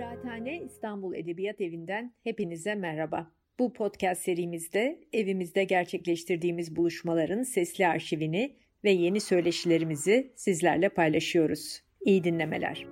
[0.00, 3.30] Kıraathane İstanbul Edebiyat Evi'nden hepinize merhaba.
[3.58, 11.80] Bu podcast serimizde evimizde gerçekleştirdiğimiz buluşmaların sesli arşivini ve yeni söyleşilerimizi sizlerle paylaşıyoruz.
[12.00, 12.86] İyi dinlemeler.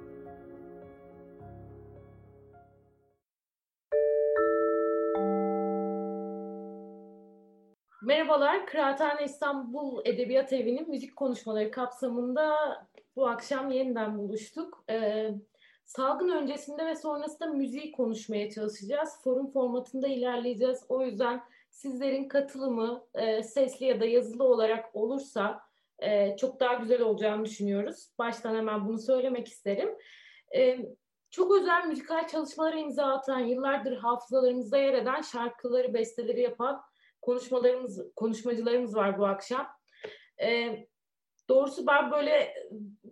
[8.03, 12.57] Merhabalar, Kıraathane İstanbul Edebiyat Evi'nin müzik konuşmaları kapsamında
[13.17, 14.85] bu akşam yeniden buluştuk.
[14.91, 15.31] Ee,
[15.89, 19.11] salgın öncesinde ve sonrasında müziği konuşmaya çalışacağız.
[19.25, 20.85] Forum formatında ilerleyeceğiz.
[20.89, 25.61] O yüzden sizlerin katılımı e, sesli ya da yazılı olarak olursa
[25.99, 28.09] e, çok daha güzel olacağını düşünüyoruz.
[28.19, 29.99] Baştan hemen bunu söylemek isterim.
[30.57, 30.79] E,
[31.31, 36.83] çok özel müzikal çalışmalara imza atan, yıllardır hafızalarımızda yer eden şarkıları, besteleri yapan
[37.23, 39.67] konuşmalarımız, konuşmacılarımız var bu akşam.
[40.43, 40.77] E,
[41.49, 42.55] doğrusu ben böyle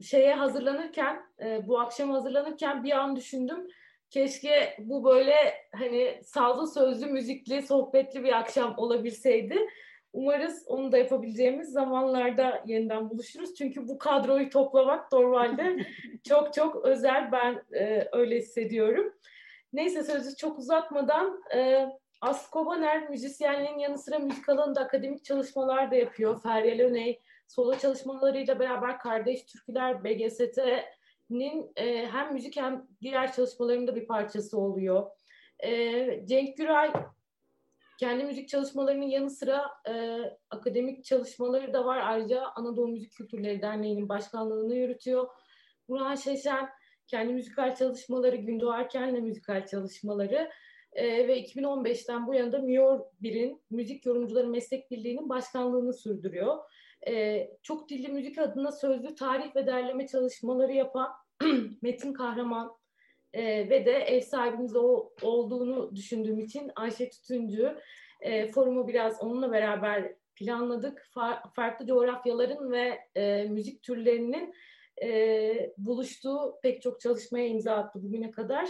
[0.03, 3.69] şeye hazırlanırken, e, bu akşam hazırlanırken bir an düşündüm.
[4.11, 5.35] Keşke bu böyle
[5.73, 9.69] hani sazlı sözlü, müzikli, sohbetli bir akşam olabilseydi.
[10.13, 13.55] Umarız onu da yapabileceğimiz zamanlarda yeniden buluşuruz.
[13.55, 15.77] Çünkü bu kadroyu toplamak normalde
[16.29, 17.33] çok çok özel.
[17.33, 19.15] Ben e, öyle hissediyorum.
[19.73, 21.87] Neyse sözü çok uzatmadan e,
[22.21, 26.43] Aslı Kobaner müzisyenliğin yanı sıra müzik alanında akademik çalışmalar da yapıyor.
[26.43, 34.07] Feryal Öney solo çalışmalarıyla beraber Kardeş Türküler BGST'nin e, hem müzik hem diğer çalışmalarında bir
[34.07, 35.11] parçası oluyor.
[35.59, 36.93] E, Cenk Güray
[37.99, 40.19] kendi müzik çalışmalarının yanı sıra e,
[40.51, 41.99] akademik çalışmaları da var.
[41.99, 45.29] Ayrıca Anadolu Müzik Kültürleri Derneği'nin başkanlığını yürütüyor.
[45.89, 46.69] Burhan Şeşen
[47.07, 50.51] kendi müzikal çalışmaları, Gündoğar Ken'le müzikal çalışmaları
[50.93, 56.59] e, ve 2015'ten bu yana da Miyor 1'in Müzik Yorumcuları Meslek Birliği'nin başkanlığını sürdürüyor.
[57.09, 61.13] E, çok dilli müzik adına sözlü tarih ve derleme çalışmaları yapan
[61.83, 62.73] Metin Kahraman
[63.33, 67.79] e, ve de ev sahibimiz o, olduğunu düşündüğüm için Ayşe Tütüncü
[68.21, 71.09] e, forumu biraz onunla beraber planladık.
[71.15, 74.55] Fa- farklı coğrafyaların ve e, müzik türlerinin
[75.03, 78.69] e, buluştuğu pek çok çalışmaya imza attı bugüne kadar.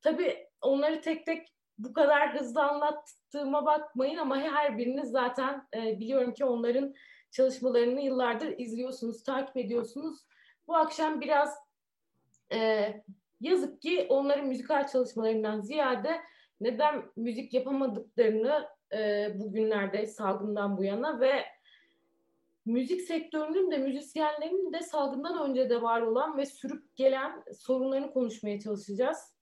[0.00, 6.34] Tabii onları tek tek bu kadar hızlı anlattığıma bakmayın ama her biriniz zaten e, biliyorum
[6.34, 6.94] ki onların
[7.32, 10.20] çalışmalarını yıllardır izliyorsunuz, takip ediyorsunuz.
[10.68, 11.56] Bu akşam biraz
[12.52, 12.88] e,
[13.40, 16.20] yazık ki onların müzikal çalışmalarından ziyade
[16.60, 21.44] neden müzik yapamadıklarını e, bugünlerde salgından bu yana ve
[22.66, 28.60] müzik sektörünün de müzisyenlerin de salgından önce de var olan ve sürüp gelen sorunlarını konuşmaya
[28.60, 29.32] çalışacağız.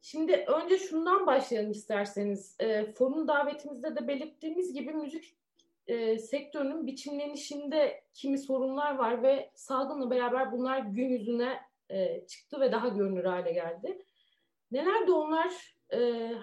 [0.00, 2.56] Şimdi önce şundan başlayalım isterseniz.
[2.60, 5.36] E, forum davetimizde de belirttiğimiz gibi müzik
[5.92, 11.60] e, sektörünün biçimlenişinde kimi sorunlar var ve salgınla beraber bunlar gün yüzüne
[11.90, 14.04] e, çıktı ve daha görünür hale geldi.
[14.70, 15.98] Neler de onlar e,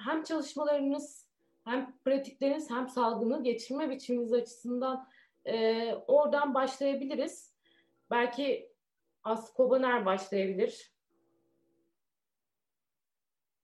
[0.06, 1.28] hem çalışmalarınız
[1.66, 5.08] hem pratikleriniz hem salgını geçirme biçiminiz açısından
[5.46, 7.56] e, oradan başlayabiliriz.
[8.12, 8.74] Belki
[9.24, 10.94] As Kobaner başlayabilir.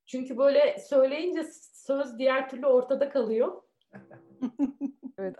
[0.06, 3.62] Çünkü böyle söyleyince söz diğer türlü ortada kalıyor.
[5.17, 5.35] evet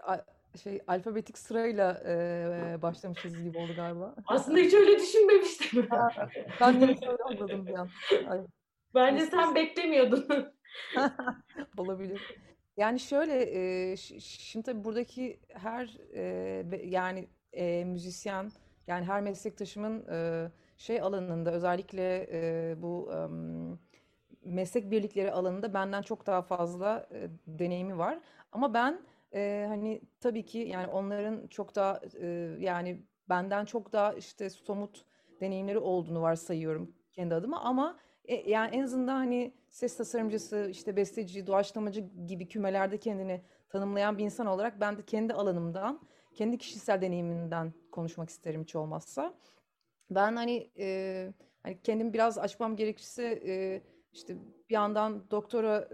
[0.56, 4.14] şey alfabetik sırayla e, başlamışız gibi oldu galiba.
[4.26, 5.88] Aslında hiç öyle düşünmemiştim.
[6.60, 7.88] ben de öyle anladım bir an.
[8.28, 8.40] Ay.
[8.94, 10.52] Bence sen beklemiyordun.
[11.78, 12.20] Olabilir.
[12.76, 13.42] Yani şöyle,
[13.92, 18.52] e, şimdi tabii buradaki her e, yani e, müzisyen,
[18.86, 23.18] yani her meslektaşımın e, şey alanında özellikle e, bu e,
[24.44, 28.20] meslek birlikleri alanında benden çok daha fazla e, deneyimi var.
[28.52, 29.00] Ama ben
[29.36, 32.26] e, hani tabii ki yani onların çok daha e,
[32.60, 35.04] yani benden çok daha işte somut
[35.40, 41.46] deneyimleri olduğunu varsayıyorum kendi adıma ama e, yani en azından hani ses tasarımcısı, işte besteci,
[41.46, 46.00] doğaçlamacı gibi kümelerde kendini tanımlayan bir insan olarak ben de kendi alanımdan,
[46.34, 49.34] kendi kişisel deneyimimden konuşmak isterim hiç olmazsa.
[50.10, 51.32] Ben hani e,
[51.62, 53.82] hani kendimi biraz açmam gerekirse e,
[54.12, 54.36] işte
[54.70, 55.88] bir yandan doktora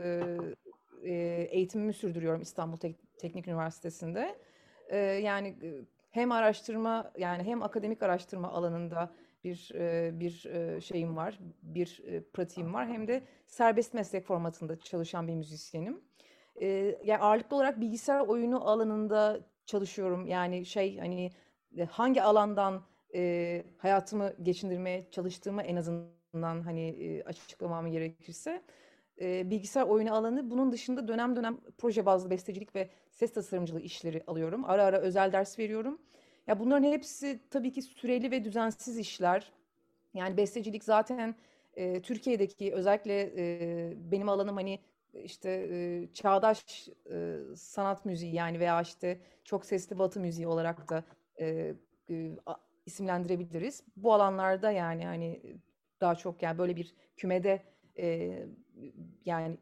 [1.02, 4.38] e, eğitimimi sürdürüyorum İstanbul Tek Teknik Üniversitesi'nde.
[4.88, 5.56] E, yani
[6.10, 9.12] hem araştırma yani hem akademik araştırma alanında
[9.44, 9.70] bir
[10.20, 10.32] bir
[10.80, 12.02] şeyim var, bir
[12.32, 12.88] pratiğim var.
[12.88, 16.00] Hem de serbest meslek formatında çalışan bir müzisyenim.
[17.04, 20.26] Yani ağırlıklı olarak bilgisayar oyunu alanında çalışıyorum.
[20.26, 21.30] Yani şey hani
[21.90, 22.82] hangi alandan
[23.78, 28.62] hayatımı geçindirmeye çalıştığımı en azından hani açıklamam gerekirse
[29.20, 30.50] bilgisayar oyunu alanı.
[30.50, 34.64] Bunun dışında dönem dönem proje bazlı bestecilik ve ses tasarımcılığı işleri alıyorum.
[34.64, 35.98] Ara ara özel ders veriyorum.
[36.46, 39.52] Ya bunların hepsi tabii ki süreli ve düzensiz işler.
[40.14, 41.34] Yani bestecilik zaten
[41.74, 44.78] e, Türkiye'deki özellikle e, benim alanım hani
[45.14, 51.04] işte e, çağdaş e, sanat müziği yani veya işte çok sesli batı müziği olarak da
[51.40, 51.74] e,
[52.10, 52.36] e,
[52.86, 53.84] isimlendirebiliriz.
[53.96, 55.42] Bu alanlarda yani hani
[56.00, 57.62] daha çok yani böyle bir kümede
[57.98, 58.38] e,
[59.24, 59.58] yani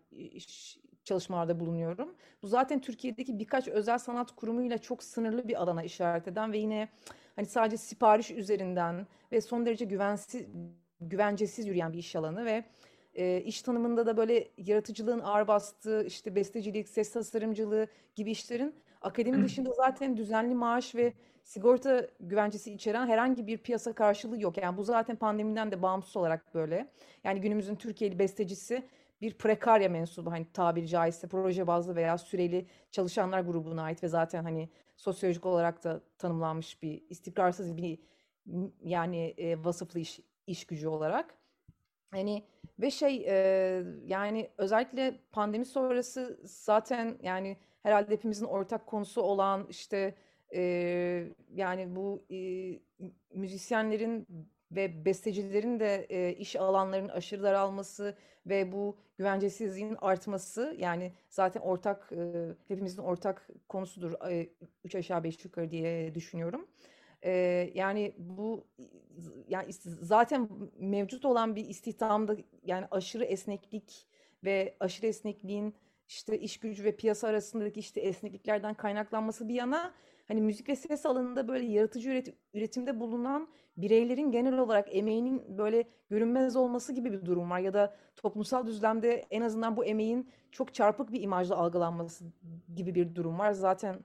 [1.11, 2.15] çalışmalarda bulunuyorum.
[2.43, 6.89] Bu zaten Türkiye'deki birkaç özel sanat kurumuyla çok sınırlı bir alana işaret eden ve yine
[7.37, 10.47] hani sadece sipariş üzerinden ve son derece güvensiz
[11.01, 12.65] güvencesiz yürüyen bir iş alanı ve
[13.15, 19.45] e, iş tanımında da böyle yaratıcılığın ağır bastığı işte bestecilik, ses tasarımcılığı gibi işlerin akademi
[19.45, 21.13] dışında zaten düzenli maaş ve
[21.43, 24.57] sigorta güvencesi içeren herhangi bir piyasa karşılığı yok.
[24.57, 26.87] Yani bu zaten pandemiden de bağımsız olarak böyle.
[27.25, 28.83] Yani günümüzün Türkiye'li bestecisi
[29.21, 34.43] bir prekarya mensubu hani tabiri caizse proje bazlı veya süreli çalışanlar grubuna ait ve zaten
[34.43, 37.99] hani sosyolojik olarak da tanımlanmış bir istikrarsız bir
[38.83, 41.35] yani e, vasıflı iş, iş gücü olarak.
[42.11, 42.45] Hani
[42.81, 50.15] ve şey e, yani özellikle pandemi sonrası zaten yani herhalde hepimizin ortak konusu olan işte
[50.55, 50.63] e,
[51.55, 52.39] yani bu e,
[53.35, 54.27] müzisyenlerin
[54.73, 58.15] ve bestecilerin de e, iş alanlarının aşırı daralması
[58.47, 64.49] ve bu güvencesizliğin artması yani zaten ortak e, hepimizin ortak konusudur e,
[64.85, 66.67] üç aşağı beş yukarı diye düşünüyorum.
[67.23, 67.33] E,
[67.75, 68.67] yani bu
[69.49, 74.07] yani zaten mevcut olan bir istihdamda yani aşırı esneklik
[74.45, 75.75] ve aşırı esnekliğin
[76.09, 79.95] işte iş gücü ve piyasa arasındaki işte esnekliklerden kaynaklanması bir yana
[80.31, 85.85] hani müzik ve ses alanında böyle yaratıcı üret, üretimde bulunan bireylerin genel olarak emeğinin böyle
[86.11, 90.75] görünmez olması gibi bir durum var ya da toplumsal düzlemde en azından bu emeğin çok
[90.75, 92.25] çarpık bir imajla algılanması
[92.75, 93.53] gibi bir durum var.
[93.53, 93.99] Zaten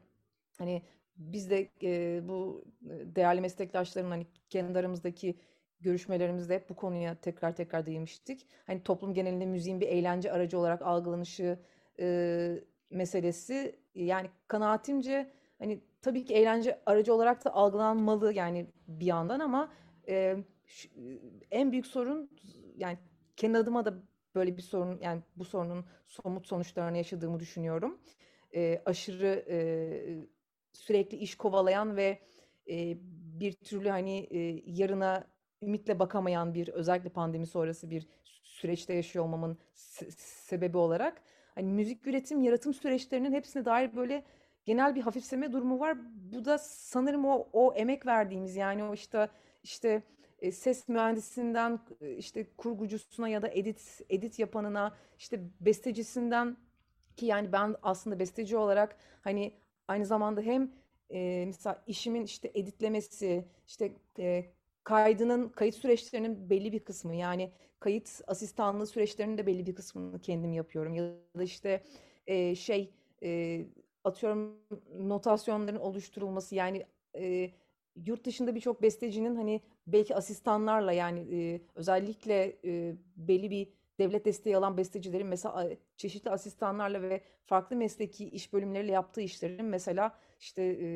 [0.58, 0.82] hani
[1.18, 5.36] biz de e, bu değerli meslektaşların hani kendi aramızdaki
[5.80, 8.48] görüşmelerimizde hep bu konuya tekrar tekrar değinmiştik.
[8.68, 11.60] Hani toplum genelinde müziğin bir eğlence aracı olarak algılanışı
[12.00, 19.40] e, meselesi yani kanaatimce hani tabii ki eğlence aracı olarak da algılanmalı yani bir yandan
[19.40, 19.72] ama
[20.08, 20.90] e, şu,
[21.52, 22.30] en büyük sorun
[22.78, 22.98] yani
[23.38, 23.94] kendi adıma da
[24.36, 28.00] böyle bir sorun yani bu sorunun somut sonuçlarını yaşadığımı düşünüyorum.
[28.56, 29.58] E, aşırı e,
[30.74, 32.20] sürekli iş kovalayan ve
[32.70, 32.98] e,
[33.40, 35.28] bir türlü hani e, yarına
[35.62, 38.08] ümitle bakamayan bir özellikle pandemi sonrası bir
[38.44, 41.22] süreçte yaşıyor olmamın se- sebebi olarak
[41.56, 44.24] hani müzik üretim yaratım süreçlerinin hepsine dair böyle
[44.66, 45.98] genel bir hafifseme durumu var.
[46.34, 49.30] Bu da sanırım o o emek verdiğimiz yani o işte
[49.64, 50.04] işte
[50.40, 56.58] e, ses mühendisinden e, işte kurgucusuna ya da edit edit yapanına işte bestecisinden
[57.18, 59.54] ki yani ben aslında besteci olarak hani
[59.88, 60.72] aynı zamanda hem
[61.10, 64.46] e, mesela işimin işte editlemesi işte e,
[64.84, 70.54] kaydının kayıt süreçlerinin belli bir kısmı yani kayıt asistanlığı süreçlerinin de belli bir kısmını kendim
[70.54, 71.04] yapıyorum ya
[71.38, 71.84] da işte
[72.28, 73.62] e, şey e,
[74.06, 74.60] atıyorum
[75.00, 76.86] notasyonların oluşturulması yani
[77.16, 77.52] e,
[78.06, 83.68] yurt dışında birçok bestecinin hani belki asistanlarla yani e, özellikle e, belli bir
[84.00, 90.20] devlet desteği alan bestecilerin mesela çeşitli asistanlarla ve farklı mesleki iş bölümleriyle yaptığı işlerin mesela
[90.40, 90.88] işte e,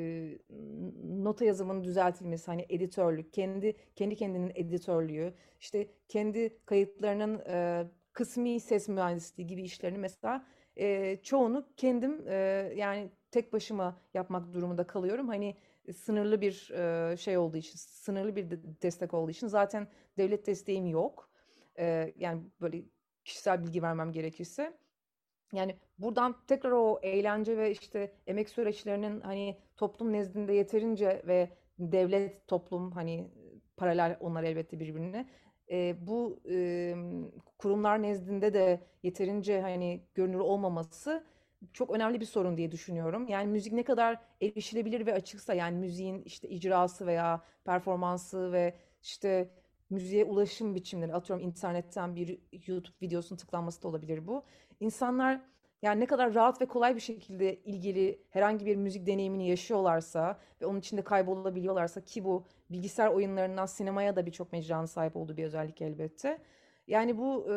[1.24, 8.88] nota yazımının düzeltilmesi hani editörlük kendi kendi kendinin editörlüğü işte kendi kayıtlarının e, kısmi ses
[8.90, 10.46] mühendisliği gibi işlerini mesela
[10.76, 12.36] e, çoğunu kendim e,
[12.76, 15.28] yani tek başıma yapmak durumunda kalıyorum.
[15.28, 15.56] Hani
[15.94, 20.86] sınırlı bir e, şey olduğu için, sınırlı bir de destek olduğu için zaten devlet desteğim
[20.86, 21.30] yok.
[21.80, 22.84] E, yani böyle
[23.26, 24.78] kişisel bilgi vermem gerekirse.
[25.54, 31.50] Yani buradan tekrar o eğlence ve işte emek süreçlerinin hani toplum nezdinde yeterince ve
[31.80, 33.32] devlet toplum hani
[33.78, 35.30] paralel onlar elbette birbirine
[35.72, 36.96] e, bu e,
[37.58, 41.24] kurumlar nezdinde de yeterince hani görünür olmaması
[41.74, 43.28] çok önemli bir sorun diye düşünüyorum.
[43.28, 49.50] Yani müzik ne kadar erişilebilir ve açıksa yani müziğin işte icrası veya performansı ve işte
[49.90, 54.44] müziğe ulaşım biçimleri atıyorum internetten bir YouTube videosunun tıklanması da olabilir bu.
[54.80, 55.42] İnsanlar
[55.82, 60.66] yani ne kadar rahat ve kolay bir şekilde ilgili herhangi bir müzik deneyimini yaşıyorlarsa ve
[60.66, 65.82] onun içinde kaybolabiliyorlarsa ki bu bilgisayar oyunlarından sinemaya da birçok mecranın sahip olduğu bir özellik
[65.82, 66.42] elbette.
[66.88, 67.56] Yani bu e,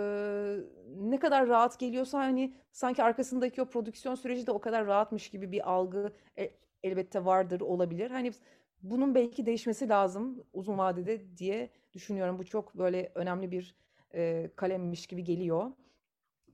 [0.97, 5.53] ne kadar rahat geliyorsa hani sanki arkasındaki o prodüksiyon süreci de o kadar rahatmış gibi
[5.53, 6.51] bir algı e,
[6.83, 8.11] elbette vardır olabilir.
[8.11, 8.33] Hani
[8.83, 12.39] bunun belki değişmesi lazım uzun vadede diye düşünüyorum.
[12.39, 13.75] Bu çok böyle önemli bir
[14.15, 15.73] e, kalemmiş gibi geliyor.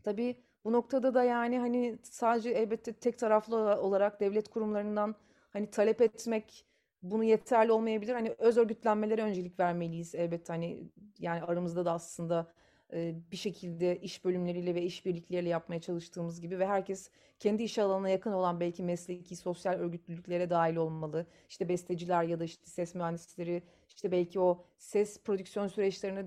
[0.02, 0.36] Tabii
[0.68, 5.14] bu noktada da yani hani sadece elbette tek taraflı olarak devlet kurumlarından
[5.50, 6.66] hani talep etmek
[7.02, 8.12] bunu yeterli olmayabilir.
[8.12, 12.52] Hani öz örgütlenmelere öncelik vermeliyiz elbette hani yani aramızda da aslında
[13.32, 18.32] bir şekilde iş bölümleriyle ve işbirlikleriyle yapmaya çalıştığımız gibi ve herkes kendi iş alanına yakın
[18.32, 21.26] olan belki mesleki, sosyal örgütlülüklere dahil olmalı.
[21.48, 26.26] İşte besteciler ya da işte ses mühendisleri, işte belki o ses prodüksiyon süreçlerine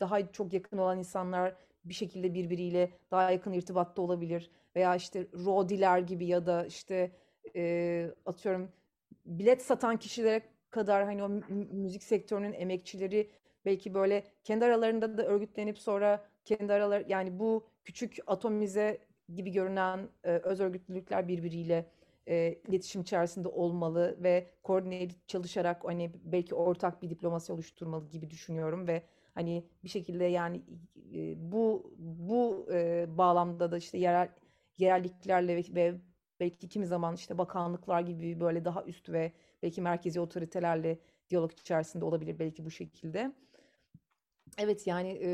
[0.00, 4.50] daha çok yakın olan insanlar bir şekilde birbiriyle daha yakın irtibatta olabilir.
[4.76, 7.10] Veya işte rodiler gibi ya da işte
[7.56, 8.72] e, atıyorum
[9.26, 11.28] bilet satan kişilere kadar hani o
[11.72, 13.30] müzik sektörünün emekçileri
[13.64, 18.98] belki böyle kendi aralarında da örgütlenip sonra kendi aralar yani bu küçük atomize
[19.34, 21.86] gibi görünen e, öz örgütlülükler birbiriyle
[22.28, 28.88] e, iletişim içerisinde olmalı ve koordine çalışarak hani belki ortak bir diplomasi oluşturmalı gibi düşünüyorum
[28.88, 29.02] ve
[29.34, 30.62] hani bir şekilde yani
[31.36, 34.28] bu bu e, bağlamda da işte yerel
[34.78, 36.00] yerelliklerle ve, ve
[36.40, 40.98] belki kimi zaman işte bakanlıklar gibi böyle daha üst ve belki merkezi otoritelerle
[41.30, 43.32] diyalog içerisinde olabilir belki bu şekilde.
[44.58, 45.30] Evet yani e,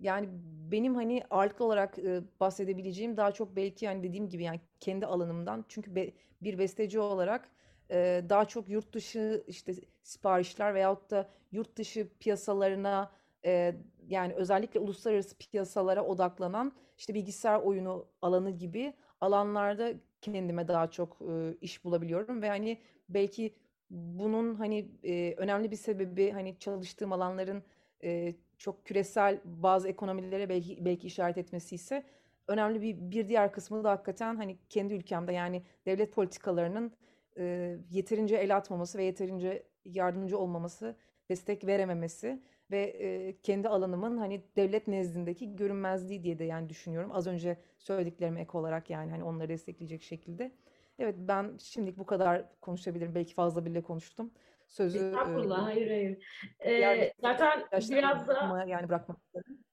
[0.00, 0.28] yani
[0.72, 5.64] benim hani ağırlıklı olarak e, bahsedebileceğim daha çok belki yani dediğim gibi yani kendi alanımdan
[5.68, 6.12] çünkü be,
[6.42, 7.50] bir besteci olarak
[7.90, 13.10] e, daha çok yurt dışı işte siparişler veyahut da yurt dışı piyasalarına
[13.44, 13.74] e,
[14.08, 21.56] yani özellikle uluslararası piyasalara odaklanan işte bilgisayar oyunu alanı gibi alanlarda kendime daha çok e,
[21.60, 22.78] iş bulabiliyorum ve hani
[23.08, 23.54] belki
[23.90, 27.62] bunun hani e, önemli bir sebebi hani çalıştığım alanların
[28.04, 32.04] e, çok küresel bazı ekonomilere belki belki işaret etmesi ise
[32.48, 36.92] önemli bir bir diğer kısmı da hakikaten hani kendi ülkemde yani devlet politikalarının
[37.38, 40.96] e, yeterince el atmaması ve yeterince yardımcı olmaması,
[41.30, 47.10] destek verememesi ve e, kendi alanımın hani devlet nezdindeki görünmezliği diye de yani düşünüyorum.
[47.12, 50.52] Az önce söylediklerime ek olarak yani hani onları destekleyecek şekilde.
[50.98, 53.14] Evet ben şimdilik bu kadar konuşabilirim.
[53.14, 54.30] Belki fazla bile konuştum.
[54.66, 56.24] Sözü Estağfurullah, e, hayır hayır.
[56.60, 59.64] Ee, zaten biraz da yani bırakmak istedim.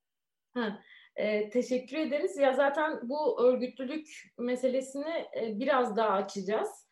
[0.53, 0.79] Ha,
[1.15, 2.37] e, teşekkür ederiz.
[2.37, 6.84] Ya zaten bu örgütlülük meselesini e, biraz daha açacağız.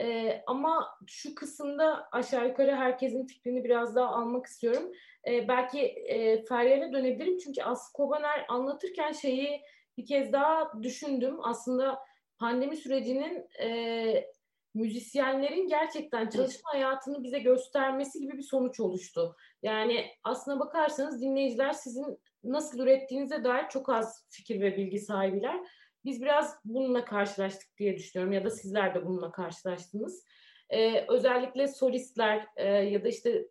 [0.00, 4.92] E, ama şu kısımda aşağı yukarı herkesin fikrini biraz daha almak istiyorum.
[5.28, 9.60] E, belki e, Feryal'e dönebilirim çünkü Aslı Kobaner anlatırken şeyi
[9.96, 11.36] bir kez daha düşündüm.
[11.42, 11.98] Aslında
[12.38, 14.30] pandemi sürecinin e,
[14.74, 19.36] müzisyenlerin gerçekten çalışma hayatını bize göstermesi gibi bir sonuç oluştu.
[19.62, 25.60] Yani aslına bakarsanız dinleyiciler sizin nasıl ürettiğinize dair çok az fikir ve bilgi sahibiler.
[26.04, 30.24] Biz biraz bununla karşılaştık diye düşünüyorum ya da sizler de bununla karşılaştınız.
[30.70, 33.48] Ee, özellikle solistler e, ya da işte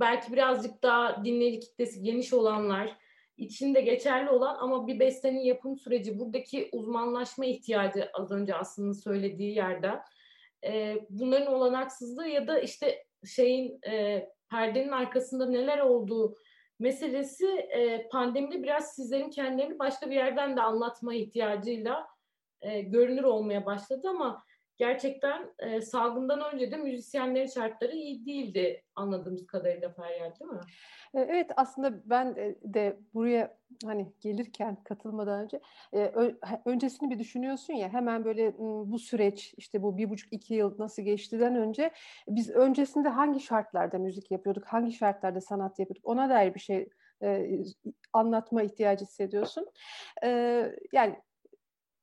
[0.00, 2.96] belki birazcık daha dinleyici kitlesi geniş olanlar
[3.36, 9.56] içinde geçerli olan ama bir bestenin yapım süreci buradaki uzmanlaşma ihtiyacı az önce aslında söylediği
[9.56, 9.90] yerde
[10.66, 16.36] e, bunların olanaksızlığı ya da işte şeyin e, perdenin arkasında neler olduğu
[16.82, 22.06] meselesi e, pandemide biraz sizlerin kendilerini başka bir yerden de anlatma ihtiyacıyla
[22.60, 24.44] e, görünür olmaya başladı ama
[24.76, 30.60] gerçekten e, salgından önce de müzisyenlerin şartları iyi değildi anladığımız kadarıyla Feryal değil mi?
[31.14, 35.60] E, evet aslında ben de buraya hani gelirken katılmadan önce
[35.94, 36.12] e,
[36.64, 41.02] öncesini bir düşünüyorsun ya hemen böyle bu süreç işte bu bir buçuk iki yıl nasıl
[41.02, 41.90] geçtiden önce
[42.28, 46.88] biz öncesinde hangi şartlarda müzik yapıyorduk hangi şartlarda sanat yapıyorduk ona dair bir şey
[47.22, 47.50] e,
[48.12, 49.66] anlatma ihtiyacı hissediyorsun.
[50.24, 50.28] E,
[50.92, 51.16] yani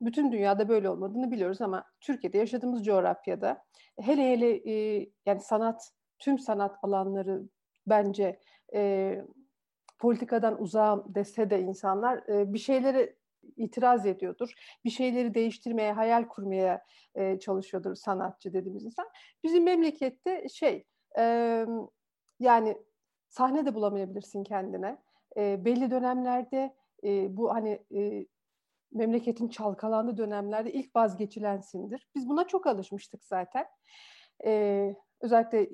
[0.01, 3.63] bütün dünyada böyle olmadığını biliyoruz ama Türkiye'de yaşadığımız coğrafyada
[4.00, 7.44] hele hele e, yani sanat tüm sanat alanları
[7.88, 8.39] bence
[8.74, 9.22] e,
[10.00, 13.15] politikadan uzağım dese de insanlar e, bir şeyleri
[13.58, 14.53] itiraz ediyordur.
[14.86, 19.10] Bir şeyleri değiştirmeye, hayal kurmaya e, çalışıyordur sanatçı dediğimiz insan.
[19.44, 20.86] Bizim memlekette şey
[21.20, 21.65] e,
[22.39, 22.77] yani
[23.29, 24.98] sahne de bulamayabilirsin kendine.
[25.38, 28.25] E, belli dönemlerde e, bu hani e,
[28.91, 32.08] memleketin çalkalandığı dönemlerde ilk vazgeçilensindir.
[32.15, 33.65] Biz buna çok alışmıştık zaten.
[34.46, 35.69] E, özellikle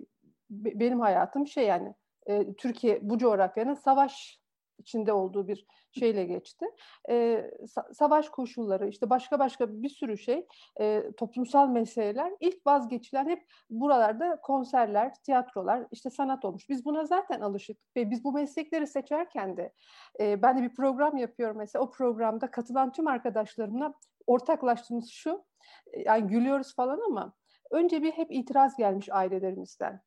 [0.50, 1.94] be, benim hayatım şey yani
[2.28, 4.40] e, Türkiye bu coğrafyanın savaş
[4.78, 6.66] içinde olduğu bir şeyle geçti.
[7.10, 7.14] E,
[7.62, 10.48] sa- savaş koşulları, işte başka başka bir sürü şey,
[10.80, 16.70] e, toplumsal meseleler ilk vazgeçilen hep buralarda konserler, tiyatrolar, işte sanat olmuş.
[16.70, 19.74] Biz buna zaten alışık ve biz bu meslekleri seçerken de
[20.20, 21.84] e, ben de bir program yapıyorum mesela.
[21.84, 23.94] O programda katılan tüm arkadaşlarımla
[24.28, 25.46] ortaklaştığımız şu,
[26.06, 27.34] yani gülüyoruz falan ama
[27.72, 30.02] önce bir hep itiraz gelmiş ailelerimizden.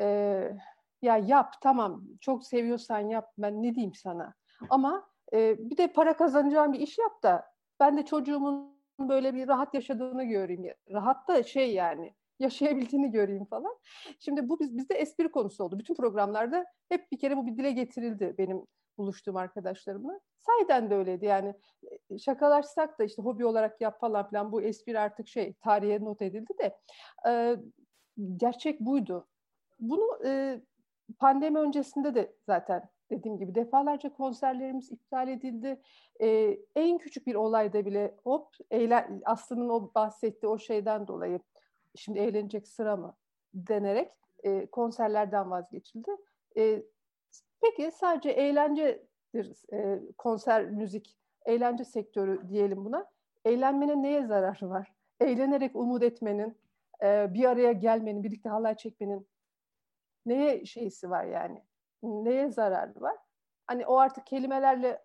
[0.00, 0.56] Eee
[1.02, 4.34] ya yap tamam çok seviyorsan yap ben ne diyeyim sana.
[4.70, 7.46] Ama e, bir de para kazanacağım bir iş yap da
[7.80, 10.74] ben de çocuğumun böyle bir rahat yaşadığını göreyim.
[10.90, 13.78] Rahat da şey yani yaşayabildiğini göreyim falan.
[14.20, 15.78] Şimdi bu biz, bizde espri konusu oldu.
[15.78, 18.66] Bütün programlarda hep bir kere bu bir dile getirildi benim
[18.98, 20.20] buluştuğum arkadaşlarımla.
[20.38, 21.54] Sayden de öyleydi yani
[22.18, 26.52] şakalaşsak da işte hobi olarak yap falan filan bu espri artık şey tarihe not edildi
[26.62, 26.78] de
[27.28, 27.56] e,
[28.36, 29.28] gerçek buydu.
[29.80, 30.60] Bunu e,
[31.18, 35.80] pandemi öncesinde de zaten dediğim gibi defalarca konserlerimiz iptal edildi.
[36.20, 41.40] Ee, en küçük bir olayda bile hop eğlen, Aslı'nın o bahsettiği o şeyden dolayı
[41.96, 43.16] şimdi eğlenecek sıra mı
[43.54, 44.10] denerek
[44.44, 46.10] e, konserlerden vazgeçildi.
[46.56, 46.82] E,
[47.60, 51.16] peki sadece eğlencedir e, konser, müzik,
[51.46, 53.06] eğlence sektörü diyelim buna.
[53.44, 54.92] Eğlenmenin neye zararı var?
[55.20, 56.56] Eğlenerek umut etmenin,
[57.02, 59.26] e, bir araya gelmenin, birlikte halay çekmenin
[60.26, 61.62] neye şeysi var yani?
[62.02, 63.16] Neye zararı var?
[63.66, 65.04] Hani o artık kelimelerle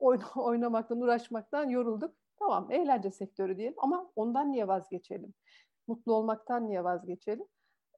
[0.36, 2.14] oynamaktan, uğraşmaktan yorulduk.
[2.38, 5.34] Tamam eğlence sektörü diyelim ama ondan niye vazgeçelim?
[5.86, 7.46] Mutlu olmaktan niye vazgeçelim?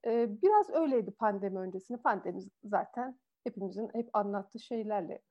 [0.05, 2.01] Ee, biraz öyleydi pandemi öncesinde.
[2.01, 5.21] Pandemi zaten hepimizin hep anlattığı şeylerle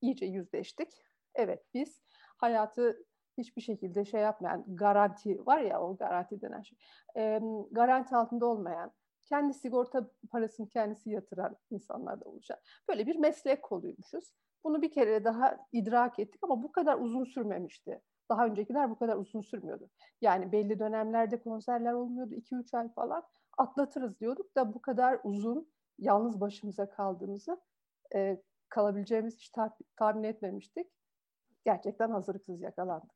[0.00, 0.88] iyice yüzleştik.
[1.34, 2.02] Evet biz
[2.38, 3.04] hayatı
[3.38, 6.78] hiçbir şekilde şey yapmayan garanti var ya o garanti denen şey.
[7.16, 8.92] E, garanti altında olmayan,
[9.26, 12.62] kendi sigorta parasını kendisi yatıran insanlar da olacak.
[12.88, 14.32] Böyle bir meslek koluymuşuz.
[14.64, 18.02] Bunu bir kere daha idrak ettik ama bu kadar uzun sürmemişti.
[18.28, 19.90] Daha öncekiler bu kadar uzun sürmüyordu.
[20.20, 22.34] Yani belli dönemlerde konserler olmuyordu.
[22.34, 23.22] 2-3 ay falan
[23.58, 27.60] atlatırız diyorduk da bu kadar uzun yalnız başımıza kaldığımızı
[28.14, 29.52] e, kalabileceğimizi hiç
[29.96, 30.86] tahmin etmemiştik.
[31.64, 33.15] Gerçekten hazırlıksız yakalandık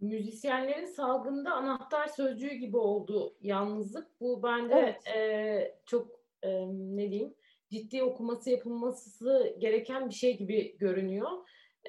[0.00, 4.20] müzisyenlerin salgında anahtar sözcüğü gibi oldu yalnızlık.
[4.20, 5.16] Bu bende evet.
[5.16, 7.34] e, çok e, ne diyeyim
[7.70, 11.30] ciddi okuması yapılması gereken bir şey gibi görünüyor.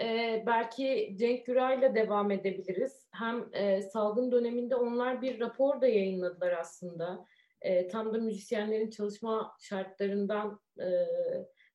[0.01, 3.07] E, belki Cenk Güray'la devam edebiliriz.
[3.11, 7.25] Hem e, salgın döneminde onlar bir rapor da yayınladılar aslında.
[7.61, 10.87] E, tam da müzisyenlerin çalışma şartlarından e,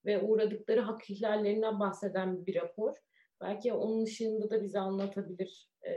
[0.05, 2.95] ve uğradıkları hak ihlallerinden bahseden bir rapor.
[3.45, 5.69] Belki onun ışığında da bize anlatabilir.
[5.87, 5.93] E,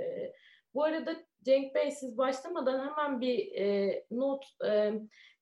[0.73, 4.93] bu arada Cenk Bey siz başlamadan hemen bir e, not e,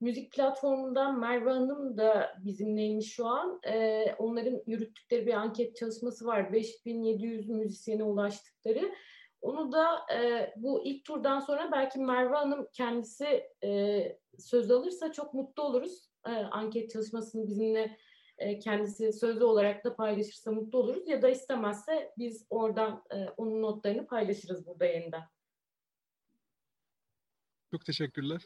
[0.01, 3.59] müzik platformundan Merve Hanım da bizimleymiş şu an.
[3.67, 6.53] E, onların yürüttükleri bir anket çalışması var.
[6.53, 8.91] 5700 müzisyene ulaştıkları.
[9.41, 14.01] Onu da e, bu ilk turdan sonra belki Merve Hanım kendisi e,
[14.39, 16.09] söz alırsa çok mutlu oluruz.
[16.27, 17.97] E, anket çalışmasını bizimle
[18.37, 23.61] e, kendisi sözlü olarak da paylaşırsa mutlu oluruz ya da istemezse biz oradan e, onun
[23.61, 25.23] notlarını paylaşırız burada yeniden.
[27.71, 28.41] Çok teşekkürler.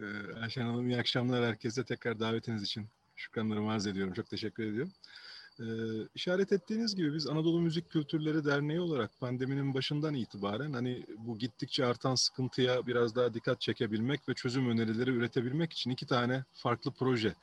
[0.00, 0.04] Ee,
[0.42, 1.84] Ayşen Hanım iyi akşamlar herkese.
[1.84, 4.12] Tekrar davetiniz için şükranlarımı arz ediyorum.
[4.12, 4.92] Çok teşekkür ediyorum.
[5.60, 5.64] Ee,
[6.14, 11.86] işaret ettiğiniz gibi biz Anadolu Müzik Kültürleri Derneği olarak pandeminin başından itibaren hani bu gittikçe
[11.86, 17.34] artan sıkıntıya biraz daha dikkat çekebilmek ve çözüm önerileri üretebilmek için iki tane farklı proje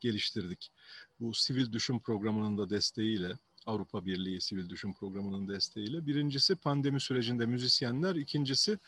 [0.00, 0.70] geliştirdik.
[1.20, 3.32] Bu sivil düşün programının da desteğiyle
[3.66, 6.06] Avrupa Birliği Sivil Düşün Programı'nın desteğiyle.
[6.06, 8.78] Birincisi pandemi sürecinde müzisyenler, ikincisi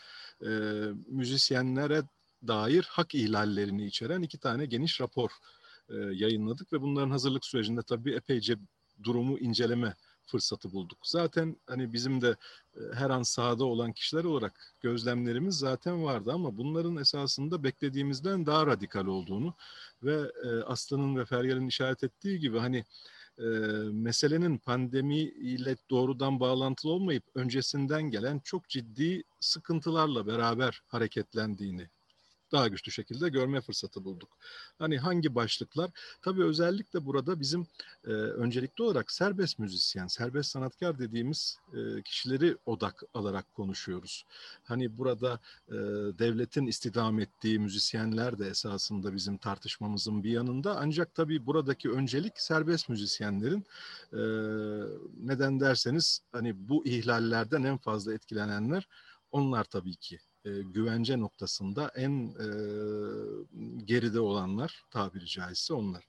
[0.42, 0.48] e,
[1.08, 2.02] müzisyenlere
[2.46, 5.30] dair hak ihlallerini içeren iki tane geniş rapor
[5.88, 8.56] e, yayınladık ve bunların hazırlık sürecinde tabii epeyce
[9.02, 9.94] durumu inceleme
[10.26, 10.98] fırsatı bulduk.
[11.02, 12.36] Zaten hani bizim de
[12.76, 18.66] e, her an sahada olan kişiler olarak gözlemlerimiz zaten vardı ama bunların esasında beklediğimizden daha
[18.66, 19.54] radikal olduğunu
[20.02, 22.84] ve e, Aslı'nın ve Feryal'in işaret ettiği gibi hani
[23.38, 23.44] e,
[23.92, 31.88] meselenin pandemi ile doğrudan bağlantılı olmayıp öncesinden gelen çok ciddi sıkıntılarla beraber hareketlendiğini
[32.56, 34.28] daha güçlü şekilde görme fırsatı bulduk.
[34.78, 35.90] Hani hangi başlıklar?
[36.22, 37.66] Tabii özellikle burada bizim
[38.06, 44.24] e, öncelikli olarak serbest müzisyen, serbest sanatkar dediğimiz e, kişileri odak alarak konuşuyoruz.
[44.64, 45.74] Hani burada e,
[46.18, 50.76] devletin istidam ettiği müzisyenler de esasında bizim tartışmamızın bir yanında.
[50.80, 53.64] Ancak tabii buradaki öncelik serbest müzisyenlerin
[54.12, 54.22] e,
[55.20, 58.88] neden derseniz hani bu ihlallerden en fazla etkilenenler
[59.32, 62.46] onlar tabii ki e, güvence noktasında en e,
[63.84, 66.04] geride olanlar tabiri caizse onlar.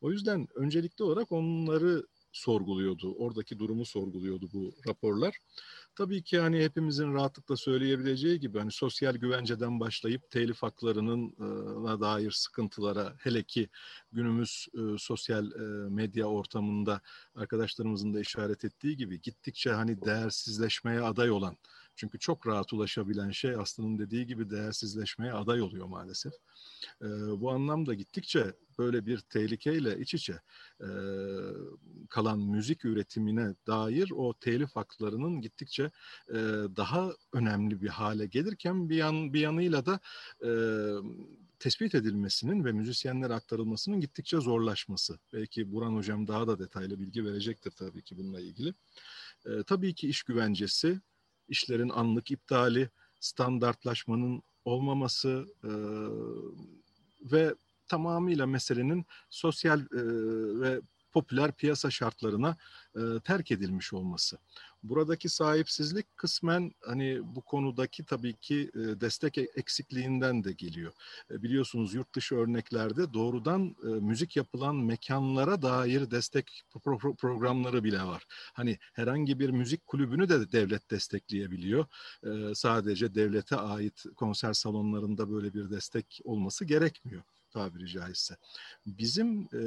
[0.00, 3.14] O yüzden öncelikli olarak onları sorguluyordu.
[3.14, 5.38] Oradaki durumu sorguluyordu bu raporlar.
[5.94, 12.30] Tabii ki hani hepimizin rahatlıkla söyleyebileceği gibi hani sosyal güvenceden başlayıp telif haklarının e, dair
[12.30, 13.68] sıkıntılara hele ki
[14.12, 17.00] günümüz e, sosyal e, medya ortamında
[17.34, 21.56] arkadaşlarımızın da işaret ettiği gibi gittikçe hani değersizleşmeye aday olan
[21.96, 26.32] Çünkü çok rahat ulaşabilen şey Aslı'nın dediği gibi değersizleşmeye aday oluyor maalesef.
[27.02, 27.06] E,
[27.40, 30.40] bu anlamda gittikçe böyle bir tehlikeyle iç içe
[30.80, 30.88] e,
[32.10, 35.90] kalan müzik üretimine dair o telif haklarının gittikçe
[36.28, 36.34] e,
[36.76, 40.00] daha önemli bir hale gelirken bir yan bir yanıyla da
[40.44, 40.50] e,
[41.58, 45.18] tespit edilmesinin ve müzisyenlere aktarılmasının gittikçe zorlaşması.
[45.32, 48.74] Belki Buran Hocam daha da detaylı bilgi verecektir tabii ki bununla ilgili.
[49.46, 51.00] E, tabii ki iş güvencesi,
[51.48, 55.70] işlerin anlık iptali, standartlaşmanın olmaması e,
[57.32, 57.54] ve
[57.88, 59.86] tamamıyla meselenin sosyal e,
[60.60, 60.80] ve
[61.14, 62.56] popüler piyasa şartlarına
[62.96, 64.38] e, terk edilmiş olması.
[64.82, 70.92] Buradaki sahipsizlik kısmen hani bu konudaki tabii ki e, destek eksikliğinden de geliyor.
[71.30, 78.02] E, biliyorsunuz yurt dışı örneklerde doğrudan e, müzik yapılan mekanlara dair destek pro programları bile
[78.02, 78.22] var.
[78.52, 81.86] Hani herhangi bir müzik kulübünü de devlet destekleyebiliyor.
[82.24, 87.22] E, sadece devlete ait konser salonlarında böyle bir destek olması gerekmiyor
[87.54, 88.36] tabiri caizse.
[88.86, 89.60] Bizim e,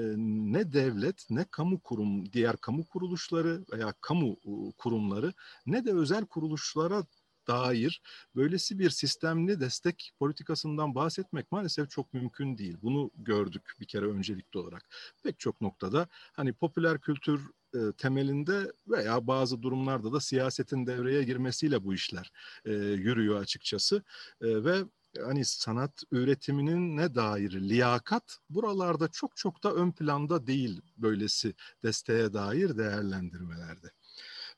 [0.53, 4.37] ne devlet ne kamu kurum, diğer kamu kuruluşları veya kamu
[4.77, 5.33] kurumları
[5.65, 7.03] ne de özel kuruluşlara
[7.47, 8.01] dair
[8.35, 12.77] böylesi bir sistemli destek politikasından bahsetmek maalesef çok mümkün değil.
[12.81, 14.89] Bunu gördük bir kere öncelikli olarak.
[15.23, 21.83] Pek çok noktada hani popüler kültür e, temelinde veya bazı durumlarda da siyasetin devreye girmesiyle
[21.83, 22.31] bu işler
[22.65, 24.03] e, yürüyor açıkçası
[24.41, 24.83] e, ve
[25.25, 32.33] hani sanat üretiminin ne dair liyakat buralarda çok çok da ön planda değil böylesi desteğe
[32.33, 33.91] dair değerlendirmelerde.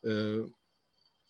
[0.06, 0.36] Ee,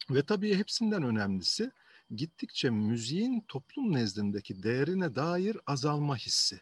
[0.09, 1.71] ve tabii hepsinden önemlisi
[2.15, 6.61] gittikçe müziğin toplum nezdindeki değerine dair azalma hissi.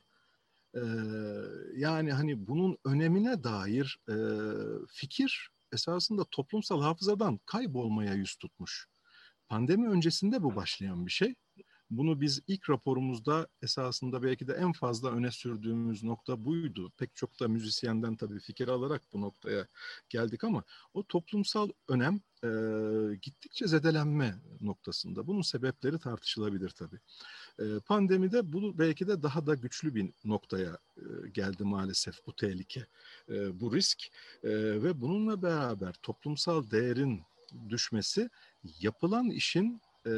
[0.76, 0.80] Ee,
[1.76, 4.16] yani hani bunun önemine dair e,
[4.88, 8.88] fikir esasında toplumsal hafızadan kaybolmaya yüz tutmuş.
[9.48, 11.36] Pandemi öncesinde bu başlayan bir şey.
[11.90, 16.92] Bunu biz ilk raporumuzda esasında belki de en fazla öne sürdüğümüz nokta buydu.
[16.98, 19.68] Pek çok da müzisyenden tabii fikir alarak bu noktaya
[20.10, 22.50] geldik ama o toplumsal önem e,
[23.22, 25.28] gittikçe zedelenme noktasında.
[25.28, 27.00] Bunun sebepleri tartışılabilir tabii.
[27.60, 32.86] E, pandemide bu belki de daha da güçlü bir noktaya e, geldi maalesef bu tehlike,
[33.30, 34.04] e, bu risk
[34.44, 34.50] e,
[34.84, 37.22] ve bununla beraber toplumsal değerin
[37.70, 38.30] düşmesi
[38.80, 40.12] yapılan işin e,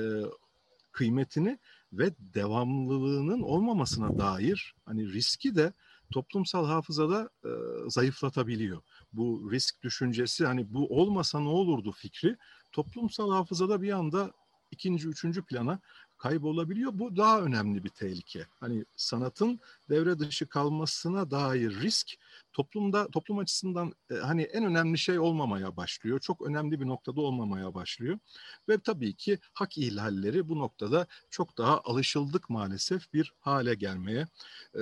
[0.91, 1.59] kıymetini
[1.93, 5.73] ve devamlılığının olmamasına dair hani riski de
[6.11, 7.49] toplumsal hafızada e,
[7.87, 8.81] zayıflatabiliyor.
[9.13, 12.37] Bu risk düşüncesi hani bu olmasa ne olurdu fikri
[12.71, 14.33] toplumsal hafızada bir anda
[14.71, 15.79] ikinci, üçüncü plana
[16.19, 16.91] kaybolabiliyor.
[16.99, 18.45] Bu daha önemli bir tehlike.
[18.59, 22.13] Hani sanatın devre dışı kalmasına dair risk
[22.53, 26.19] toplumda toplum açısından e, hani en önemli şey olmamaya başlıyor.
[26.19, 28.19] Çok önemli bir noktada olmamaya başlıyor.
[28.69, 34.27] Ve tabii ki hak ihlalleri bu noktada çok daha alışıldık maalesef bir hale gelmeye
[34.75, 34.81] e,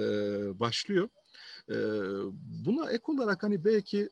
[0.59, 1.09] başlıyor.
[1.69, 1.75] E,
[2.65, 4.09] buna ek olarak hani belki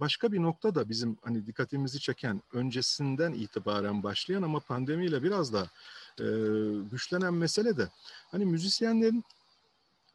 [0.00, 5.66] başka bir nokta da bizim hani dikkatimizi çeken öncesinden itibaren başlayan ama pandemiyle biraz da
[6.20, 6.26] e,
[6.90, 7.88] güçlenen mesele de
[8.30, 9.24] hani müzisyenlerin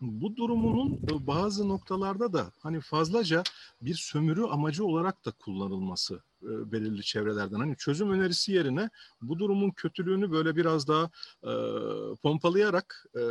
[0.02, 3.44] bu durumunun bazı noktalarda da hani fazlaca
[3.82, 7.60] bir sömürü amacı olarak da kullanılması e, belirli çevrelerden.
[7.60, 8.90] Hani çözüm önerisi yerine
[9.22, 11.10] bu durumun kötülüğünü böyle biraz daha
[11.44, 11.54] e,
[12.16, 13.24] pompalayarak e,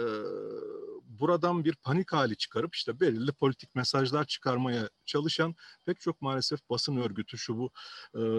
[1.20, 5.54] buradan bir panik hali çıkarıp işte belirli politik mesajlar çıkarmaya çalışan
[5.86, 7.70] pek çok maalesef basın örgütü şu bu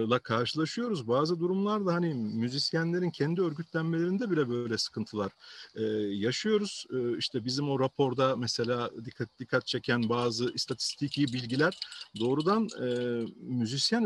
[0.09, 1.07] la karşılaşıyoruz.
[1.07, 5.31] Bazı durumlarda hani müzisyenlerin kendi örgütlenmelerinde bile böyle sıkıntılar
[5.75, 5.81] e,
[6.13, 6.85] yaşıyoruz.
[6.93, 11.79] E, işte bizim o raporda mesela dikkat dikkat çeken bazı istatistiki bilgiler
[12.19, 12.87] doğrudan e,
[13.37, 14.05] müzisyen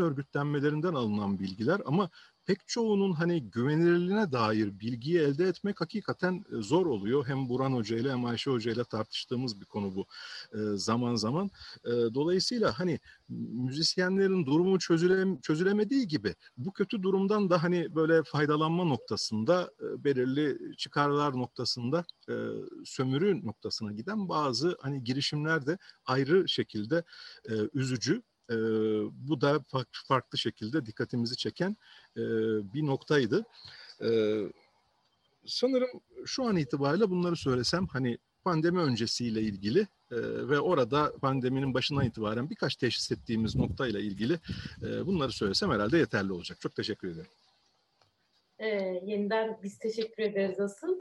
[0.58, 2.10] örgütlenmelerinden alınan bilgiler ama
[2.46, 7.28] pek çoğunun hani güvenilirliğine dair bilgiyi elde etmek hakikaten e, zor oluyor.
[7.28, 10.06] Hem Buran Hoca ile hem Ayşe Hoca ile tartıştığımız bir konu bu
[10.54, 11.50] e, zaman zaman.
[11.86, 18.84] E, dolayısıyla hani müzisyenlerin durumu çözüle, çözülemediği gibi bu kötü durumdan da hani böyle faydalanma
[18.84, 22.06] noktasında belirli çıkarlar noktasında
[22.86, 27.04] sömürü noktasına giden bazı hani girişimler de ayrı şekilde
[27.74, 28.56] üzücü e,
[29.30, 31.78] bu da farklı, farklı şekilde dikkatimizi çeken
[32.18, 32.22] e,
[32.74, 33.46] bir noktaydı.
[34.02, 34.10] E,
[35.46, 35.90] sanırım
[36.26, 39.80] şu an itibariyle bunları söylesem hani pandemi öncesiyle ilgili
[40.12, 40.18] e,
[40.50, 44.40] ve orada pandeminin başından itibaren birkaç teşhis ettiğimiz noktayla ilgili
[44.82, 46.62] e, bunları söylesem herhalde yeterli olacak.
[46.62, 47.32] Çok teşekkür ederim.
[48.60, 48.68] E,
[49.06, 51.00] yeniden biz teşekkür ederiz asıl.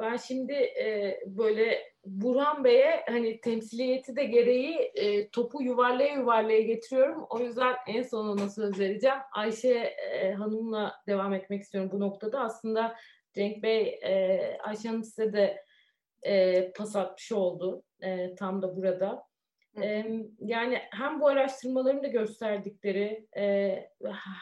[0.00, 7.26] Ben şimdi e, böyle Burhan Bey'e hani temsiliyeti de gereği e, topu yuvarlaya yuvarlaya getiriyorum.
[7.30, 9.18] O yüzden en son ona söz vereceğim.
[9.32, 9.74] Ayşe
[10.12, 12.40] e, Hanım'la devam etmek istiyorum bu noktada.
[12.40, 12.96] Aslında
[13.34, 15.64] Cenk Bey, e, Ayşe Hanım size de
[16.22, 19.22] e, pas atmış oldu e, tam da burada.
[19.82, 20.04] E,
[20.38, 23.74] yani hem bu araştırmaların da gösterdikleri e,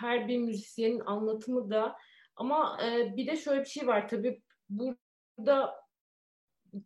[0.00, 1.96] her bir müzisyenin anlatımı da
[2.36, 4.42] ama e, bir de şöyle bir şey var tabii
[5.38, 5.86] burada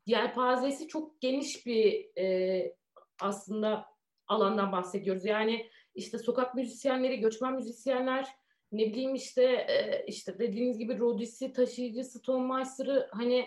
[0.07, 2.77] yelpazesi çok geniş bir e,
[3.21, 3.87] aslında
[4.27, 5.25] alandan bahsediyoruz.
[5.25, 8.29] Yani işte sokak müzisyenleri, göçmen müzisyenler,
[8.73, 13.47] ne bileyim işte e, işte dediğiniz gibi Rodisi, taşıyıcısı, Tom Meister'ı hani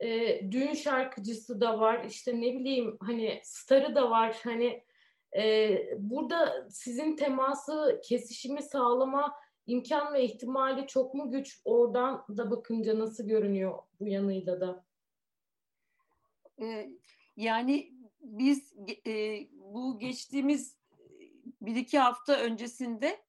[0.00, 2.04] e, düğün şarkıcısı da var.
[2.04, 4.36] işte ne bileyim hani starı da var.
[4.44, 4.84] Hani
[5.36, 9.34] e, burada sizin teması, kesişimi sağlama
[9.68, 11.60] imkan ve ihtimali çok mu güç?
[11.64, 14.84] Oradan da bakınca nasıl görünüyor bu yanıyla da?
[16.62, 16.90] Ee,
[17.36, 18.72] yani biz
[19.06, 20.78] e, bu geçtiğimiz
[21.60, 23.20] bir iki hafta öncesinde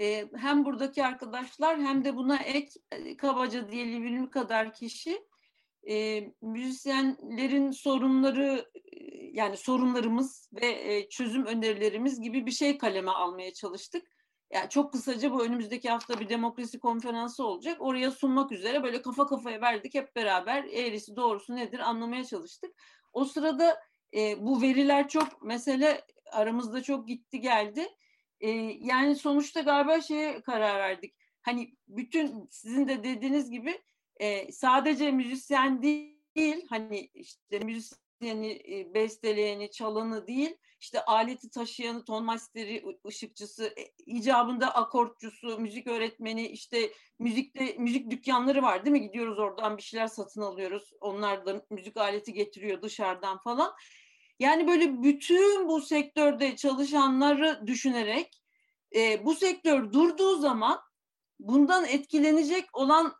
[0.00, 5.26] e, hem buradaki arkadaşlar hem de buna ek e, kabaca diyelim 20 kadar kişi
[5.88, 8.70] e, müzisyenlerin sorunları
[9.32, 14.17] yani sorunlarımız ve e, çözüm önerilerimiz gibi bir şey kaleme almaya çalıştık
[14.50, 17.76] yani çok kısaca bu önümüzdeki hafta bir demokrasi konferansı olacak.
[17.80, 22.74] Oraya sunmak üzere böyle kafa kafaya verdik hep beraber eğrisi doğrusu nedir anlamaya çalıştık.
[23.12, 23.80] O sırada
[24.14, 27.88] e, bu veriler çok mesele aramızda çok gitti geldi.
[28.40, 31.14] E, yani sonuçta galiba şeye karar verdik.
[31.42, 33.80] Hani bütün sizin de dediğiniz gibi
[34.16, 42.24] e, sadece müzisyen değil hani işte müzisyeni, e, besteleyeni, çalanı değil işte aleti taşıyanı, ton
[42.24, 49.02] masteri, ışıkçısı, e, icabında akortçusu, müzik öğretmeni, işte müzikte müzik dükkanları var değil mi?
[49.02, 50.92] Gidiyoruz oradan bir şeyler satın alıyoruz.
[51.00, 53.72] Onlar da müzik aleti getiriyor dışarıdan falan.
[54.38, 58.42] Yani böyle bütün bu sektörde çalışanları düşünerek
[58.94, 60.80] e, bu sektör durduğu zaman
[61.40, 63.14] bundan etkilenecek olan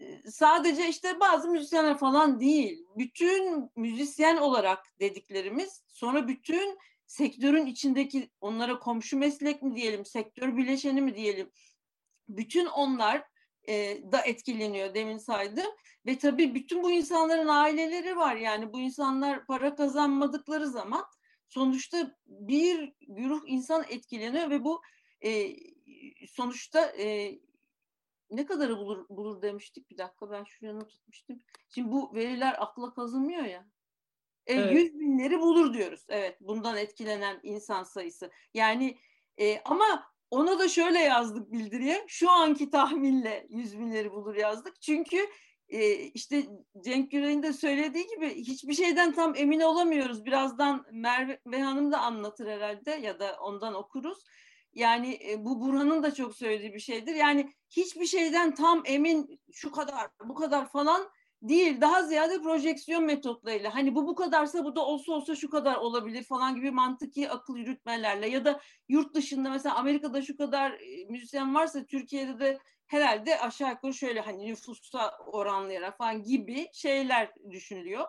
[0.00, 2.84] e, sadece işte bazı müzisyenler falan değil.
[2.96, 11.00] Bütün müzisyen olarak dediklerimiz sonra bütün sektörün içindeki onlara komşu meslek mi diyelim, sektör bileşeni
[11.00, 11.50] mi diyelim,
[12.28, 13.24] bütün onlar
[13.68, 15.66] e, da etkileniyor demin saydım.
[16.06, 21.04] Ve tabii bütün bu insanların aileleri var yani bu insanlar para kazanmadıkları zaman
[21.48, 24.82] sonuçta bir güruh insan etkileniyor ve bu
[25.24, 25.56] e,
[26.28, 27.38] sonuçta e,
[28.30, 31.42] ne kadarı bulur, bulur demiştik bir dakika ben şuraya not tutmuştum.
[31.68, 33.66] Şimdi bu veriler akla kazınmıyor ya.
[34.48, 34.72] E, evet.
[34.72, 36.06] 100 binleri bulur diyoruz.
[36.08, 38.30] Evet bundan etkilenen insan sayısı.
[38.54, 38.98] Yani
[39.40, 42.04] e, ama ona da şöyle yazdık bildiriye.
[42.08, 44.82] Şu anki tahminle 100 binleri bulur yazdık.
[44.82, 45.16] Çünkü
[45.68, 46.46] e, işte
[46.84, 50.24] Cenk Yüreğin de söylediği gibi hiçbir şeyden tam emin olamıyoruz.
[50.24, 54.18] Birazdan Merve Hanım da anlatır herhalde ya da ondan okuruz.
[54.74, 57.14] Yani e, bu Burhan'ın da çok söylediği bir şeydir.
[57.14, 61.10] Yani hiçbir şeyden tam emin şu kadar bu kadar falan
[61.42, 65.76] değil daha ziyade projeksiyon metotlarıyla hani bu bu kadarsa bu da olsa olsa şu kadar
[65.76, 71.04] olabilir falan gibi mantıki akıl yürütmelerle ya da yurt dışında mesela Amerika'da şu kadar e,
[71.08, 78.04] müzisyen varsa Türkiye'de de herhalde aşağı yukarı şöyle hani nüfusa oranlayarak falan gibi şeyler düşünülüyor.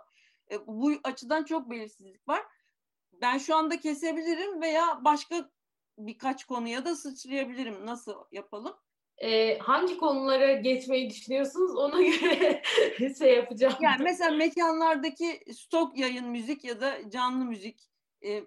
[0.51, 2.43] E, bu açıdan çok belirsizlik var.
[3.13, 5.49] Ben şu anda kesebilirim veya başka
[5.97, 7.85] birkaç konuya da sıçrayabilirim.
[7.85, 8.75] Nasıl yapalım?
[9.21, 12.61] E, hangi konulara geçmeyi düşünüyorsunuz ona göre
[13.17, 13.73] şey yapacağım.
[13.81, 17.89] Yani mesela mekanlardaki stok yayın müzik ya da canlı müzik
[18.25, 18.43] e,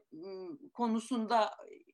[0.73, 1.51] konusunda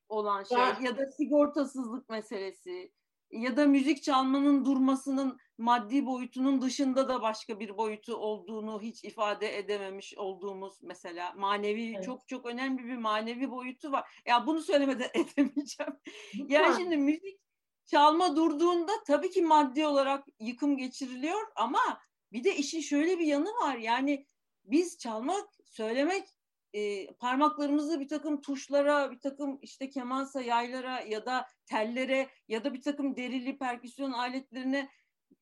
[0.09, 0.77] olan şey ya.
[0.81, 2.91] ya da sigortasızlık meselesi
[3.31, 9.57] ya da müzik çalmanın durmasının maddi boyutunun dışında da başka bir boyutu olduğunu hiç ifade
[9.57, 12.05] edememiş olduğumuz mesela manevi evet.
[12.05, 14.21] çok çok önemli bir manevi boyutu var.
[14.25, 15.93] Ya bunu söylemeden edemeyeceğim.
[16.33, 16.47] Lütfen.
[16.49, 17.48] Yani şimdi müzik
[17.91, 23.49] çalma durduğunda tabii ki maddi olarak yıkım geçiriliyor ama bir de işin şöyle bir yanı
[23.49, 23.77] var.
[23.77, 24.27] Yani
[24.63, 26.27] biz çalmak, söylemek
[26.73, 32.73] e, parmaklarımızı bir takım tuşlara, bir takım işte kemansa yaylara ya da tellere ya da
[32.73, 34.89] bir takım derili perküsyon aletlerine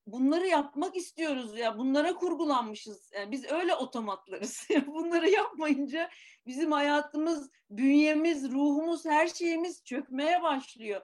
[0.07, 3.11] bunları yapmak istiyoruz ya bunlara kurgulanmışız.
[3.15, 4.67] Yani biz öyle otomatlarız.
[4.87, 6.09] bunları yapmayınca
[6.45, 11.01] bizim hayatımız, bünyemiz, ruhumuz, her şeyimiz çökmeye başlıyor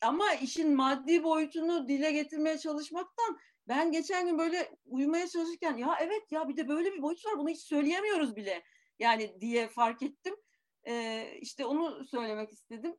[0.00, 6.32] ama işin maddi boyutunu dile getirmeye çalışmaktan ben geçen gün böyle uyumaya çalışırken ya evet
[6.32, 8.62] ya bir de böyle bir boyut var bunu hiç söyleyemiyoruz bile
[8.98, 10.36] yani diye fark ettim.
[10.86, 12.96] Ee, işte onu söylemek istedim.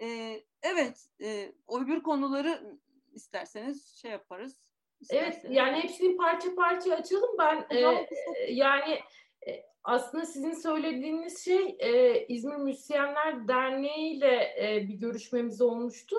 [0.00, 2.78] Ee, evet e, o öbür konuları
[3.12, 4.74] isterseniz şey yaparız
[5.10, 7.30] Evet yani hepsini parça parça açalım.
[7.38, 7.78] Ben e,
[8.52, 9.00] yani
[9.84, 16.16] aslında sizin söylediğiniz şey e, İzmir Müzisyenler Derneği ile e, bir görüşmemiz olmuştu.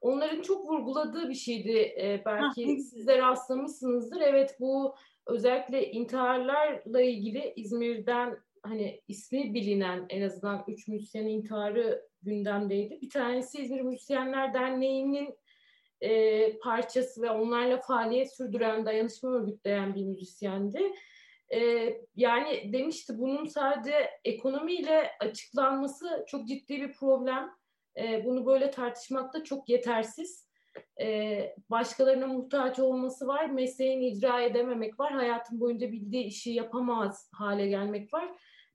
[0.00, 1.78] Onların çok vurguladığı bir şeydi.
[1.78, 4.20] E, belki ha, sizler rastlamışsınızdır.
[4.20, 4.94] Evet bu
[5.26, 12.98] özellikle intiharlarla ilgili İzmir'den hani ismi bilinen en azından üç müzisyen intiharı gündemdeydi.
[13.02, 15.38] Bir tanesi İzmir Müzisyenler Derneği'nin
[16.00, 20.92] e, parçası ve onlarla faaliyet sürdüren, dayanışma örgütleyen bir müzisyendi.
[21.54, 27.50] E, yani demişti bunun sadece ekonomiyle açıklanması çok ciddi bir problem.
[27.98, 30.46] E, bunu böyle tartışmak da çok yetersiz.
[31.00, 37.66] E, başkalarına muhtaç olması var, mesleğini icra edememek var, hayatın boyunca bildiği işi yapamaz hale
[37.66, 38.28] gelmek var.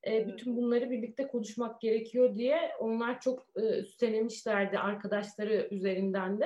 [0.07, 6.45] E, bütün bunları birlikte konuşmak gerekiyor diye onlar çok e, üstelemişlerdi arkadaşları üzerinden de.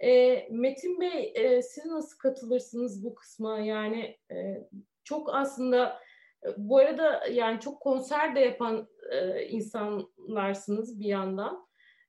[0.00, 3.58] E, Metin Bey e, siz nasıl katılırsınız bu kısma?
[3.58, 4.68] Yani e,
[5.06, 6.00] çok aslında
[6.56, 11.66] bu arada yani çok konser de yapan e, insanlarsınız bir yandan.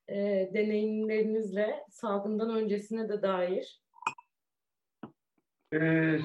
[0.08, 3.82] E, deneyimlerinizle salgından öncesine de dair.
[5.74, 6.18] E,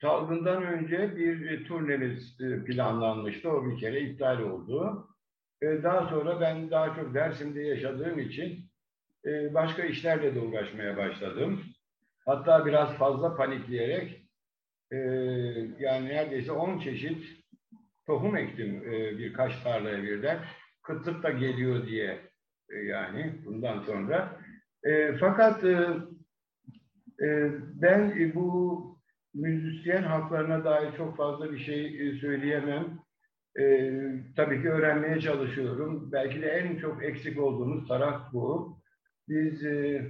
[0.00, 2.36] salgından önce bir turnemiz
[2.66, 3.50] planlanmıştı.
[3.50, 5.08] O bir kere iptal oldu.
[5.62, 8.70] E, daha sonra ben daha çok Dersim'de yaşadığım için
[9.24, 11.64] e, başka işlerle de uğraşmaya başladım.
[12.26, 14.19] Hatta biraz fazla panikleyerek
[14.92, 14.96] e,
[15.78, 17.26] yani neredeyse 10 çeşit
[18.06, 20.38] tohum ektim e, birkaç tarlaya birden.
[20.82, 22.20] Kıtlık da geliyor diye
[22.70, 24.40] e, yani bundan sonra.
[24.84, 25.88] E, fakat e,
[27.22, 27.50] e,
[27.82, 28.80] ben e, bu
[29.34, 32.98] müzisyen haklarına dair çok fazla bir şey e, söyleyemem.
[33.60, 33.92] E,
[34.36, 36.12] tabii ki öğrenmeye çalışıyorum.
[36.12, 38.80] Belki de en çok eksik olduğumuz taraf bu
[39.28, 40.02] biz e,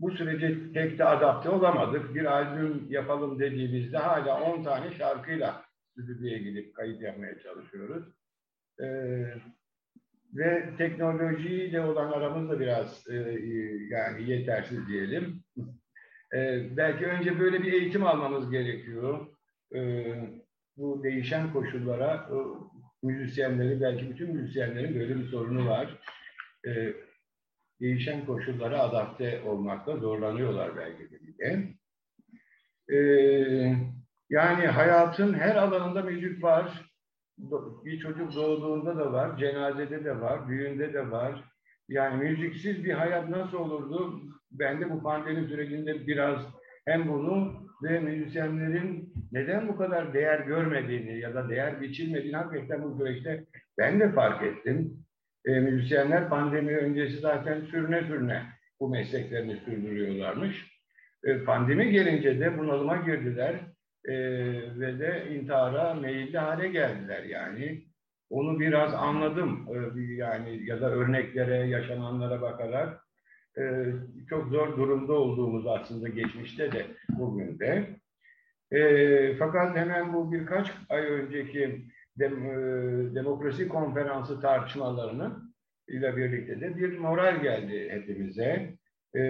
[0.00, 2.14] bu sürece tek de adapte olamadık.
[2.14, 8.04] Bir albüm yapalım dediğimizde hala 10 tane şarkıyla stüdyoya gidip kayıt yapmaya çalışıyoruz.
[8.82, 8.86] E,
[10.34, 13.14] ve teknolojiyle olan aramız da biraz e,
[13.88, 15.42] yani yetersiz diyelim.
[16.34, 19.26] E, belki önce böyle bir eğitim almamız gerekiyor.
[19.74, 19.80] E,
[20.76, 22.36] bu değişen koşullara e,
[23.06, 25.98] müzisyenleri, belki bütün müzisyenlerin böyle bir sorunu var.
[26.66, 26.94] E,
[27.80, 31.20] değişen koşullara adapte olmakta zorlanıyorlar belki de.
[32.92, 33.76] Ee,
[34.30, 36.90] yani hayatın her alanında müzik var.
[37.84, 41.44] Bir çocuk doğduğunda da var, cenazede de var, düğünde de var.
[41.88, 44.20] Yani müziksiz bir hayat nasıl olurdu?
[44.50, 46.40] Ben de bu pandemi sürecinde biraz
[46.84, 52.96] hem bunu ve müzisyenlerin neden bu kadar değer görmediğini ya da değer biçilmediğini hakikaten bu
[52.98, 53.44] süreçte
[53.78, 55.04] ben de fark ettim
[55.46, 58.42] e, müzisyenler pandemi öncesi zaten sürüne sürüne
[58.80, 60.66] bu mesleklerini sürdürüyorlarmış.
[61.24, 63.54] E, pandemi gelince de bunalıma girdiler
[64.04, 64.14] e,
[64.80, 67.82] ve de intihara meyilli hale geldiler yani.
[68.30, 73.04] Onu biraz anladım e, yani ya da örneklere, yaşananlara bakarak
[73.58, 73.62] e,
[74.30, 77.86] çok zor durumda olduğumuz aslında geçmişte de bugün de.
[78.72, 81.84] E, fakat hemen bu birkaç ay önceki
[82.18, 85.50] dem, e, demokrasi konferansı tartışmalarını
[85.88, 88.74] ile birlikte de bir moral geldi hepimize.
[89.14, 89.22] E,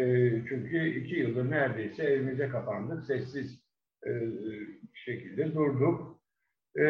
[0.49, 3.63] çünkü iki yıldır neredeyse evimize kapandık, sessiz
[4.07, 4.11] e,
[4.95, 6.21] şekilde durduk.
[6.77, 6.85] E,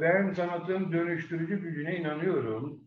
[0.00, 2.80] ben sanatın dönüştürücü gücüne inanıyorum.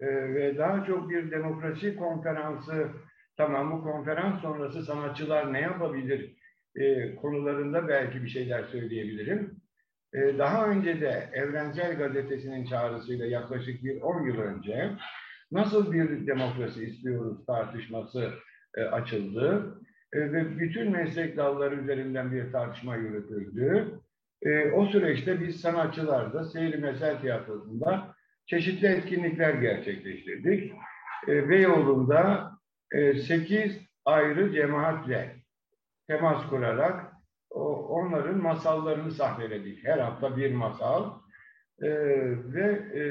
[0.00, 2.88] E, ve daha çok bir demokrasi konferansı,
[3.36, 6.36] tamam bu konferans sonrası sanatçılar ne yapabilir
[6.76, 9.63] e, konularında belki bir şeyler söyleyebilirim.
[10.14, 14.90] Ee, daha önce de Evrensel Gazetesi'nin çağrısıyla yaklaşık bir 10 yıl önce
[15.52, 18.30] nasıl bir demokrasi istiyoruz tartışması
[18.76, 19.74] e, açıldı
[20.12, 24.00] e, ve bütün meslek dalları üzerinden bir tartışma yürütüldü.
[24.42, 28.14] E, o süreçte biz sanatçılar da Seyri Mesel Tiyatrosu'nda
[28.46, 30.72] çeşitli etkinlikler gerçekleştirdik.
[31.28, 32.50] Beyoğlu'nda
[33.26, 35.36] 8 ayrı cemaatle
[36.06, 37.13] temas kurarak
[37.60, 39.84] onların masallarını sahneledik.
[39.84, 41.10] Her hafta bir masal.
[41.82, 41.88] E,
[42.54, 42.64] ve
[43.00, 43.02] e,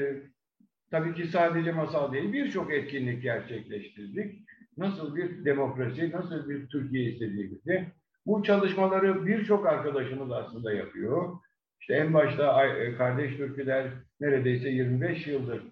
[0.90, 4.44] tabii ki sadece masal değil, birçok etkinlik gerçekleştirdik.
[4.76, 7.86] Nasıl bir demokrasi, nasıl bir Türkiye istediğimizi.
[8.26, 11.38] Bu çalışmaları birçok arkadaşımız aslında yapıyor.
[11.80, 15.62] İşte en başta e, Kardeş Türküler neredeyse 25 yıldır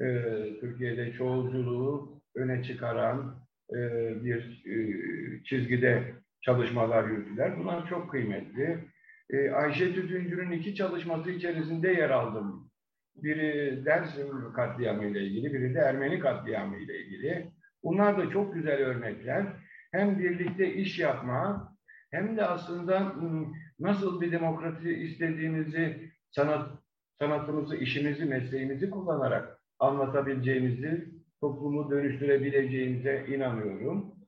[0.00, 0.06] e,
[0.60, 3.36] Türkiye'de çoğulculuğu öne çıkaran
[3.70, 3.78] e,
[4.24, 4.74] bir e,
[5.44, 7.58] çizgide çalışmalar yürüttüler.
[7.58, 8.84] Bunlar çok kıymetli.
[9.30, 12.70] Ee, Ayşe Tütüncü'nün iki çalışması içerisinde yer aldım.
[13.16, 17.50] Biri Dersim katliamı ile ilgili, biri de Ermeni katliamı ile ilgili.
[17.82, 19.46] Bunlar da çok güzel örnekler.
[19.92, 21.72] Hem birlikte iş yapma,
[22.10, 23.14] hem de aslında
[23.80, 26.70] nasıl bir demokrasi istediğimizi sanat
[27.18, 31.08] sanatımızı, işimizi, mesleğimizi kullanarak anlatabileceğimizi,
[31.40, 34.19] toplumu dönüştürebileceğimize inanıyorum.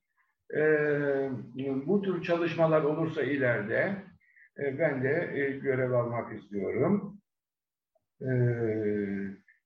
[1.87, 3.97] Bu tür çalışmalar olursa ileride
[4.59, 7.19] e, ben de e, görev almak istiyorum.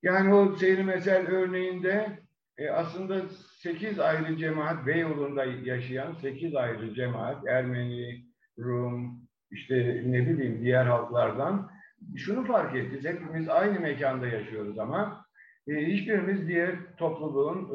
[0.03, 2.19] Yani o seyri mesel örneğinde
[2.59, 3.23] e, aslında
[3.59, 8.25] sekiz ayrı cemaat, Beyoğlu'nda yaşayan sekiz ayrı cemaat, Ermeni,
[8.59, 9.21] Rum,
[9.51, 11.71] işte ne bileyim diğer halklardan
[12.17, 13.05] şunu fark ettik.
[13.05, 15.27] Hepimiz aynı mekanda yaşıyoruz ama
[15.69, 17.69] hiçbirimiz diğer topluluğun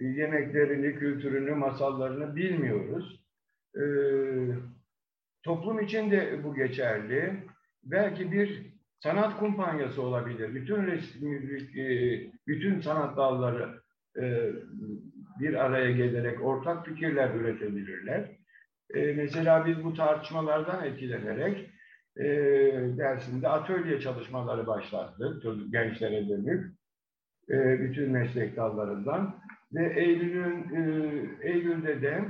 [0.00, 3.24] yemeklerini, kültürünü, masallarını bilmiyoruz.
[3.76, 3.82] E,
[5.42, 7.44] toplum için de bu geçerli.
[7.84, 10.54] Belki bir sanat kumpanyası olabilir.
[10.54, 11.32] Bütün resim,
[11.78, 11.86] e,
[12.46, 13.80] bütün sanat dalları
[14.20, 14.52] e,
[15.40, 18.30] bir araya gelerek ortak fikirler üretebilirler.
[18.94, 21.70] E, mesela biz bu tartışmalardan etkilenerek
[22.98, 26.74] dersinde atölye çalışmaları başlattık gençlere dönük
[27.80, 29.40] bütün meslek dallarından
[29.72, 32.24] ve Eylül'ün e, Eylül'de de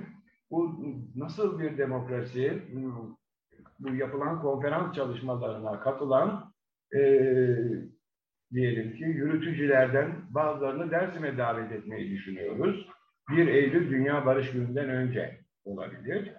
[0.51, 0.85] bu
[1.17, 2.63] nasıl bir demokrasi
[3.79, 6.53] bu yapılan konferans çalışmalarına katılan
[6.95, 7.01] e,
[8.53, 12.87] diyelim ki yürütücülerden bazılarını Dersim'e davet etmeyi düşünüyoruz.
[13.31, 16.33] 1 Eylül Dünya Barış Günü'nden önce olabilir.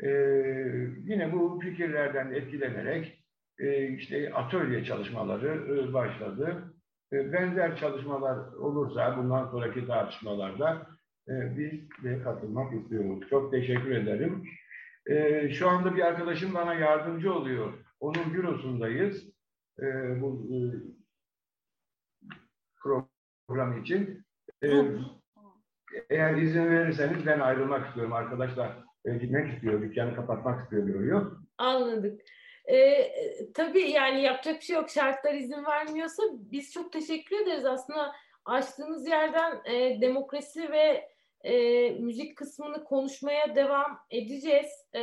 [0.00, 0.08] Ee,
[1.04, 3.24] yine bu fikirlerden etkilenerek
[3.58, 6.74] e, işte atölye çalışmaları e, başladı.
[7.12, 10.86] E, benzer çalışmalar olursa bundan sonraki tartışmalarda
[11.28, 13.28] e, biz de katılmak istiyoruz.
[13.30, 14.44] Çok teşekkür ederim.
[15.06, 17.72] E, şu anda bir arkadaşım bana yardımcı oluyor.
[18.00, 19.36] Onun bürosundayız.
[20.20, 20.46] Bu
[22.82, 24.24] program için.
[26.10, 28.12] Eğer izin verirseniz ben ayrılmak istiyorum.
[28.12, 28.84] Arkadaşlar
[29.20, 31.36] gitmek istiyor, dükkanı kapatmak istiyor.
[31.58, 32.20] Anladık.
[32.70, 33.12] Ee,
[33.54, 34.90] tabii yani yapacak bir şey yok.
[34.90, 37.64] Şartlar izin vermiyorsa biz çok teşekkür ederiz.
[37.64, 38.12] Aslında
[38.44, 41.08] açtığınız yerden e, demokrasi ve
[41.44, 44.70] e, müzik kısmını konuşmaya devam edeceğiz.
[44.94, 45.00] E,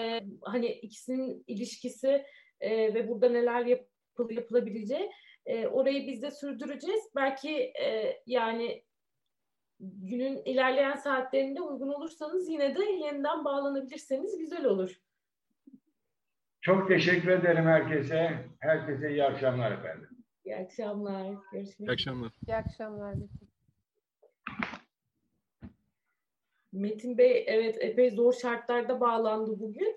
[0.00, 2.24] e, hani ikisinin ilişkisi
[2.60, 5.10] e, ve burada neler yapıl yapılabileceği
[5.46, 7.00] e, orayı biz de sürdüreceğiz.
[7.16, 8.84] Belki e, yani
[9.80, 15.00] günün ilerleyen saatlerinde uygun olursanız yine de yeniden bağlanabilirseniz güzel olur.
[16.64, 18.30] Çok teşekkür ederim herkese.
[18.60, 20.08] Herkese iyi akşamlar efendim.
[20.44, 21.34] İyi akşamlar.
[21.52, 22.32] Görüşmek İyi akşamlar.
[22.48, 23.14] İyi akşamlar.
[26.72, 29.96] Metin Bey evet epey zor şartlarda bağlandı bugün.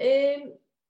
[0.00, 0.36] Ee,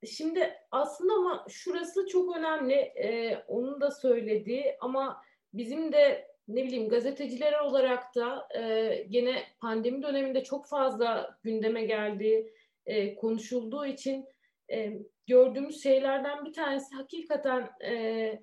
[0.06, 2.74] şimdi aslında ama şurası çok önemli.
[2.74, 5.22] Ee, onun da söylediği ama
[5.54, 12.52] bizim de ne bileyim gazeteciler olarak da e, gene pandemi döneminde çok fazla gündeme geldiği
[12.86, 14.26] e, konuşulduğu için
[14.72, 14.92] e,
[15.26, 18.40] gördüğümüz şeylerden bir tanesi hakikaten e,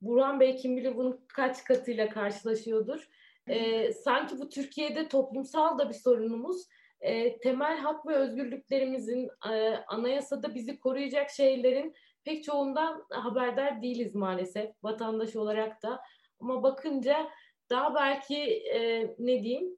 [0.00, 3.08] Burhan Bey kim bilir bunun kaç katıyla karşılaşıyordur.
[3.46, 6.66] E, sanki bu Türkiye'de toplumsal da bir sorunumuz.
[7.00, 14.70] E, temel hak ve özgürlüklerimizin e, anayasada bizi koruyacak şeylerin pek çoğundan haberdar değiliz maalesef
[14.82, 16.00] vatandaş olarak da.
[16.40, 17.30] Ama bakınca
[17.70, 18.36] daha belki
[18.74, 19.76] e, ne diyeyim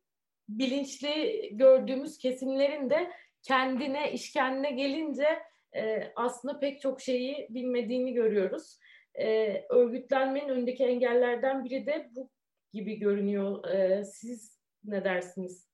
[0.49, 5.39] bilinçli gördüğümüz kesimlerin de kendine, iş kendine gelince
[5.77, 8.79] e, aslında pek çok şeyi bilmediğini görüyoruz.
[9.14, 12.31] E, örgütlenmenin önündeki engellerden biri de bu
[12.73, 13.69] gibi görünüyor.
[13.69, 15.69] E, siz ne dersiniz?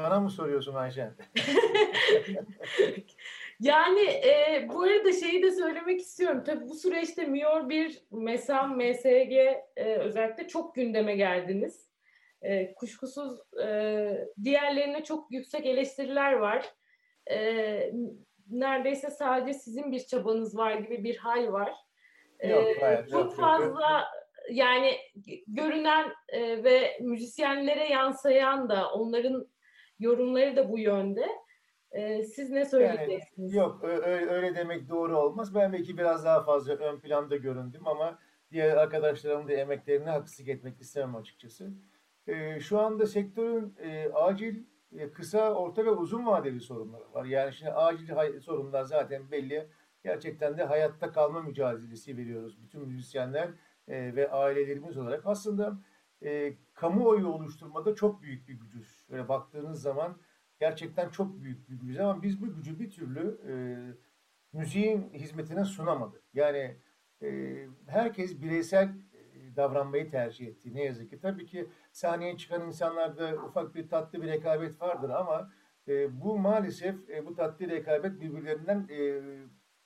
[0.00, 1.14] Bana mı soruyorsun Ayşen?
[3.60, 6.42] yani e, bu arada şeyi de söylemek istiyorum.
[6.46, 9.32] Tabii bu süreçte MIOR 1, MESAM, MSG
[9.76, 11.90] e, özellikle çok gündeme geldiniz.
[12.42, 16.74] E, kuşkusuz e, diğerlerine çok yüksek eleştiriler var.
[17.30, 17.92] E,
[18.50, 21.74] neredeyse sadece sizin bir çabanız var gibi bir hal var.
[22.48, 24.06] Yok, hayır, çok yok, fazla yok.
[24.50, 24.96] yani
[25.46, 29.46] görünen e, ve müzisyenlere yansıyan da onların
[29.98, 31.26] yorumları da bu yönde.
[32.34, 33.54] Siz ne söyleyeceksiniz?
[33.54, 35.54] Yani, yok öyle, öyle demek doğru olmaz.
[35.54, 38.18] Ben belki biraz daha fazla ön planda göründüm ama
[38.52, 41.70] diğer arkadaşlarımın da emeklerini haksızlık etmek istemem açıkçası.
[42.60, 44.64] Şu anda sektörün e, acil,
[45.14, 47.24] kısa, orta ve uzun vadeli sorunları var.
[47.24, 49.68] Yani şimdi acil sorunlar zaten belli.
[50.04, 53.50] Gerçekten de hayatta kalma mücadelesi veriyoruz bütün müzisyenler
[53.88, 55.26] e, ve ailelerimiz olarak.
[55.26, 55.78] Aslında
[56.22, 59.06] e, kamuoyu oluşturmada çok büyük bir gücüz.
[59.10, 60.16] Böyle baktığınız zaman
[60.60, 63.54] gerçekten çok büyük bir gücüz ama biz bu gücü bir türlü e,
[64.58, 66.22] müziğin hizmetine sunamadık.
[66.34, 66.76] Yani
[67.22, 69.11] e, herkes bireysel e,
[69.56, 70.74] davranmayı tercih etti.
[70.74, 71.20] Ne yazık ki.
[71.20, 75.50] Tabii ki sahneye çıkan insanlarda ufak bir tatlı bir rekabet vardır ama
[75.88, 79.20] E, bu maalesef e, bu tatlı rekabet birbirlerinden e,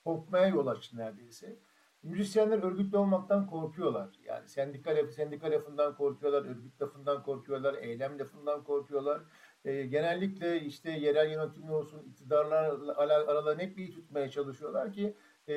[0.03, 1.59] kopmaya yol açtı neredeyse.
[2.03, 4.09] Müzisyenler örgütlü olmaktan korkuyorlar.
[4.25, 9.21] Yani sendika, laf, sendika lafından korkuyorlar, örgüt lafından korkuyorlar, eylem lafından korkuyorlar.
[9.65, 15.15] E, genellikle işte yerel yönetimli olsun, iktidarlarla aralarını hep iyi tutmaya çalışıyorlar ki
[15.49, 15.55] e,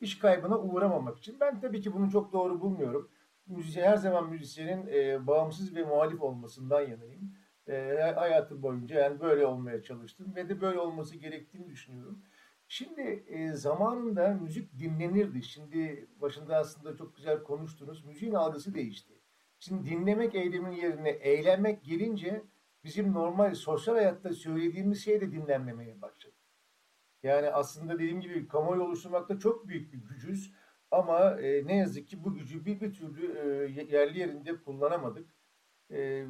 [0.00, 1.40] iş kaybına uğramamak için.
[1.40, 3.10] Ben tabii ki bunu çok doğru bulmuyorum.
[3.46, 7.34] Müzisyen, her zaman müzisyenin e, bağımsız ve muhalif olmasından yanayım.
[7.68, 12.22] E, hayatım boyunca yani böyle olmaya çalıştım ve de böyle olması gerektiğini düşünüyorum.
[12.68, 15.42] Şimdi e, zamanında müzik dinlenirdi.
[15.42, 18.04] Şimdi başında aslında çok güzel konuştunuz.
[18.04, 19.14] Müziğin algısı değişti.
[19.58, 22.42] Şimdi dinlemek eylemin yerine eğlenmek gelince
[22.84, 26.37] bizim normal sosyal hayatta söylediğimiz şey de dinlenmemeye başladı.
[27.22, 30.54] Yani aslında dediğim gibi kamuoyu oluşturmakta çok büyük bir gücüz.
[30.90, 35.34] Ama e, ne yazık ki bu gücü bir, bir türlü e, yerli yerinde kullanamadık.
[35.90, 36.26] E,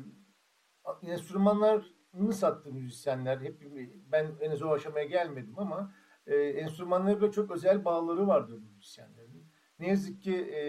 [1.02, 3.40] enstrümanlarını sattı müzisyenler.
[3.40, 3.62] Hep
[4.12, 5.94] ben henüz o aşamaya gelmedim ama
[6.26, 9.52] e, enstrümanlarıyla çok özel bağları vardı müzisyenlerin.
[9.78, 10.62] Ne yazık ki e,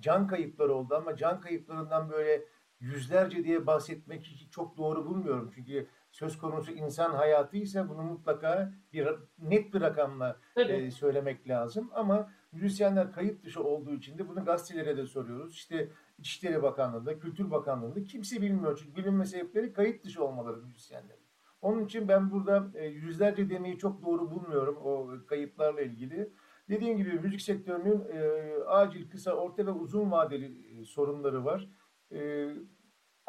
[0.00, 2.44] can kayıpları oldu ama can kayıplarından böyle
[2.80, 5.50] yüzlerce diye bahsetmek çok doğru bulmuyorum.
[5.54, 9.08] Çünkü söz konusu insan hayatı ise bunu mutlaka bir
[9.38, 11.90] net bir rakamla e, söylemek lazım.
[11.94, 15.54] Ama müzisyenler kayıt dışı olduğu için de bunu gazetelere de soruyoruz.
[15.54, 18.78] İşte İçişleri Bakanlığı'nda, Kültür Bakanlığı'nda kimse bilmiyor.
[18.82, 21.30] Çünkü bilinme sebepleri kayıt dışı olmaları müzisyenlerin.
[21.62, 26.32] Onun için ben burada e, yüzlerce demeyi çok doğru bulmuyorum o kayıplarla ilgili.
[26.68, 31.68] Dediğim gibi müzik sektörünün e, acil, kısa, orta ve uzun vadeli e, sorunları var.
[32.12, 32.48] E,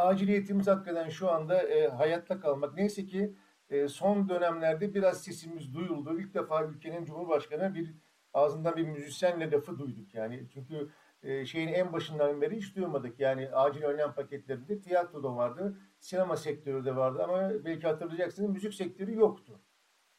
[0.01, 2.73] aciliyetimiz hakikaten şu anda e, hayatta kalmak.
[2.73, 3.35] Neyse ki
[3.69, 6.19] e, son dönemlerde biraz sesimiz duyuldu.
[6.19, 7.93] İlk defa ülkenin Cumhurbaşkanı bir
[8.33, 10.47] ağzından bir müzisyenle lafı duyduk yani.
[10.53, 10.89] Çünkü
[11.23, 13.19] e, şeyin en başından beri hiç duymadık.
[13.19, 19.15] Yani acil önlem paketlerinde tiyatroda vardı, sinema sektörü de vardı ama belki hatırlayacaksınız müzik sektörü
[19.15, 19.61] yoktu.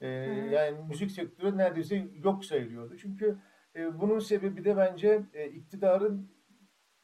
[0.01, 0.09] E,
[0.51, 2.97] yani müzik sektörü neredeyse yok sayılıyordu.
[2.97, 3.39] Çünkü
[3.76, 6.30] e, bunun sebebi de bence e, iktidarın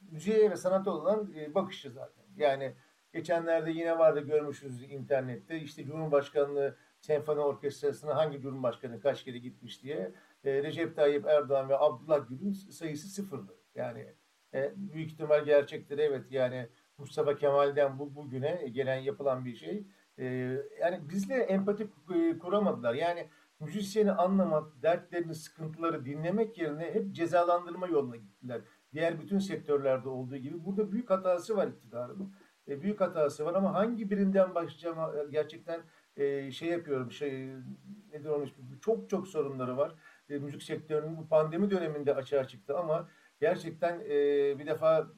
[0.01, 2.18] müziğe ve sanata olan e, bakışı zaten.
[2.39, 2.75] Yani
[3.13, 10.13] geçenlerde yine vardı görmüşsünüz internette işte Cumhurbaşkanlığı Senfoni Orkestrası'na hangi Cumhurbaşkanı kaç kere gitmiş diye
[10.45, 13.55] e, Recep Tayyip Erdoğan ve Abdullah Gül'ün sayısı sıfırdı.
[13.75, 14.15] Yani
[14.55, 16.69] e, büyük ihtimal gerçektir evet yani
[16.99, 19.87] Mustafa Kemal'den bu bugüne gelen yapılan bir şey.
[20.19, 20.25] E,
[20.81, 22.95] yani bizle empati e, kuramadılar.
[22.95, 23.29] Yani
[23.61, 28.61] müzisyeni anlamak, dertlerini, sıkıntıları dinlemek yerine hep cezalandırma yoluna gittiler.
[28.93, 30.65] Diğer bütün sektörlerde olduğu gibi.
[30.65, 32.35] Burada büyük hatası var iktidarın.
[32.69, 35.83] E, büyük hatası var ama hangi birinden başlayacağım gerçekten
[36.17, 37.13] e, şey yapıyorum.
[37.13, 37.49] Şey,
[38.13, 39.95] nedir onun çok çok sorunları var.
[40.29, 43.09] E, müzik sektörünün bu pandemi döneminde açığa çıktı ama
[43.41, 45.09] gerçekten e, bir defa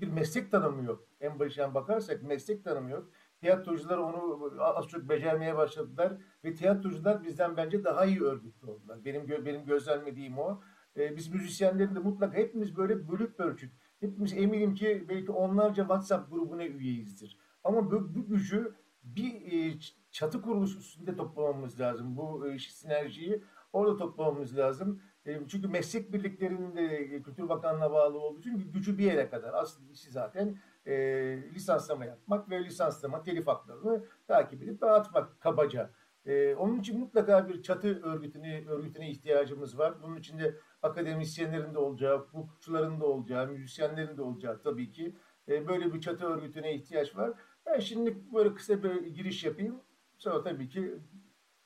[0.00, 1.08] bir meslek tanımı yok.
[1.20, 3.10] En başından bakarsak meslek tanımı yok.
[3.40, 6.12] Tiyatrocular onu az çok becermeye başladılar
[6.44, 9.04] ve tiyatrocular bizden bence daha iyi örgütlü oldular.
[9.04, 10.62] Benim benim gözlemlediğim o.
[10.96, 13.72] E, biz müzisyenlerin de mutlaka hepimiz böyle bölük pörçük.
[14.00, 17.38] Hepimiz eminim ki belki onlarca WhatsApp grubuna üyeyizdir.
[17.64, 19.78] Ama bu, bu gücü bir e,
[20.10, 22.16] çatı kuruluş üstünde toplamamız lazım.
[22.16, 23.42] Bu e, sinerjiyi
[23.72, 25.02] orada toplamamız lazım.
[25.26, 29.54] E, çünkü meslek birliklerinin de Kültür Bakanlığı'na bağlı olduğu için gücü bir yere kadar.
[29.54, 30.94] Asıl işi zaten e,
[31.54, 35.90] lisanslama yapmak ve lisanslama telif haklarını takip edip dağıtmak kabaca.
[36.26, 40.02] E, onun için mutlaka bir çatı örgütüne, örgütüne ihtiyacımız var.
[40.02, 45.16] Bunun içinde akademisyenlerin de olacağı, hukukçuların da olacağı, müzisyenlerin de olacağı tabii ki.
[45.48, 47.32] E, böyle bir çatı örgütüne ihtiyaç var.
[47.66, 49.80] Ben şimdi böyle kısa bir giriş yapayım.
[50.18, 50.94] Sonra tabii ki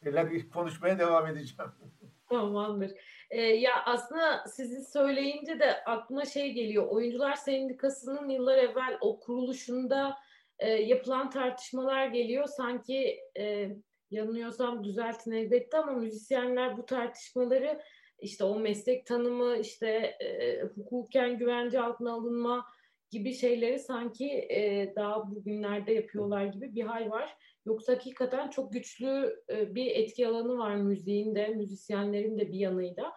[0.52, 1.72] konuşmaya devam edeceğim.
[2.30, 2.92] Tamamdır.
[3.30, 6.86] Ee, ya aslında sizi söyleyince de aklıma şey geliyor.
[6.86, 10.16] Oyuncular Sendikası'nın yıllar evvel o kuruluşunda
[10.58, 12.46] e, yapılan tartışmalar geliyor.
[12.46, 13.68] Sanki e,
[14.10, 17.80] yanılıyorsam düzeltin elbette ama müzisyenler bu tartışmaları
[18.20, 19.88] işte o meslek tanımı, işte
[20.20, 22.66] e, hukuken güvence altına alınma
[23.10, 27.36] gibi şeyleri sanki e, daha bugünlerde yapıyorlar gibi bir hal var.
[27.66, 33.12] Yoksa hakikaten çok güçlü e, bir etki alanı var müziğin de, müzisyenlerin de bir yanıyla.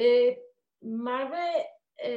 [0.00, 0.36] E,
[0.82, 1.66] Merve
[2.04, 2.10] e,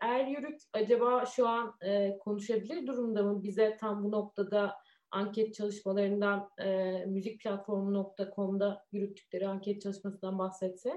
[0.00, 3.42] Er Yürük acaba şu an e, konuşabilir durumda mı?
[3.42, 4.74] Bize tam bu noktada
[5.10, 10.92] anket çalışmalarından e, müzikplatformu.com'da yürüttükleri anket çalışmasından bahsetse.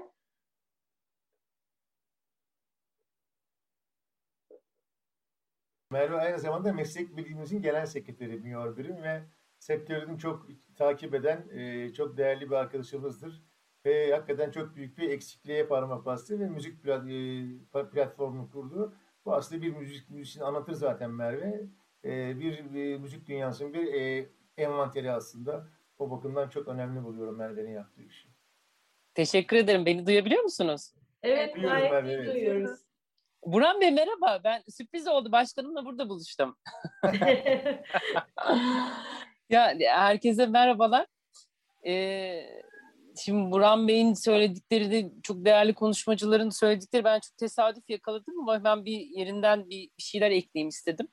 [5.92, 9.22] Merve aynı zamanda meslek birliğimizin genel sekreteri Miyor Birim ve
[9.58, 13.42] sektörünü çok takip eden e, çok değerli bir arkadaşımızdır.
[13.86, 18.94] Ve hakikaten çok büyük bir eksikliğe parmak bastı ve müzik e, platformunu kurdu.
[19.24, 21.62] Bu aslında bir müzik müziğini anlatır zaten Merve.
[22.04, 25.68] E, bir, bir müzik dünyasının bir e, envanteri aslında.
[25.98, 28.28] O bakımdan çok önemli buluyorum Merve'nin yaptığı işi.
[29.14, 29.86] Teşekkür ederim.
[29.86, 30.94] Beni duyabiliyor musunuz?
[31.22, 32.34] Evet, Duyuyorum gayet iyi evet.
[32.34, 32.91] duyuyoruz.
[33.46, 34.40] Burhan Bey merhaba.
[34.44, 35.32] Ben sürpriz oldu.
[35.32, 36.56] Başkanımla burada buluştum.
[39.50, 41.06] ya herkese merhabalar.
[41.86, 42.46] Ee,
[43.24, 48.84] şimdi Burhan Bey'in söyledikleri de çok değerli konuşmacıların söyledikleri ben çok tesadüf yakaladım ama ben
[48.84, 51.08] bir yerinden bir, şeyler ekleyeyim istedim.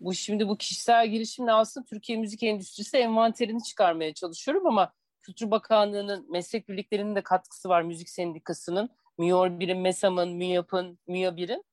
[0.00, 6.30] Bu şimdi bu kişisel girişimle aslında Türkiye müzik endüstrisi envanterini çıkarmaya çalışıyorum ama Kültür Bakanlığı'nın
[6.30, 7.82] meslek birliklerinin de katkısı var.
[7.82, 11.64] Müzik Sendikası'nın, MÜOR birim, MESAM'ın, MÜYAP'ın, MÜYABİR'in.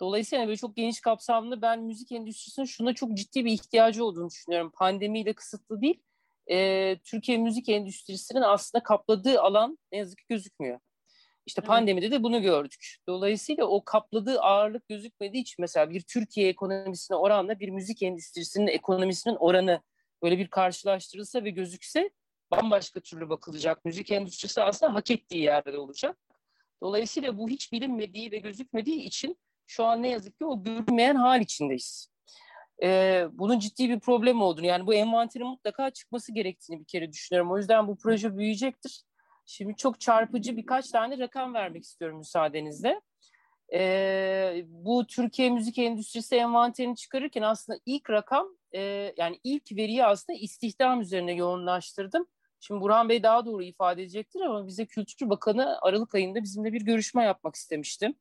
[0.00, 4.72] Dolayısıyla böyle çok geniş kapsamlı ben müzik endüstrisinin şuna çok ciddi bir ihtiyacı olduğunu düşünüyorum.
[4.74, 6.02] Pandemiyle kısıtlı değil.
[6.50, 10.80] Ee, Türkiye müzik endüstrisinin aslında kapladığı alan ne yazık ki gözükmüyor.
[11.46, 12.96] İşte pandemide de bunu gördük.
[13.06, 19.36] Dolayısıyla o kapladığı ağırlık gözükmediği için mesela bir Türkiye ekonomisine oranla bir müzik endüstrisinin ekonomisinin
[19.36, 19.82] oranı
[20.22, 22.10] böyle bir karşılaştırılsa ve gözükse
[22.50, 23.84] bambaşka türlü bakılacak.
[23.84, 26.18] Müzik endüstrisi aslında hak ettiği yerde olacak.
[26.82, 29.38] Dolayısıyla bu hiç bilinmediği ve gözükmediği için
[29.68, 32.10] şu an ne yazık ki o görünmeyen hal içindeyiz.
[32.82, 37.52] Ee, bunun ciddi bir problem olduğunu yani bu envanterin mutlaka çıkması gerektiğini bir kere düşünüyorum.
[37.52, 39.02] O yüzden bu proje büyüyecektir.
[39.46, 43.00] Şimdi çok çarpıcı birkaç tane rakam vermek istiyorum müsaadenizle.
[43.72, 48.80] Ee, bu Türkiye müzik endüstrisi envanterini çıkarırken aslında ilk rakam e,
[49.16, 52.26] yani ilk veriyi aslında istihdam üzerine yoğunlaştırdım.
[52.60, 56.80] Şimdi Burhan Bey daha doğru ifade edecektir ama bize Kültür Bakanı Aralık ayında bizimle bir
[56.80, 58.14] görüşme yapmak istemiştim.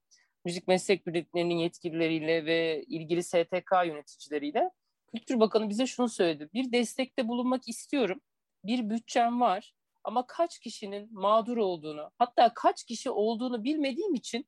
[0.47, 4.69] Müzik meslek birliklerinin yetkilileriyle ve ilgili STK yöneticileriyle.
[5.15, 6.49] Kültür Bakanı bize şunu söyledi.
[6.53, 8.21] Bir destekte bulunmak istiyorum.
[8.63, 9.73] Bir bütçem var
[10.03, 14.47] ama kaç kişinin mağdur olduğunu, hatta kaç kişi olduğunu bilmediğim için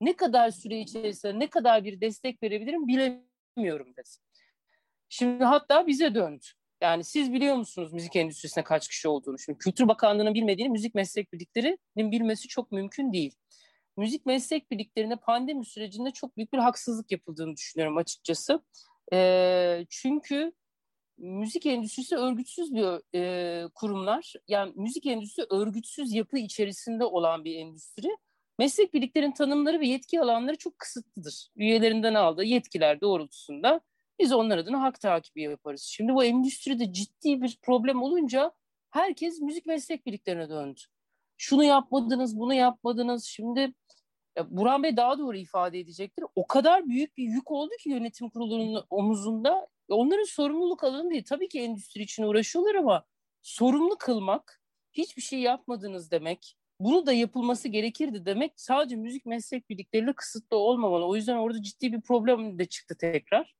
[0.00, 4.08] ne kadar süre içerisinde ne kadar bir destek verebilirim bilemiyorum dedi.
[5.08, 6.44] Şimdi hatta bize döndü.
[6.80, 9.38] Yani siz biliyor musunuz müzik endüstrisinde kaç kişi olduğunu?
[9.38, 13.34] Şimdi Kültür Bakanlığı'nın bilmediğini müzik meslek birliklerinin bilmesi çok mümkün değil.
[13.98, 18.62] Müzik meslek birliklerine pandemi sürecinde çok büyük bir haksızlık yapıldığını düşünüyorum açıkçası.
[19.12, 20.52] E, çünkü
[21.16, 24.32] müzik endüstrisi örgütsüz bir e, kurumlar.
[24.48, 28.08] Yani müzik endüstrisi örgütsüz yapı içerisinde olan bir endüstri.
[28.58, 31.48] Meslek birliklerin tanımları ve yetki alanları çok kısıtlıdır.
[31.56, 33.80] Üyelerinden aldığı yetkiler doğrultusunda
[34.20, 35.82] biz onlar adına hak takibi yaparız.
[35.82, 38.52] Şimdi bu endüstride ciddi bir problem olunca
[38.90, 40.80] herkes müzik meslek birliklerine döndü.
[41.38, 43.24] Şunu yapmadınız, bunu yapmadınız.
[43.24, 43.74] Şimdi
[44.38, 46.24] ya Burhan Bey daha doğru ifade edecektir.
[46.34, 49.68] O kadar büyük bir yük oldu ki yönetim kurulunun omuzunda.
[49.88, 51.24] Onların sorumluluk alanı değil.
[51.28, 53.04] Tabii ki endüstri için uğraşıyorlar ama
[53.42, 54.62] sorumlu kılmak,
[54.92, 61.06] hiçbir şey yapmadınız demek, bunu da yapılması gerekirdi demek sadece müzik meslek birlikleriyle kısıtlı olmamalı.
[61.06, 63.54] O yüzden orada ciddi bir problem de çıktı tekrar.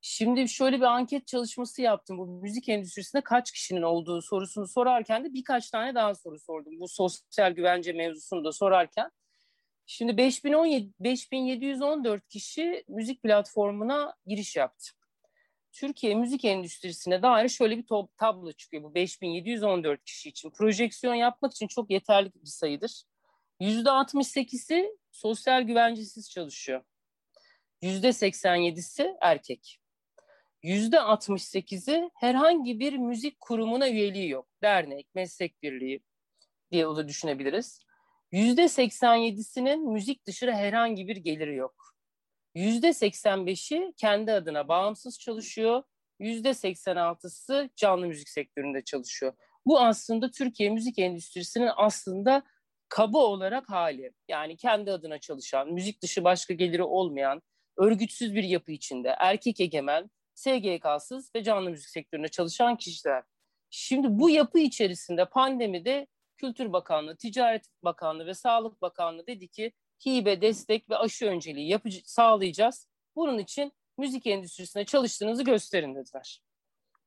[0.00, 2.18] Şimdi şöyle bir anket çalışması yaptım.
[2.18, 6.80] Bu müzik endüstrisinde kaç kişinin olduğu sorusunu sorarken de birkaç tane daha soru sordum.
[6.80, 9.10] Bu sosyal güvence mevzusunu da sorarken.
[9.86, 14.90] Şimdi 5017, 5714 kişi müzik platformuna giriş yaptı.
[15.72, 20.50] Türkiye müzik endüstrisine dair şöyle bir tablo çıkıyor bu 5714 kişi için.
[20.50, 23.04] Projeksiyon yapmak için çok yeterli bir sayıdır.
[23.60, 26.82] %68'i sosyal güvencesiz çalışıyor.
[27.82, 29.80] %87'si erkek.
[30.62, 34.48] %68'i herhangi bir müzik kurumuna üyeliği yok.
[34.62, 36.00] Dernek, meslek birliği
[36.72, 37.83] diye o da düşünebiliriz.
[38.34, 41.94] %87'sinin müzik dışı herhangi bir geliri yok.
[42.54, 45.82] %85'i kendi adına bağımsız çalışıyor.
[46.20, 49.32] %86'sı canlı müzik sektöründe çalışıyor.
[49.66, 52.42] Bu aslında Türkiye müzik endüstrisinin aslında
[52.88, 54.12] kaba olarak hali.
[54.28, 57.42] Yani kendi adına çalışan, müzik dışı başka geliri olmayan,
[57.78, 63.22] örgütsüz bir yapı içinde, erkek egemen, SGK'sız ve canlı müzik sektöründe çalışan kişiler.
[63.70, 66.06] Şimdi bu yapı içerisinde pandemide
[66.44, 69.72] Kültür Bakanlığı, Ticaret Bakanlığı ve Sağlık Bakanlığı dedi ki
[70.06, 72.88] hibe, destek ve aşı önceliği yapıcı, sağlayacağız.
[73.16, 76.42] Bunun için müzik endüstrisinde çalıştığınızı gösterin dediler.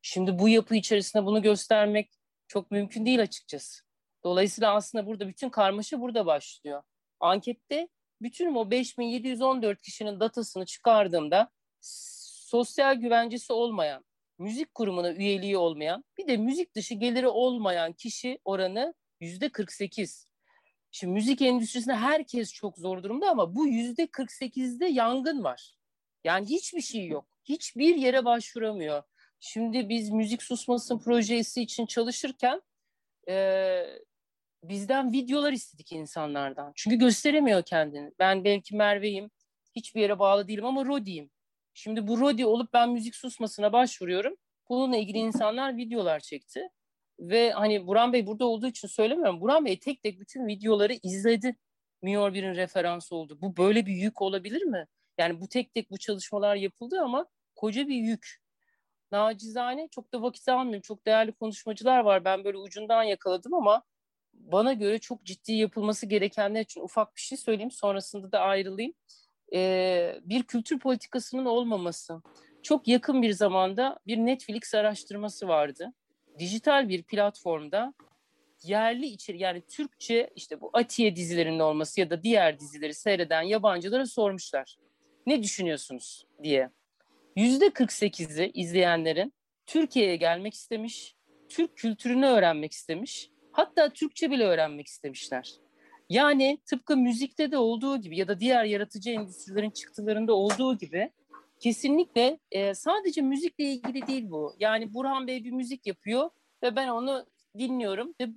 [0.02, 2.12] Şimdi bu yapı içerisinde bunu göstermek
[2.48, 3.84] çok mümkün değil açıkçası.
[4.24, 6.84] Dolayısıyla aslında burada bütün karmaşa burada başlıyor.
[7.20, 7.90] Ankette
[8.22, 14.06] bütün o 5714 kişinin datasını çıkardığımda sosyal güvencesi olmayan,
[14.38, 20.28] müzik kurumuna üyeliği olmayan, bir de müzik dışı geliri olmayan kişi oranı yüzde 48.
[20.92, 25.78] Şimdi müzik endüstrisinde herkes çok zor durumda ama bu yüzde 48'de yangın var.
[26.24, 27.28] Yani hiçbir şey yok.
[27.44, 29.04] Hiçbir yere başvuramıyor.
[29.40, 32.62] Şimdi biz müzik susmasın projesi için çalışırken
[33.30, 33.84] e,
[34.64, 36.72] bizden videolar istedik insanlardan.
[36.76, 38.12] Çünkü gösteremiyor kendini.
[38.20, 39.32] Ben belki Merve'yim,
[39.76, 41.30] hiçbir yere bağlı değilim ama Rodi'yim.
[41.74, 44.36] Şimdi bu Rodi olup ben müzik susmasına başvuruyorum.
[44.70, 46.70] Bununla ilgili insanlar videolar çekti.
[47.20, 49.42] Ve hani Buran Bey burada olduğu için söylemiyorum.
[49.42, 51.56] Buran Bey tek tek bütün videoları izledi.
[52.02, 53.38] Miyor bir'in referansı oldu.
[53.42, 54.88] Bu böyle bir yük olabilir mi?
[55.18, 58.38] Yani bu tek tek bu çalışmalar yapıldı ama koca bir yük.
[59.12, 60.82] Nacizane çok da vakit almıyorum.
[60.82, 62.26] Çok değerli konuşmacılar var.
[62.26, 63.84] Ben böyle ucundan yakaladım ama
[64.34, 67.72] bana göre çok ciddi yapılması gerekenler için ufak bir şey söyleyeyim.
[67.72, 68.94] Sonrasında da ayrılayım.
[69.54, 72.22] Ee, bir kültür politikasının olmaması.
[72.64, 75.94] Çok yakın bir zamanda bir Netflix araştırması vardı.
[76.40, 77.94] Dijital bir platformda
[78.64, 84.06] yerli içeri yani Türkçe işte bu Atiye dizilerinin olması ya da diğer dizileri seyreden yabancılara
[84.06, 84.78] sormuşlar.
[85.26, 86.70] Ne düşünüyorsunuz diye.
[87.36, 89.34] Yüzde 48'i izleyenlerin
[89.66, 91.16] Türkiye'ye gelmek istemiş,
[91.50, 95.54] Türk kültürünü öğrenmek istemiş, hatta Türkçe bile öğrenmek istemişler.
[96.10, 101.12] Yani tıpkı müzikte de olduğu gibi ya da diğer yaratıcı endüstrilerin çıktılarında olduğu gibi
[101.60, 104.56] kesinlikle e, sadece müzikle ilgili değil bu.
[104.60, 106.30] Yani Burhan Bey bir müzik yapıyor
[106.64, 107.26] ve ben onu
[107.58, 108.28] dinliyorum ve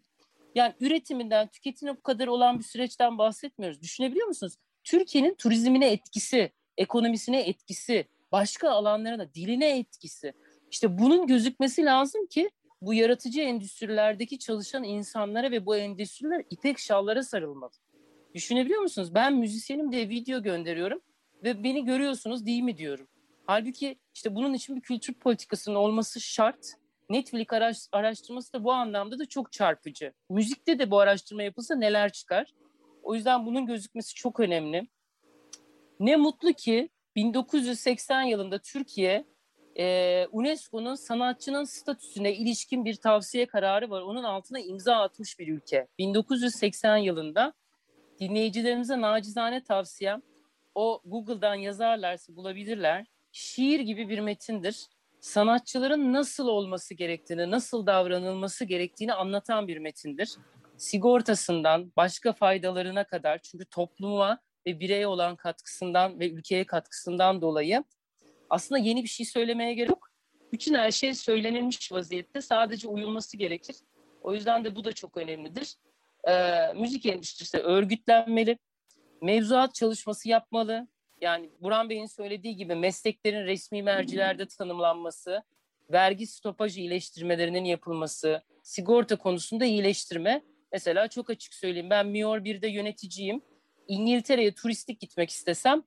[0.55, 3.83] yani üretiminden tüketimine bu kadar olan bir süreçten bahsetmiyoruz.
[3.83, 4.55] Düşünebiliyor musunuz?
[4.85, 10.33] Türkiye'nin turizmine etkisi, ekonomisine etkisi, başka alanlarına, diline etkisi.
[10.71, 12.51] İşte bunun gözükmesi lazım ki
[12.83, 17.73] bu yaratıcı endüstrilerdeki çalışan insanlara ve bu endüstriler ipek şallara sarılmalı.
[18.35, 19.15] Düşünebiliyor musunuz?
[19.15, 21.01] Ben müzisyenim diye video gönderiyorum
[21.45, 23.09] ve beni görüyorsunuz değil mi diyorum.
[23.51, 26.75] Halbuki işte bunun için bir kültür politikasının olması şart.
[27.09, 30.13] Netflix araş, araştırması da bu anlamda da çok çarpıcı.
[30.29, 32.55] Müzikte de bu araştırma yapılsa neler çıkar?
[33.03, 34.89] O yüzden bunun gözükmesi çok önemli.
[36.01, 39.25] Ne mutlu ki 1980 yılında Türkiye
[39.79, 44.03] e, UNESCO'nun sanatçının statüsüne ilişkin bir tavsiye kararı var.
[44.03, 45.89] Onun altına imza atmış bir ülke.
[45.99, 47.53] 1980 yılında
[48.21, 50.23] dinleyicilerimize nacizane tavsiyem
[50.75, 53.07] o Google'dan yazarlarsa bulabilirler.
[53.33, 54.87] Şiir gibi bir metindir.
[55.21, 60.37] Sanatçıların nasıl olması gerektiğini, nasıl davranılması gerektiğini anlatan bir metindir.
[60.77, 67.85] Sigortasından başka faydalarına kadar çünkü topluma ve bireye olan katkısından ve ülkeye katkısından dolayı
[68.51, 70.09] aslında yeni bir şey söylemeye gerek yok.
[70.53, 73.77] Bütün her şey söylenilmiş vaziyette sadece uyulması gerekir.
[74.23, 75.75] O yüzden de bu da çok önemlidir.
[76.29, 78.59] Ee, müzik endüstrisi örgütlenmeli,
[79.23, 80.89] mevzuat çalışması yapmalı.
[81.21, 85.43] Yani Buran Bey'in söylediği gibi mesleklerin resmi mercilerde tanımlanması,
[85.93, 90.43] vergi stopajı iyileştirmelerinin yapılması, sigorta konusunda iyileştirme.
[90.73, 93.43] Mesela çok açık söyleyeyim ben Mior 1'de yöneticiyim.
[93.89, 95.83] İngiltere'ye turistik gitmek istesem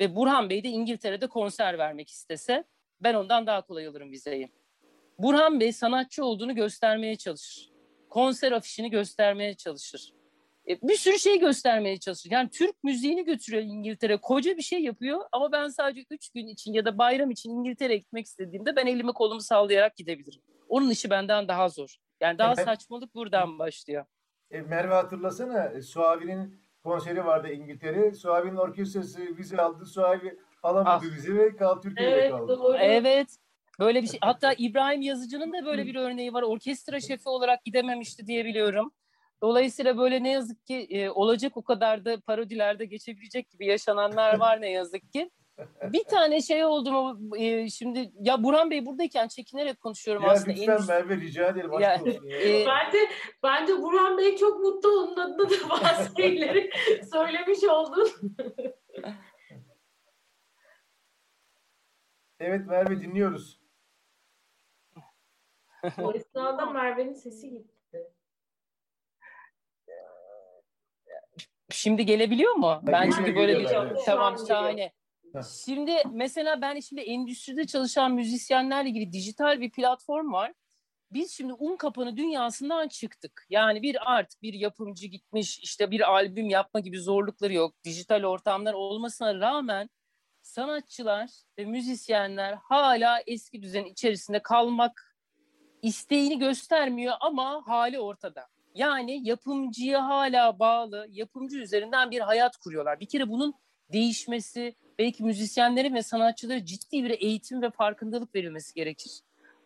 [0.00, 2.64] ve Burhan Bey de İngiltere'de konser vermek istese
[3.00, 4.48] ben ondan daha kolay alırım vizeyi.
[5.18, 7.70] Burhan Bey sanatçı olduğunu göstermeye çalışır.
[8.10, 10.12] Konser afişini göstermeye çalışır.
[10.68, 12.30] E, bir sürü şey göstermeye çalışır.
[12.30, 14.16] Yani Türk müziğini götürüyor İngiltere.
[14.16, 17.98] Koca bir şey yapıyor ama ben sadece üç gün için ya da bayram için İngiltere'ye
[17.98, 20.42] gitmek istediğimde ben elimi kolumu sallayarak gidebilirim.
[20.68, 21.96] Onun işi benden daha zor.
[22.20, 24.04] Yani daha saçmalık buradan başlıyor.
[24.50, 28.12] E, Merve hatırlasana e, Suavi'nin konseri vardı İngiltere.
[28.14, 29.86] Suavi'nin orkestrası vize aldı.
[29.86, 31.16] Suavi alamadı ah.
[31.16, 32.58] vize ve kaldı Türkiye'de evet, kaldı.
[32.58, 32.76] Doğru.
[32.76, 33.28] Evet.
[33.78, 34.18] Böyle bir şey.
[34.22, 36.42] Hatta İbrahim Yazıcı'nın da böyle bir örneği var.
[36.42, 38.92] Orkestra şefi olarak gidememişti diye biliyorum.
[39.42, 44.60] Dolayısıyla böyle ne yazık ki e, olacak o kadar da parodilerde geçebilecek gibi yaşananlar var
[44.60, 45.30] ne yazık ki.
[45.82, 50.50] Bir tane şey oldu mu e, şimdi ya Burhan Bey buradayken çekinerek konuşuyorum ya aslında.
[50.50, 50.92] Lütfen Endüstri...
[50.92, 51.72] Merve rica ederim.
[51.80, 52.98] Ya, e, bence,
[53.42, 56.70] bence Burhan Bey çok mutlu onun adına da bazı şeyleri
[57.12, 58.08] söylemiş oldun.
[62.40, 63.60] evet Merve dinliyoruz.
[66.02, 67.77] O esnada Merve'nin sesi gitti.
[71.70, 72.80] Şimdi gelebiliyor mu?
[72.82, 74.02] Ben çünkü böyle bir evet.
[74.06, 74.92] tamam şahane.
[75.64, 80.52] Şimdi mesela ben şimdi endüstride çalışan müzisyenlerle ilgili dijital bir platform var.
[81.10, 83.46] Biz şimdi un kapanı dünyasından çıktık.
[83.50, 87.74] Yani bir art, bir yapımcı gitmiş işte bir albüm yapma gibi zorlukları yok.
[87.84, 89.90] Dijital ortamlar olmasına rağmen
[90.42, 95.16] sanatçılar ve müzisyenler hala eski düzen içerisinde kalmak
[95.82, 98.48] isteğini göstermiyor ama hali ortada.
[98.78, 103.00] Yani yapımcıya hala bağlı, yapımcı üzerinden bir hayat kuruyorlar.
[103.00, 103.54] Bir kere bunun
[103.92, 109.12] değişmesi, belki müzisyenlerin ve sanatçılara ciddi bir eğitim ve farkındalık verilmesi gerekir.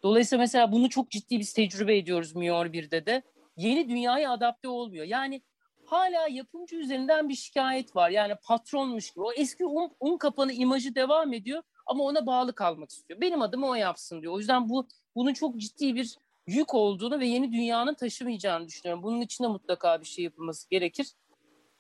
[0.02, 3.22] Dolayısıyla mesela bunu çok ciddi biz tecrübe ediyoruz Miyor 1'de de.
[3.56, 5.04] Yeni dünyaya adapte olmuyor.
[5.04, 5.42] Yani
[5.84, 8.10] hala yapımcı üzerinden bir şikayet var.
[8.10, 9.24] Yani patronmuş gibi.
[9.24, 13.20] O eski un, un kapanı imajı devam ediyor ama ona bağlı kalmak istiyor.
[13.20, 14.32] Benim adımı o yapsın diyor.
[14.32, 19.02] O yüzden bu bunun çok ciddi bir yük olduğunu ve yeni dünyanın taşımayacağını düşünüyorum.
[19.02, 21.12] Bunun için de mutlaka bir şey yapılması gerekir.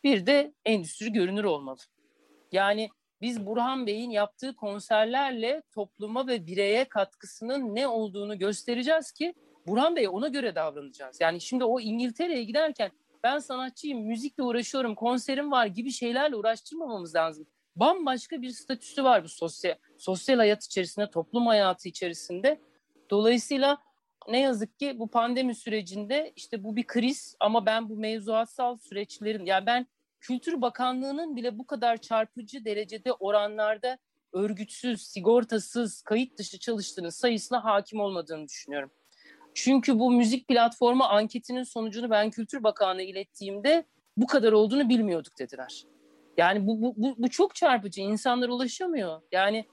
[0.04, 1.80] Bir de endüstri görünür olmalı.
[2.52, 2.88] Yani
[3.20, 9.34] biz Burhan Bey'in yaptığı konserlerle topluma ve bireye katkısının ne olduğunu göstereceğiz ki
[9.66, 11.20] Burhan Bey ona göre davranacağız.
[11.20, 12.90] Yani şimdi o İngiltere'ye giderken
[13.22, 17.46] ben sanatçıyım, müzikle uğraşıyorum, konserim var gibi şeylerle uğraştırmamamız lazım.
[17.76, 22.60] Bambaşka bir statüsü var bu sosyal, sosyal hayat içerisinde, toplum hayatı içerisinde.
[23.10, 23.78] Dolayısıyla
[24.28, 29.44] ne yazık ki bu pandemi sürecinde işte bu bir kriz ama ben bu mevzuatsal süreçlerin
[29.44, 29.86] yani ben
[30.20, 33.98] Kültür Bakanlığı'nın bile bu kadar çarpıcı derecede oranlarda
[34.32, 38.90] örgütsüz, sigortasız, kayıt dışı çalıştığının sayısına hakim olmadığını düşünüyorum.
[39.54, 43.84] Çünkü bu müzik platformu anketinin sonucunu ben Kültür Bakanlığı ilettiğimde
[44.16, 45.84] bu kadar olduğunu bilmiyorduk dediler.
[46.36, 48.00] Yani bu, bu, bu, bu çok çarpıcı.
[48.00, 49.22] İnsanlar ulaşamıyor.
[49.32, 49.66] Yani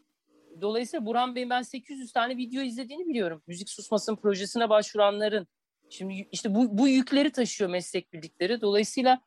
[0.62, 3.44] dolayısıyla Burhan Bey'in ben 800 tane video izlediğini biliyorum.
[3.48, 5.48] Müzik Susmasın projesine başvuranların.
[5.90, 8.62] Şimdi işte bu, bu yükleri taşıyor meslek birlikleri.
[8.62, 9.22] Dolayısıyla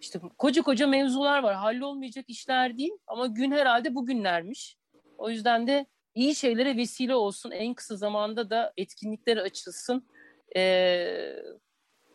[0.00, 1.54] işte koca koca mevzular var.
[1.54, 4.76] Hallolmayacak işler değil ama gün herhalde bugünlermiş.
[5.18, 7.50] O yüzden de iyi şeylere vesile olsun.
[7.50, 10.08] En kısa zamanda da etkinlikler açılsın.
[10.56, 11.36] Ee,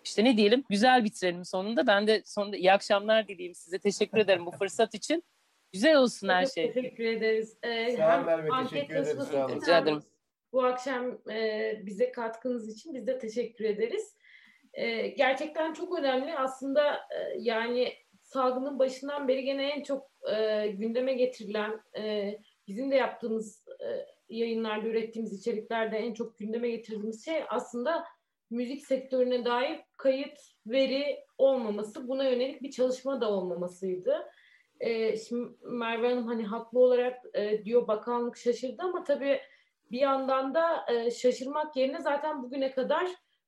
[0.04, 1.88] işte ne diyelim güzel bitirelim sonunda.
[1.88, 3.80] Ben de sonunda iyi akşamlar dileyim size.
[3.80, 5.24] Teşekkür ederim bu fırsat için.
[5.76, 6.72] Güzel olsun her şey.
[6.72, 7.58] Teşekkür ederiz.
[7.64, 9.56] Ee, Sağ ol Merve, teşekkür ederiz, sağ olun.
[9.56, 10.00] Rica ederim.
[10.54, 14.16] Bu akşam e, bize katkınız için biz de teşekkür ederiz.
[14.74, 16.38] E, gerçekten çok önemli.
[16.38, 22.36] Aslında e, yani salgının başından beri gene en çok e, gündeme getirilen, e,
[22.68, 28.04] bizim de yaptığımız e, yayınlarda ürettiğimiz içeriklerde en çok gündeme getirdiğimiz şey aslında
[28.50, 34.26] müzik sektörüne dair kayıt veri olmaması, buna yönelik bir çalışma da olmamasıydı.
[34.86, 39.42] E, şimdi Merve Hanım hani haklı olarak e, diyor bakanlık şaşırdı ama tabii
[39.92, 43.08] bir yandan da e, şaşırmak yerine zaten bugüne kadar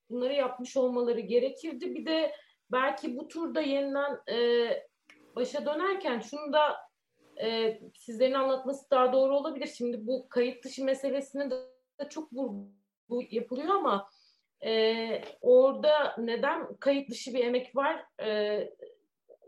[0.10, 1.96] bunları yapmış olmaları gerekirdi.
[1.96, 2.32] Bir de
[2.72, 4.68] belki bu turda yeniden e,
[5.36, 6.76] başa dönerken şunu da
[7.42, 9.68] e, sizlerin anlatması daha doğru olabilir.
[9.68, 11.56] Şimdi bu kayıt dışı meselesine de
[12.10, 14.10] çok vurgu yapılıyor ama
[14.66, 18.06] e, orada neden kayıt dışı bir emek var?
[18.22, 18.60] E,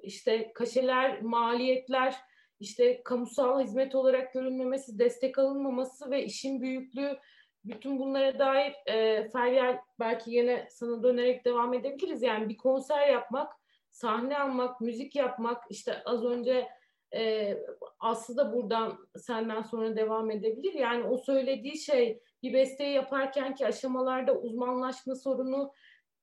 [0.03, 2.15] işte kaşeler, maliyetler,
[2.59, 7.19] işte kamusal hizmet olarak görülmemesi, destek alınmaması ve işin büyüklüğü
[7.63, 12.21] bütün bunlara dair e, Feryal belki yine sana dönerek devam edebiliriz.
[12.21, 13.53] Yani bir konser yapmak,
[13.91, 16.67] sahne almak, müzik yapmak işte az önce
[17.15, 17.53] e,
[17.99, 20.73] Aslı da buradan senden sonra devam edebilir.
[20.73, 25.71] Yani o söylediği şey bir besteyi yaparken ki aşamalarda uzmanlaşma sorunu,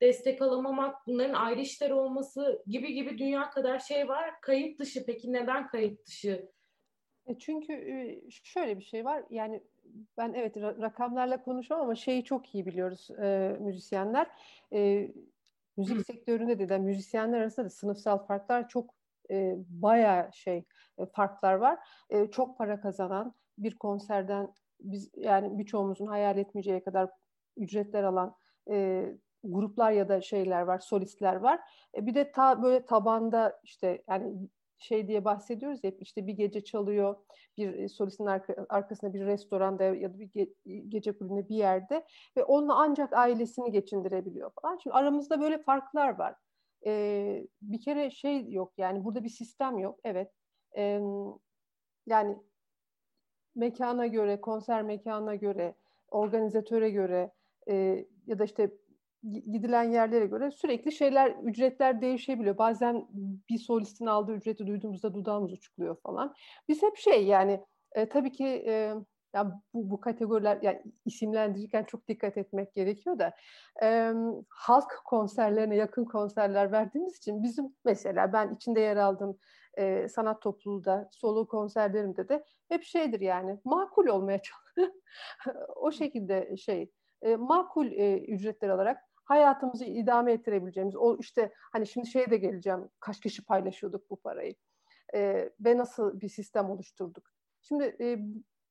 [0.02, 4.40] destek alamamak, bunların ayrı işler olması gibi gibi dünya kadar şey var.
[4.40, 6.52] Kayıt dışı peki neden kayıt dışı?
[7.26, 9.24] E, Çünkü e, şöyle bir şey var.
[9.30, 9.62] Yani
[10.16, 14.26] ben evet ra- rakamlarla konuşamam ama şeyi çok iyi biliyoruz e, müzisyenler.
[14.72, 15.08] E,
[15.76, 18.94] müzik sektöründe de, de müzisyenler arasında da sınıfsal farklar çok
[19.30, 20.64] e, bayağı şey
[20.98, 21.78] e, farklar var.
[22.10, 27.10] E, çok para kazanan bir konserden biz yani birçoğumuzun hayal etmeyeceği kadar
[27.56, 28.36] ücretler alan
[28.70, 29.04] e,
[29.52, 31.60] gruplar ya da şeyler var, solistler var.
[31.96, 36.64] E, bir de ta böyle tabanda işte yani şey diye bahsediyoruz hep işte bir gece
[36.64, 37.16] çalıyor
[37.56, 42.04] bir e, solistin arka, arkasında bir restoranda ya da bir ge- gece kulübünde bir yerde
[42.36, 44.76] ve onunla ancak ailesini geçindirebiliyor falan.
[44.76, 46.34] Şimdi aramızda böyle farklar var.
[46.86, 50.00] Ee, bir kere şey yok yani burada bir sistem yok.
[50.04, 50.32] Evet.
[50.76, 51.00] Ee,
[52.06, 52.36] yani
[53.54, 55.74] mekana göre, konser mekanına göre,
[56.08, 57.32] organizatöre göre
[57.68, 58.70] e, ya da işte
[59.32, 62.58] gidilen yerlere göre sürekli şeyler, ücretler değişebiliyor.
[62.58, 63.06] Bazen
[63.50, 66.34] bir solistin aldığı ücreti duyduğumuzda dudağımız uçukluyor falan.
[66.68, 67.60] Biz hep şey yani
[67.92, 68.94] e, tabii ki e,
[69.34, 73.32] ya bu, bu kategoriler yani isimlendirirken çok dikkat etmek gerekiyor da
[73.82, 74.12] e,
[74.48, 79.38] halk konserlerine yakın konserler verdiğimiz için bizim mesela ben içinde yer aldığım
[79.78, 85.00] e, sanat topluluğu da solo konserlerimde de hep şeydir yani makul olmaya çalışıyorum.
[85.76, 86.90] o şekilde şey
[87.22, 92.88] e, makul e, ücretler alarak hayatımızı idame ettirebileceğimiz o işte hani şimdi şeye de geleceğim
[93.00, 94.54] kaç kişi paylaşıyorduk bu parayı
[95.14, 97.30] e, ve nasıl bir sistem oluşturduk.
[97.62, 98.18] Şimdi e,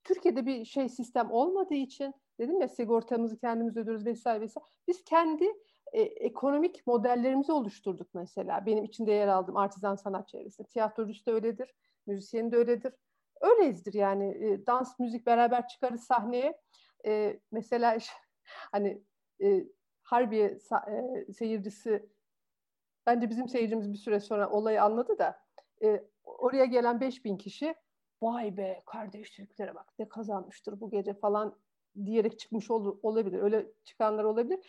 [0.03, 4.65] Türkiye'de bir şey sistem olmadığı için dedim ya sigortamızı kendimiz ödüyoruz vesaire vesaire.
[4.87, 5.45] Biz kendi
[5.93, 8.65] e, ekonomik modellerimizi oluşturduk mesela.
[8.65, 10.67] Benim içinde yer aldığım artizan sanat çevresinde.
[10.67, 11.73] Tiyatrocusu da öyledir,
[12.07, 12.93] müzisyeni de öyledir.
[13.41, 14.45] Öyleyizdir yani.
[14.45, 16.59] E, dans, müzik beraber çıkarız sahneye.
[17.05, 17.97] E, mesela
[18.71, 19.03] hani
[19.43, 19.65] e,
[20.05, 22.09] Harbiye e, seyircisi
[23.05, 25.39] bence bizim seyircimiz bir süre sonra olayı anladı da
[25.83, 27.75] e, oraya gelen 5000 kişi
[28.21, 31.55] vay be kardeş Türklere bak ne kazanmıştır bu gece falan
[32.05, 33.39] diyerek çıkmış ol, olabilir.
[33.41, 34.59] Öyle çıkanlar olabilir.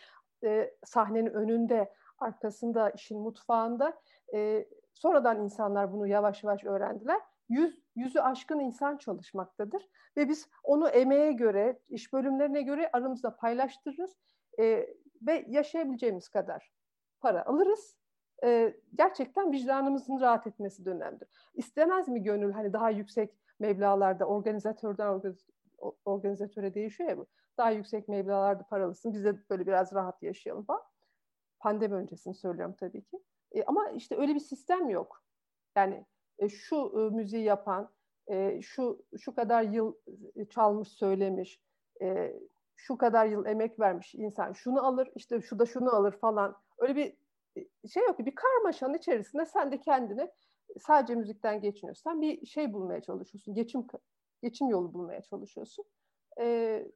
[0.43, 4.01] E, sahnenin önünde, arkasında, işin mutfağında.
[4.33, 7.21] E, sonradan insanlar bunu yavaş yavaş öğrendiler.
[7.49, 9.89] yüz, yüzü aşkın insan çalışmaktadır.
[10.17, 14.15] Ve biz onu emeğe göre, iş bölümlerine göre aramızda paylaştırırız.
[14.59, 14.87] E,
[15.21, 16.71] ve yaşayabileceğimiz kadar
[17.19, 17.97] para alırız.
[18.43, 21.27] E, gerçekten vicdanımızın rahat etmesi de önemlidir.
[21.53, 25.21] İstemez mi gönül hani daha yüksek meblalarda organizatörden
[26.05, 27.27] organizatöre değişiyor ya bu.
[27.57, 29.13] Daha yüksek meblalarda paralısın.
[29.13, 30.83] Biz de böyle biraz rahat yaşayalım falan.
[31.59, 33.19] Pandemi öncesini söylüyorum tabii ki.
[33.51, 35.23] E, ama işte öyle bir sistem yok.
[35.75, 36.05] Yani
[36.39, 37.89] e, şu e, müziği yapan,
[38.27, 39.93] e, şu şu kadar yıl
[40.35, 41.61] e, çalmış, söylemiş,
[42.01, 42.33] e,
[42.77, 46.55] şu kadar yıl emek vermiş insan şunu alır, işte şu da şunu alır falan.
[46.77, 47.17] Öyle bir
[47.55, 48.19] e, şey yok.
[48.19, 50.31] Bir karmaşanın içerisinde sen de kendini
[50.79, 52.21] sadece müzikten geçiniyorsun.
[52.21, 53.55] bir şey bulmaya çalışıyorsun.
[53.55, 53.87] Geçim
[54.41, 55.85] geçim yolu bulmaya çalışıyorsun.
[56.39, 56.87] Ee,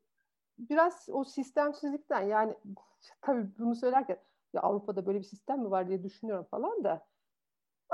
[0.57, 2.55] biraz o sistemsizlikten yani
[3.21, 4.17] tabii bunu söylerken
[4.53, 7.05] ya Avrupa'da böyle bir sistem mi var diye düşünüyorum falan da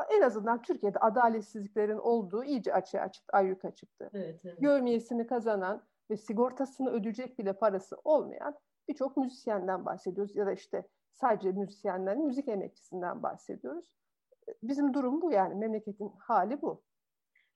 [0.09, 4.09] en azından Türkiye'de adaletsizliklerin olduğu iyice açığa çıktı, ayyuka çıktı.
[4.13, 4.59] Evet, evet.
[4.59, 8.55] Görmeyesini kazanan ve sigortasını ödeyecek bile parası olmayan
[8.89, 13.85] birçok müzisyenden bahsediyoruz ya da işte sadece müzisyenlerin müzik emekçisinden bahsediyoruz.
[14.63, 16.83] Bizim durum bu yani memleketin hali bu.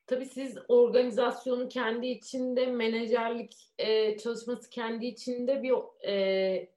[0.08, 6.72] Tabii siz organizasyonu kendi içinde, menajerlik e, çalışması kendi içinde bir e,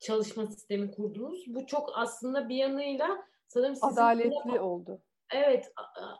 [0.00, 1.44] çalışma sistemi kurdunuz.
[1.46, 5.02] Bu çok aslında bir yanıyla sanırım sizin adaletli buna, oldu.
[5.34, 5.72] Evet,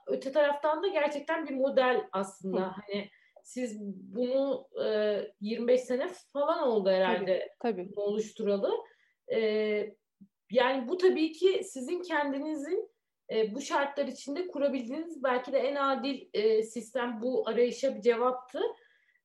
[0.07, 2.61] öte taraftan da gerçekten bir model aslında.
[2.61, 2.71] Hı.
[2.71, 3.11] Hani
[3.51, 3.79] siz
[4.15, 8.01] bunu e, 25 sene falan oldu herhalde tabii, tabii.
[8.01, 8.73] oluşturalı.
[9.33, 9.41] E,
[10.51, 12.91] yani bu tabii ki sizin kendinizin
[13.33, 18.61] e, bu şartlar içinde kurabildiğiniz belki de en adil e, sistem bu arayışa bir cevaptı.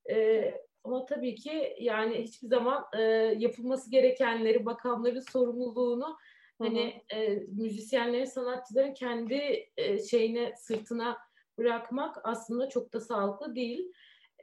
[0.09, 0.51] E,
[0.83, 3.01] ama tabii ki yani hiçbir zaman e,
[3.37, 6.17] yapılması gerekenleri, makamların sorumluluğunu
[6.59, 11.17] hani e, müzisyenlerin, sanatçıların kendi e, şeyine, sırtına
[11.57, 13.91] bırakmak aslında çok da sağlıklı değil.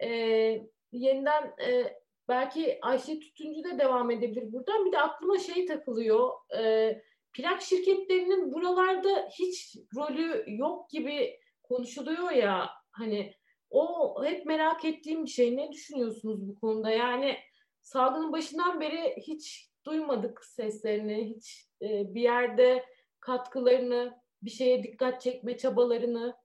[0.03, 0.09] E,
[0.92, 1.98] yeniden e,
[2.28, 4.86] belki Ayşe Tütüncü de devam edebilir buradan.
[4.86, 6.30] Bir de aklıma şey takılıyor.
[6.59, 13.34] E, plak şirketlerinin buralarda hiç rolü yok gibi konuşuluyor ya hani
[13.70, 15.57] o hep merak ettiğim bir şey.
[15.57, 16.90] Ne düşünüyorsunuz bu konuda?
[16.90, 17.36] Yani
[17.80, 22.84] salgının başından beri hiç duymadık seslerini, hiç e, bir yerde
[23.20, 26.36] katkılarını, bir şeye dikkat çekme çabalarını.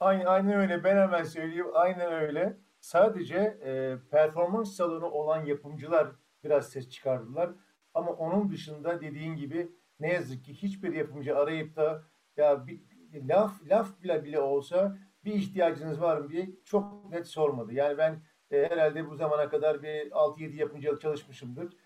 [0.00, 0.84] Aynen, aynen öyle.
[0.84, 1.66] Ben hemen söyleyeyim.
[1.74, 2.56] Aynen öyle.
[2.80, 6.08] Sadece e, performans salonu olan yapımcılar
[6.44, 7.50] biraz ses çıkardılar.
[7.94, 9.68] Ama onun dışında dediğin gibi
[10.00, 12.04] ne yazık ki hiçbir yapımcı arayıp da
[12.36, 12.80] ya bir,
[13.28, 17.72] laf laf bile bile olsa bir ihtiyacınız var mı diye çok net sormadı.
[17.72, 21.76] Yani ben e, herhalde bu zamana kadar bir 6-7 yapımcılık çalışmışımdır.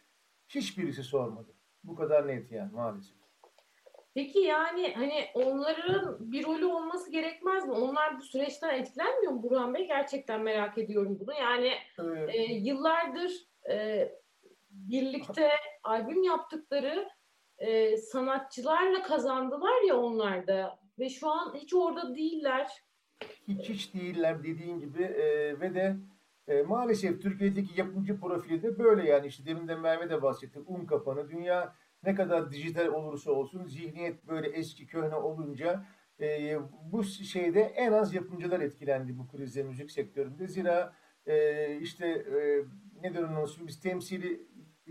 [0.49, 1.55] Hiçbirisi sormadı.
[1.85, 3.24] Bu kadar net yani maalesef.
[4.15, 7.73] Peki yani hani onların bir rolü olması gerekmez mi?
[7.73, 9.87] Onlar bu süreçten etkilenmiyor mu Burhan Bey?
[9.87, 11.35] Gerçekten merak ediyorum bunu.
[11.35, 12.35] Yani evet.
[12.35, 13.33] e, yıllardır
[13.71, 14.09] e,
[14.71, 15.51] birlikte
[15.83, 17.09] albüm yaptıkları
[17.59, 20.79] e, sanatçılarla kazandılar ya onlar da.
[20.99, 22.69] Ve şu an hiç orada değiller.
[23.49, 25.97] Hiç hiç değiller dediğin gibi e, ve de
[26.49, 30.61] e, maalesef Türkiye'deki yapımcı profili de böyle yani işte demin de Mehmet de bahsetti.
[30.67, 31.31] Un kapanı.
[31.31, 31.75] Dünya
[32.07, 35.87] ne kadar dijital olursa olsun zihniyet böyle eski köhne olunca
[36.21, 36.59] e,
[36.93, 40.49] bu şeyde en az yapımcılar etkilendi bu krizde müzik sektöründe.
[40.49, 40.93] Zira
[41.27, 42.65] e, işte e,
[43.03, 44.41] nedir onun biz temsili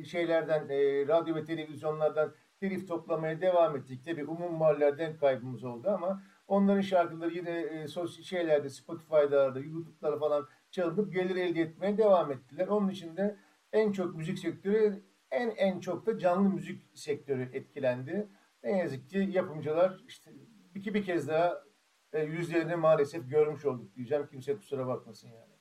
[0.06, 4.06] şeylerden e, radyo ve televizyonlardan telif toplamaya devam ettik.
[4.06, 10.48] Tabii umum mallerden kaybımız oldu ama onların şarkıları yine e, sosyal şeylerde Spotify'da, YouTube'larda falan
[10.72, 12.68] çalınıp gelir elde etmeye devam ettiler.
[12.68, 13.38] Onun için de
[13.74, 15.04] en çok müzik sektörü
[15.34, 18.28] en en çok da canlı müzik sektörü etkilendi.
[18.64, 20.32] Ne yazık ki yapımcılar işte
[20.76, 21.64] iki bir kez daha
[22.14, 24.28] e, yüzlerini maalesef görmüş olduk diyeceğim.
[24.32, 25.54] Kimse kusura bakmasın yani.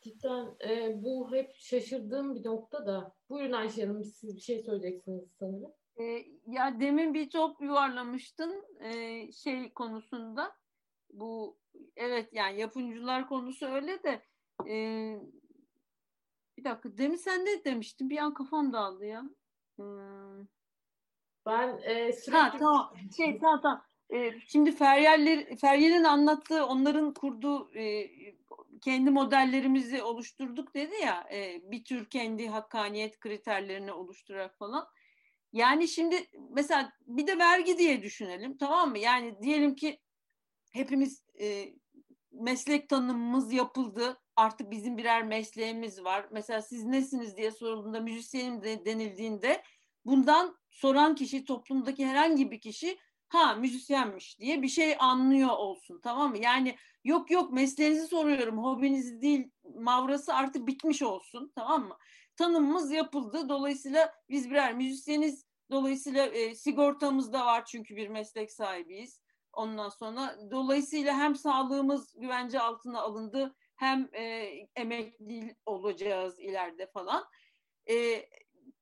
[0.00, 3.14] Cidden e, bu hep şaşırdığım bir nokta da.
[3.28, 5.72] Buyurun Ayşe Hanım siz bir şey söyleyeceksiniz sanırım.
[5.96, 6.04] E,
[6.46, 10.52] ya demin bir top yuvarlamıştın e, şey konusunda.
[11.12, 11.58] Bu
[11.96, 14.22] evet yani yapımcılar konusu öyle de
[14.68, 14.76] e,
[16.56, 18.10] bir dakika demin sen ne demiştin?
[18.10, 19.22] Bir an kafam dağıldı ya.
[19.76, 20.46] Hmm.
[21.46, 22.38] Ben e, sürekli...
[22.38, 22.94] Ha tamam.
[23.16, 23.84] Şey tamam tamam.
[24.10, 28.10] E, şimdi Feryal'ler, Feryal'in anlattığı, onların kurduğu e,
[28.80, 31.28] kendi modellerimizi oluşturduk dedi ya.
[31.32, 34.86] E, bir tür kendi hakkaniyet kriterlerini oluşturarak falan.
[35.52, 36.16] Yani şimdi
[36.50, 38.98] mesela bir de vergi diye düşünelim tamam mı?
[38.98, 40.00] Yani diyelim ki
[40.72, 41.74] hepimiz e,
[42.40, 44.20] meslek tanımımız yapıldı.
[44.36, 46.28] Artık bizim birer mesleğimiz var.
[46.30, 49.62] Mesela siz nesiniz diye sorulduğunda müzisyenim de denildiğinde
[50.04, 56.30] bundan soran kişi toplumdaki herhangi bir kişi ha müzisyenmiş diye bir şey anlıyor olsun tamam
[56.30, 56.38] mı?
[56.38, 61.96] Yani yok yok mesleğinizi soruyorum hobinizi değil mavrası artık bitmiş olsun tamam mı?
[62.36, 69.23] Tanımımız yapıldı dolayısıyla biz birer müzisyeniz dolayısıyla e, sigortamız da var çünkü bir meslek sahibiyiz.
[69.56, 74.22] Ondan sonra dolayısıyla hem sağlığımız güvence altına alındı hem e,
[74.76, 77.24] emekli olacağız ileride falan.
[77.86, 77.94] E,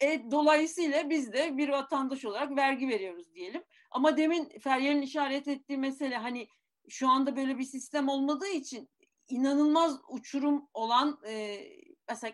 [0.01, 3.65] e, dolayısıyla biz de bir vatandaş olarak vergi veriyoruz diyelim.
[3.91, 6.49] Ama demin Feryal'in işaret ettiği mesele hani
[6.89, 8.91] şu anda böyle bir sistem olmadığı için
[9.29, 11.59] inanılmaz uçurum olan e,
[12.09, 12.33] mesela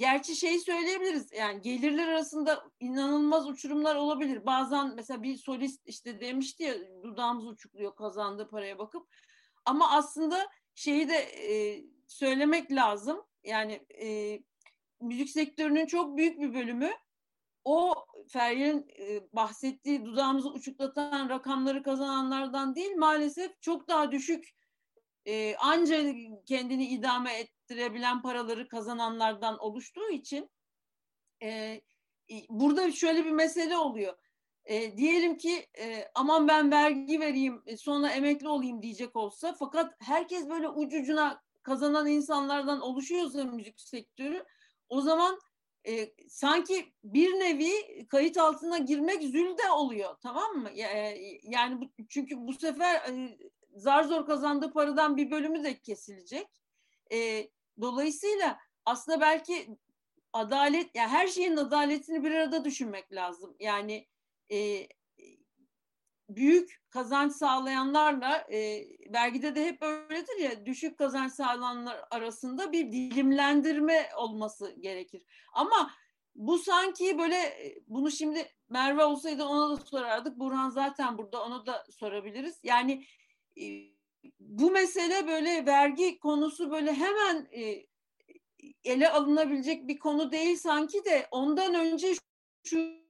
[0.00, 4.46] gerçi şey söyleyebiliriz yani gelirler arasında inanılmaz uçurumlar olabilir.
[4.46, 9.08] Bazen mesela bir solist işte demişti ya dudağımız uçukluyor kazandığı paraya bakıp
[9.64, 14.40] ama aslında şeyi de e, söylemek lazım yani e,
[15.00, 16.90] müzik sektörünün çok büyük bir bölümü
[17.64, 17.94] o
[18.28, 24.59] Feryal'in e, bahsettiği dudağımızı uçuklatan rakamları kazananlardan değil maalesef çok daha düşük
[25.26, 26.14] e, anca
[26.46, 30.50] kendini idame ettirebilen paraları kazananlardan oluştuğu için
[31.42, 31.80] e,
[32.48, 34.16] burada şöyle bir mesele oluyor.
[34.64, 39.94] E, diyelim ki e, aman ben vergi vereyim e, sonra emekli olayım diyecek olsa fakat
[40.00, 44.44] herkes böyle ucucuna kazanan insanlardan oluşuyorsa müzik sektörü
[44.88, 45.38] o zaman
[45.88, 50.70] e, sanki bir nevi kayıt altına girmek zülde oluyor tamam mı?
[50.70, 53.38] E, yani bu, çünkü bu sefer e,
[53.74, 56.46] zar zor kazandığı paradan bir bölümü de kesilecek.
[57.12, 57.48] E,
[57.80, 59.76] dolayısıyla aslında belki
[60.32, 63.56] adalet, yani her şeyin adaletini bir arada düşünmek lazım.
[63.60, 64.06] Yani
[64.52, 64.88] e,
[66.28, 74.10] büyük kazanç sağlayanlarla e, vergide de hep öyledir ya düşük kazanç sağlayanlar arasında bir dilimlendirme
[74.16, 75.22] olması gerekir.
[75.52, 75.90] Ama
[76.34, 77.56] bu sanki böyle
[77.86, 80.38] bunu şimdi Merve olsaydı ona da sorardık.
[80.38, 82.60] Burhan zaten burada ona da sorabiliriz.
[82.62, 83.06] Yani e,
[84.40, 87.86] bu mesele böyle vergi konusu böyle hemen e,
[88.84, 92.14] ele alınabilecek bir konu değil sanki de ondan önce
[92.66, 93.00] şu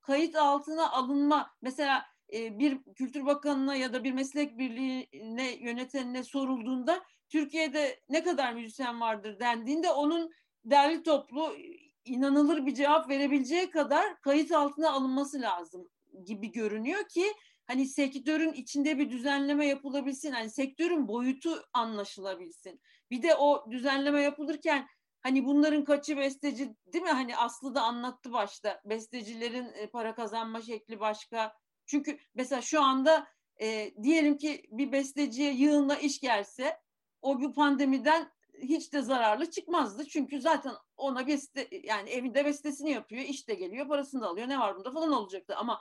[0.00, 7.02] kayıt altına alınma mesela e, bir Kültür Bakanı'na ya da bir meslek birliğine yönetenine sorulduğunda
[7.28, 9.40] Türkiye'de ne kadar müzisyen vardır?
[9.40, 10.30] dendiğinde onun
[10.64, 11.56] derli toplu
[12.04, 15.88] inanılır bir cevap verebileceği kadar kayıt altına alınması lazım
[16.26, 17.24] gibi görünüyor ki
[17.66, 20.32] hani sektörün içinde bir düzenleme yapılabilsin.
[20.32, 22.80] Hani sektörün boyutu anlaşılabilsin.
[23.10, 24.88] Bir de o düzenleme yapılırken
[25.20, 27.10] hani bunların kaçı besteci değil mi?
[27.10, 28.80] Hani Aslı da anlattı başta.
[28.84, 31.54] Bestecilerin e, para kazanma şekli başka.
[31.86, 33.26] Çünkü mesela şu anda
[33.60, 36.80] e, diyelim ki bir besteciye yığınla iş gelse
[37.22, 40.06] o bu pandemiden hiç de zararlı çıkmazdı.
[40.06, 44.48] Çünkü zaten ona beste yani evinde bestesini yapıyor, iş de geliyor, parasını da alıyor.
[44.48, 45.56] Ne var bunda falan olacaktı.
[45.56, 45.80] Ama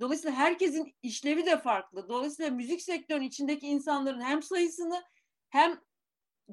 [0.00, 2.08] dolayısıyla herkesin işlevi de farklı.
[2.08, 5.02] Dolayısıyla müzik sektörünün içindeki insanların hem sayısını
[5.48, 5.80] hem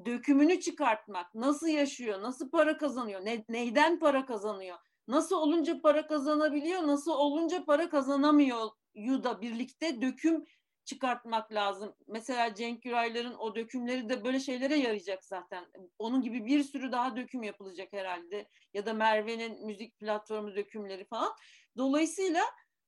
[0.06, 4.78] dökümünü çıkartmak, nasıl yaşıyor, nasıl para kazanıyor, ne, neyden para kazanıyor,
[5.08, 10.44] nasıl olunca para kazanabiliyor, nasıl olunca para kazanamıyor yu da birlikte döküm
[10.84, 11.94] çıkartmak lazım.
[12.08, 15.66] Mesela Cenk Güraylar'ın o dökümleri de böyle şeylere yarayacak zaten.
[15.98, 18.48] Onun gibi bir sürü daha döküm yapılacak herhalde.
[18.74, 21.32] Ya da Merve'nin müzik platformu dökümleri falan.
[21.76, 22.42] Dolayısıyla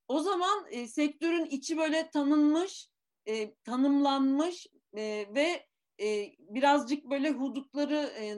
[0.07, 2.89] o zaman e, sektörün içi böyle tanınmış,
[3.25, 5.65] e, tanımlanmış e, ve
[6.01, 8.37] e, birazcık böyle hudutları e,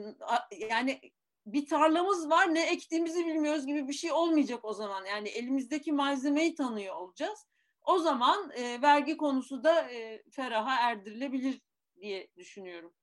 [0.70, 1.00] yani
[1.46, 5.04] bir tarlamız var ne ektiğimizi bilmiyoruz gibi bir şey olmayacak o zaman.
[5.04, 7.46] Yani elimizdeki malzemeyi tanıyor olacağız.
[7.86, 11.60] O zaman e, vergi konusu da e, feraha erdirilebilir
[12.00, 12.94] diye düşünüyorum.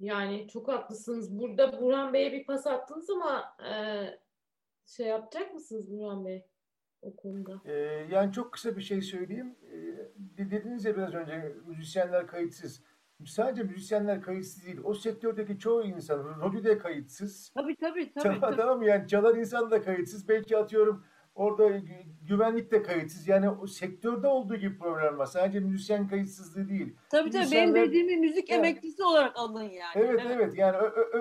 [0.00, 1.38] Yani çok haklısınız.
[1.38, 3.72] Burada Burhan Bey'e bir pas attınız ama e,
[4.86, 6.46] şey yapacak mısınız Burhan Bey
[7.02, 7.60] o konuda?
[7.64, 7.72] Ee,
[8.10, 9.56] yani çok kısa bir şey söyleyeyim.
[9.72, 12.82] Ee, dediniz ya biraz önce müzisyenler kayıtsız.
[13.26, 14.80] Sadece müzisyenler kayıtsız değil.
[14.84, 17.52] O sektördeki çoğu insan Robi de kayıtsız.
[17.54, 18.12] Tabii tabii.
[18.12, 18.86] tabii, tamam, tabii.
[18.86, 20.28] yani çalan insan da kayıtsız.
[20.28, 21.04] Belki atıyorum
[21.34, 21.80] Orada
[22.22, 23.28] güvenlik de kayıtsız.
[23.28, 25.26] Yani o sektörde olduğu gibi problem var.
[25.26, 26.96] Sadece müzisyen kayıtsızlığı değil.
[27.10, 29.92] Tabii tabii benim dediğimi müzik yani, emeklisi olarak alın yani.
[29.94, 30.58] Evet evet, evet.
[30.58, 30.76] yani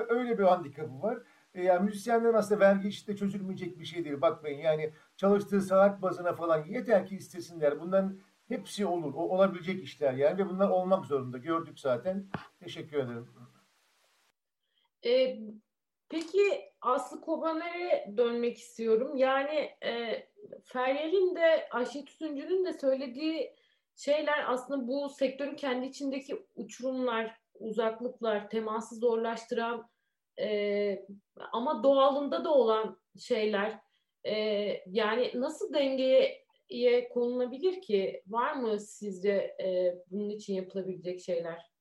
[0.10, 1.18] öyle bir handikapı var.
[1.56, 4.22] E, yani müzisyenlerin aslında vergi işte çözülmeyecek bir şey değil.
[4.22, 7.80] Bakmayın yani çalıştığı saat bazına falan yeter ki istesinler.
[7.80, 9.14] Bunların hepsi olur.
[9.14, 11.38] O, olabilecek işler yani ve bunlar olmak zorunda.
[11.38, 12.26] Gördük zaten.
[12.60, 13.28] Teşekkür ederim.
[15.06, 15.40] E,
[16.10, 19.18] peki Aslı Kobaner'e dönmek istiyorum.
[19.18, 20.24] Yani e,
[20.64, 23.56] Feryal'in de Ayşe Tütüncü'nün de söylediği
[23.96, 29.90] şeyler aslında bu sektörün kendi içindeki uçurumlar, uzaklıklar, teması zorlaştıran
[30.40, 31.06] e,
[31.52, 33.80] ama doğalında da olan şeyler.
[34.24, 34.36] E,
[34.88, 38.24] yani nasıl dengeye konulabilir ki?
[38.28, 39.32] Var mı sizce
[39.64, 41.72] e, bunun için yapılabilecek şeyler?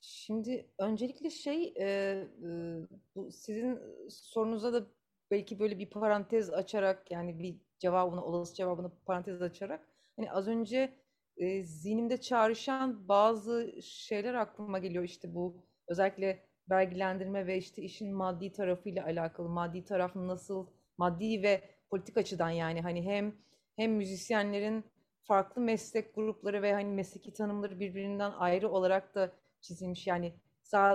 [0.00, 4.86] Şimdi öncelikle şey e, e, sizin sorunuza da
[5.30, 10.94] belki böyle bir parantez açarak yani bir cevabını olası cevabını parantez açarak hani az önce
[11.36, 18.52] e, zihnimde çağrışan bazı şeyler aklıma geliyor işte bu özellikle vergilendirme ve işte işin maddi
[18.52, 20.66] tarafıyla alakalı maddi taraf nasıl
[20.98, 23.34] maddi ve politik açıdan yani hani hem
[23.76, 24.84] hem müzisyenlerin
[25.22, 30.06] farklı meslek grupları ve hani mesleki tanımları birbirinden ayrı olarak da çizilmiş.
[30.06, 30.32] Yani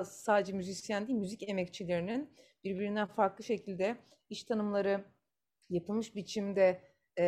[0.04, 2.30] sadece müzisyen değil, müzik emekçilerinin
[2.64, 3.98] birbirinden farklı şekilde
[4.30, 5.06] iş tanımları
[5.70, 6.82] yapılmış biçimde
[7.20, 7.24] e,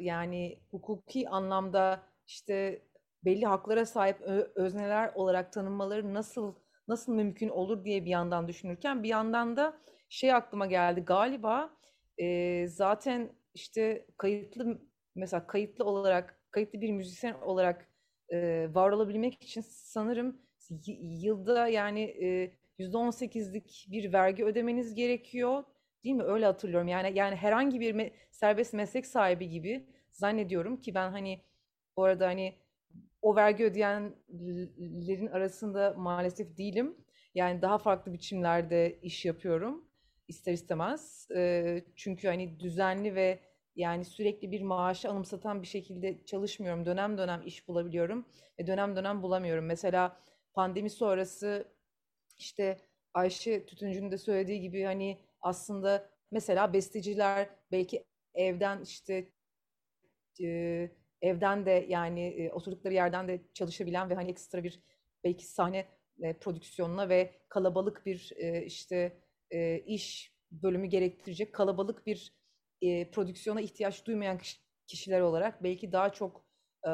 [0.00, 2.82] yani hukuki anlamda işte
[3.24, 4.20] belli haklara sahip
[4.54, 6.54] özneler olarak tanınmaları nasıl
[6.88, 11.70] nasıl mümkün olur diye bir yandan düşünürken bir yandan da şey aklıma geldi galiba
[12.18, 14.80] e, zaten işte kayıtlı
[15.14, 17.88] mesela kayıtlı olarak kayıtlı bir müzisyen olarak
[18.32, 20.42] e, var olabilmek için sanırım
[21.00, 25.64] yılda yani e, %18'lik bir vergi ödemeniz gerekiyor.
[26.04, 26.22] Değil mi?
[26.22, 26.88] Öyle hatırlıyorum.
[26.88, 31.40] Yani yani herhangi bir me serbest meslek sahibi gibi zannediyorum ki ben hani
[31.96, 32.58] bu arada hani
[33.22, 36.96] o vergi ödeyenlerin arasında maalesef değilim.
[37.34, 39.84] Yani daha farklı biçimlerde iş yapıyorum
[40.28, 41.28] ister istemez.
[41.36, 43.40] E, çünkü hani düzenli ve
[43.76, 46.86] yani sürekli bir maaşı anımsatan bir şekilde çalışmıyorum.
[46.86, 48.26] Dönem dönem iş bulabiliyorum
[48.58, 49.66] ve dönem dönem bulamıyorum.
[49.66, 50.20] Mesela
[50.54, 51.68] pandemi sonrası
[52.38, 52.80] işte
[53.14, 59.28] Ayşe Tütüncü'nün de söylediği gibi hani aslında mesela besteciler belki evden işte
[61.22, 64.80] evden de yani e, oturdukları yerden de çalışabilen ve hani ekstra bir
[65.24, 65.86] belki sahne
[66.22, 69.20] e, prodüksiyonuna ve kalabalık bir e, işte
[69.50, 72.32] e, iş bölümü gerektirecek kalabalık bir
[72.82, 74.38] e, prodüksiyona ihtiyaç duymayan
[74.86, 76.44] kişiler olarak belki daha çok
[76.84, 76.88] e,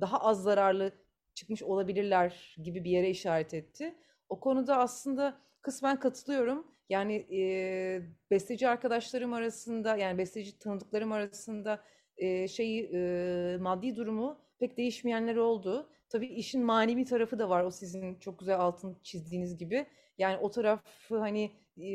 [0.00, 0.92] daha az zararlı
[1.34, 3.94] çıkmış olabilirler gibi bir yere işaret etti.
[4.28, 6.66] O konuda aslında kısmen katılıyorum.
[6.88, 11.84] Yani e, besteci arkadaşlarım arasında yani besteci tanıdıklarım arasında
[12.18, 15.88] e, şeyi e, maddi durumu pek değişmeyenler oldu.
[16.08, 17.64] Tabii işin manevi tarafı da var.
[17.64, 19.86] O sizin çok güzel altın çizdiğiniz gibi.
[20.18, 21.50] Yani o tarafı hani
[21.82, 21.86] e,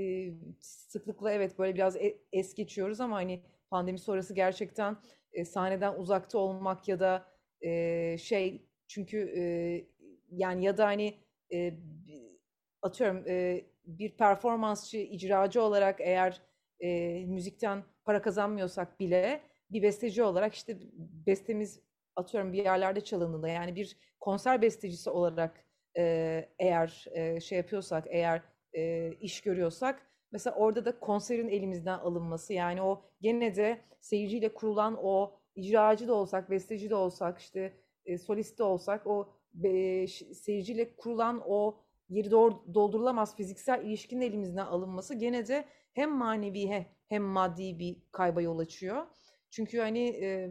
[0.60, 4.98] sıklıkla evet böyle biraz e, es geçiyoruz ama hani pandemi sonrası gerçekten
[5.34, 7.26] e, sahneden uzakta olmak ya da
[7.62, 9.42] e, şey çünkü e,
[10.32, 11.14] yani ya da hani
[11.54, 11.74] e,
[12.82, 16.42] atıyorum e, bir performansçı, icracı olarak eğer
[16.80, 19.42] e, müzikten para kazanmıyorsak bile
[19.72, 20.78] bir besteci olarak işte
[21.28, 21.80] bestemiz
[22.16, 25.66] atıyorum bir yerlerde çalındığında yani bir konser bestecisi olarak
[25.98, 28.42] e, eğer e, şey yapıyorsak, eğer
[28.74, 34.98] e, iş görüyorsak mesela orada da konserin elimizden alınması yani o gene de seyirciyle kurulan
[35.04, 37.74] o icracı da olsak, besteci de olsak işte
[38.06, 39.34] e, solist de olsak o
[39.64, 41.80] e, seyirciyle kurulan o
[42.10, 48.60] yeri doldurulamaz fiziksel ilişkinin elimizden alınması gene de hem manevi hem maddi bir kayba yol
[48.60, 49.06] açıyor.
[49.52, 50.50] Çünkü hani e,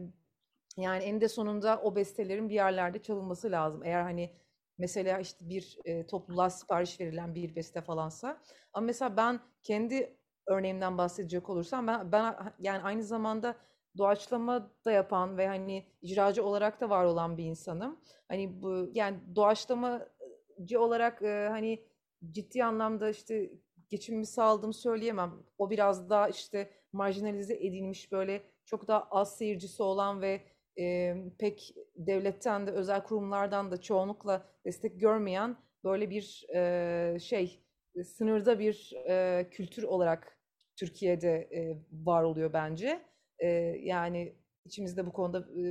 [0.77, 3.83] yani eninde sonunda o bestelerin bir yerlerde çalınması lazım.
[3.83, 4.33] Eğer hani
[4.77, 8.41] mesela işte bir e, topluluğa sipariş verilen bir beste falansa.
[8.73, 10.17] Ama mesela ben kendi
[10.47, 13.55] örneğimden bahsedecek olursam ben, ben yani aynı zamanda
[13.97, 17.99] doğaçlama da yapan ve hani icracı olarak da var olan bir insanım.
[18.27, 21.85] Hani bu yani doğaçlamacı olarak e, hani
[22.31, 23.51] ciddi anlamda işte
[23.89, 25.33] geçimimi sağladığımı söyleyemem.
[25.57, 30.41] O biraz daha işte marjinalize edilmiş böyle çok daha az seyircisi olan ve
[30.79, 37.63] e, pek devletten de özel kurumlardan da çoğunlukla destek görmeyen böyle bir e, şey
[38.03, 40.37] sınırda bir e, kültür olarak
[40.75, 43.01] Türkiye'de e, var oluyor bence.
[43.39, 43.47] E,
[43.81, 44.35] yani
[44.65, 45.63] içimizde bu konuda e,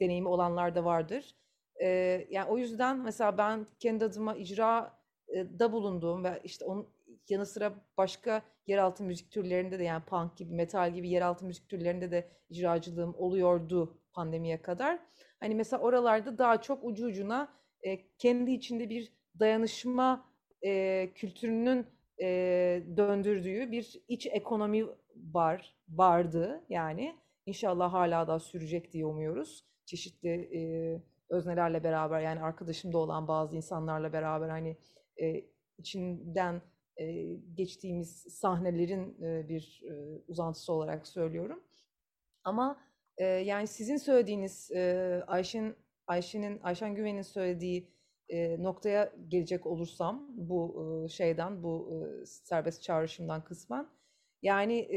[0.00, 1.36] deneyimi olanlar da vardır.
[1.82, 1.88] E,
[2.30, 6.88] yani o yüzden mesela ben kendi adıma icrada bulunduğum ve işte onun
[7.30, 12.10] yanı sıra başka yeraltı müzik türlerinde de yani punk gibi, metal gibi yeraltı müzik türlerinde
[12.10, 14.98] de icracılığım oluyordu pandemiye kadar.
[15.40, 20.32] Hani mesela oralarda daha çok ucu ucuna e, kendi içinde bir dayanışma
[20.64, 21.86] e, kültürünün
[22.20, 22.26] e,
[22.96, 24.86] döndürdüğü bir iç ekonomi
[25.16, 27.16] var, vardı yani.
[27.46, 29.64] İnşallah hala da sürecek diye umuyoruz.
[29.86, 30.60] Çeşitli e,
[31.34, 34.76] öznelerle beraber yani arkadaşımda olan bazı insanlarla beraber hani
[35.20, 35.44] e,
[35.78, 36.62] içinden
[37.02, 41.62] e, geçtiğimiz sahnelerin e, bir e, uzantısı olarak söylüyorum.
[42.44, 42.80] Ama
[43.44, 45.74] yani sizin söylediğiniz e, Ayşen
[46.06, 47.88] Ayşe'nin Ayşen Güven'in söylediği
[48.58, 53.86] noktaya gelecek olursam bu şeyden bu serbest çağrışımdan kısmen
[54.42, 54.88] Yani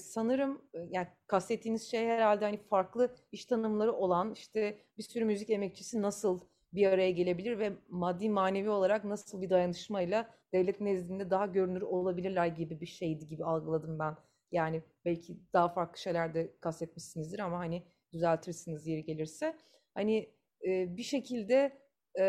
[0.00, 6.02] sanırım yani kastettiğiniz şey herhalde hani farklı iş tanımları olan işte bir sürü müzik emekçisi
[6.02, 6.40] nasıl
[6.74, 12.46] bir araya gelebilir ve maddi manevi olarak nasıl bir dayanışmayla devlet nezdinde daha görünür olabilirler
[12.46, 14.16] gibi bir şeydi gibi algıladım ben.
[14.52, 17.82] Yani belki daha farklı şeyler de kastetmişsinizdir ama hani
[18.12, 19.56] düzeltirsiniz yeri gelirse.
[19.94, 20.30] Hani
[20.66, 21.78] e, bir şekilde
[22.18, 22.24] e,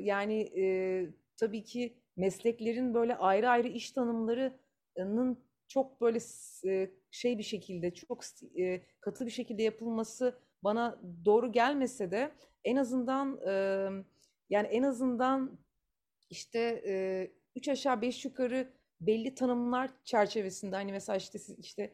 [0.00, 0.64] yani e,
[1.36, 6.18] tabii ki mesleklerin böyle ayrı ayrı iş tanımlarının çok böyle
[6.66, 8.24] e, şey bir şekilde çok
[8.58, 12.32] e, katı bir şekilde yapılması bana doğru gelmese de
[12.64, 13.52] en azından e,
[14.50, 15.58] yani en azından
[16.30, 18.68] işte e, üç aşağı beş yukarı
[19.00, 21.92] belli tanımlar çerçevesinde hani mesela işte işte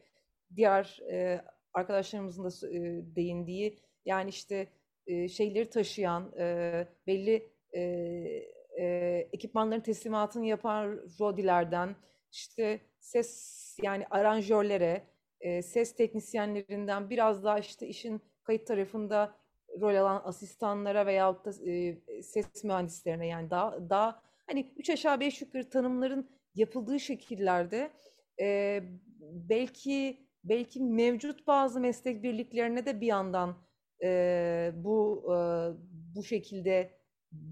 [0.55, 1.41] diğer e,
[1.73, 2.81] arkadaşlarımızın da e,
[3.15, 4.67] değindiği yani işte
[5.07, 7.81] e, şeyleri taşıyan e, belli e,
[8.79, 8.85] e,
[9.33, 10.85] ekipmanların teslimatını yapan
[11.19, 11.95] rodilerden
[12.31, 15.03] işte ses yani aranjörlere
[15.39, 19.35] e, ses teknisyenlerinden biraz daha işte işin kayıt tarafında
[19.81, 25.41] rol alan asistanlara veyahut da e, ses mühendislerine yani daha daha hani üç aşağı beş
[25.41, 27.91] yukarı tanımların yapıldığı şekillerde
[28.41, 28.79] e,
[29.21, 33.57] belki belki mevcut bazı meslek birliklerine de bir yandan
[34.03, 35.37] e, bu e,
[36.15, 36.91] bu şekilde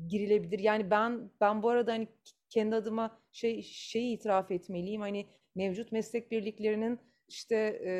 [0.07, 0.59] girilebilir.
[0.59, 2.07] Yani ben ben bu arada hani
[2.49, 5.01] kendi adıma şey şeyi itiraf etmeliyim.
[5.01, 5.25] Hani
[5.55, 7.55] mevcut meslek birliklerinin işte
[7.85, 7.91] e,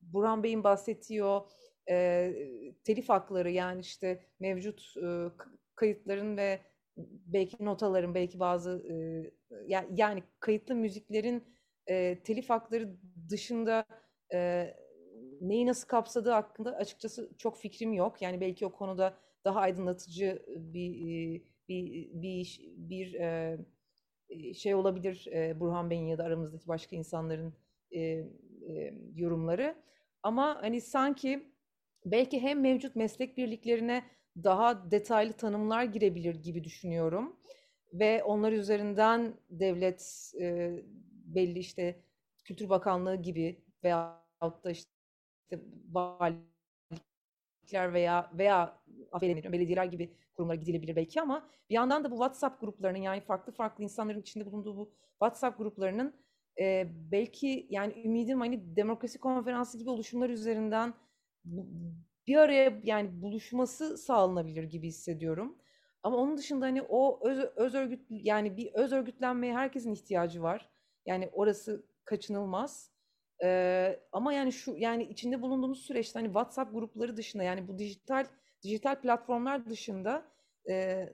[0.00, 1.48] Burhan Bey'in bahsettiği o
[1.90, 2.32] e,
[2.84, 5.06] telif hakları yani işte mevcut e,
[5.74, 6.60] kayıtların ve
[7.26, 8.96] belki notaların belki bazı e,
[9.90, 11.44] yani kayıtlı müziklerin
[11.86, 12.96] e, telif hakları
[13.30, 13.84] dışında
[14.34, 14.70] e,
[15.40, 18.22] neyi nasıl kapsadığı hakkında açıkçası çok fikrim yok.
[18.22, 23.58] Yani belki o konuda daha aydınlatıcı bir bir bir, bir e,
[24.54, 27.54] şey olabilir e, Burhan Bey'in ya da aramızdaki başka insanların
[27.90, 29.74] e, e, yorumları.
[30.22, 31.52] Ama hani sanki
[32.04, 34.04] belki hem mevcut meslek birliklerine
[34.36, 37.36] daha detaylı tanımlar girebilir gibi düşünüyorum.
[37.92, 40.76] Ve onlar üzerinden devlet e,
[41.24, 42.00] belli işte
[42.44, 44.90] Kültür Bakanlığı gibi veyahut da işte
[45.90, 46.52] valilikler
[47.92, 48.82] veya veya
[49.52, 53.84] belediyeler gibi kurumlara gidilebilir belki ama bir yandan da bu WhatsApp gruplarının yani farklı farklı
[53.84, 56.14] insanların içinde bulunduğu bu WhatsApp gruplarının
[56.60, 60.94] e, belki yani ümidim hani demokrasi konferansı gibi oluşumlar üzerinden
[62.26, 65.58] bir araya yani buluşması sağlanabilir gibi hissediyorum.
[66.02, 70.68] Ama onun dışında hani o öz, öz örgüt yani bir öz örgütlenmeye herkesin ihtiyacı var.
[71.06, 72.90] Yani orası kaçınılmaz.
[73.44, 78.26] Ee, ama yani şu yani içinde bulunduğumuz süreçte hani WhatsApp grupları dışında yani bu dijital
[78.62, 80.24] dijital platformlar dışında
[80.70, 81.08] e,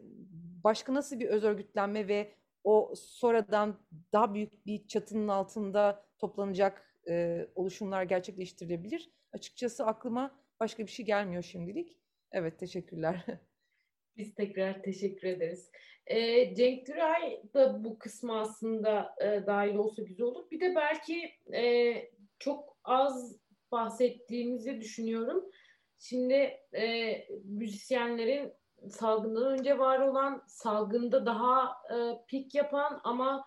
[0.64, 2.32] başka nasıl bir öz örgütlenme ve
[2.64, 3.78] o sonradan
[4.12, 9.10] daha büyük bir çatının altında toplanacak e, oluşumlar gerçekleştirilebilir?
[9.32, 11.98] Açıkçası aklıma başka bir şey gelmiyor şimdilik.
[12.32, 13.24] Evet, teşekkürler.
[14.16, 15.70] Biz tekrar teşekkür ederiz.
[16.06, 20.50] E, Cenk Güray da bu kısmı aslında e, dahil olsa güzel olur.
[20.50, 21.94] Bir de belki e,
[22.38, 23.36] çok az
[23.72, 25.50] bahsettiğimizi düşünüyorum.
[25.98, 27.14] Şimdi e,
[27.44, 28.52] müzisyenlerin
[28.90, 31.96] salgından önce var olan, salgında daha e,
[32.28, 33.44] pik yapan ama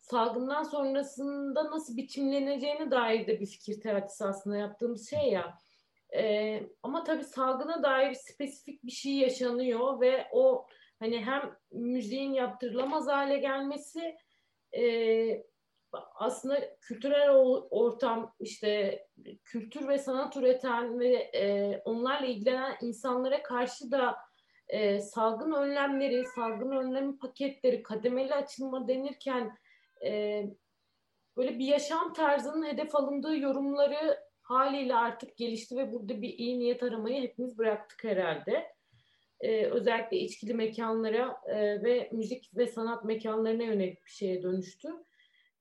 [0.00, 5.58] salgından sonrasında nasıl biçimleneceğine dair de bir fikir teatisi aslında yaptığımız şey ya.
[6.14, 10.66] E, ama tabii salgına dair spesifik bir şey yaşanıyor ve o
[10.98, 14.16] hani hem müziğin yaptırılamaz hale gelmesi
[14.76, 15.44] e,
[16.14, 17.30] aslında kültürel
[17.70, 19.00] ortam işte
[19.44, 24.16] kültür ve sanat üreten ve e, onlarla ilgilenen insanlara karşı da
[24.68, 29.56] e, salgın önlemleri, salgın önlem paketleri, kademeli açılma denirken
[30.04, 30.42] e,
[31.36, 36.82] böyle bir yaşam tarzının hedef alındığı yorumları haliyle artık gelişti ve burada bir iyi niyet
[36.82, 38.74] aramayı hepimiz bıraktık herhalde.
[39.40, 44.88] Ee, özellikle içkili mekanlara e, ve müzik ve sanat mekanlarına yönelik bir şeye dönüştü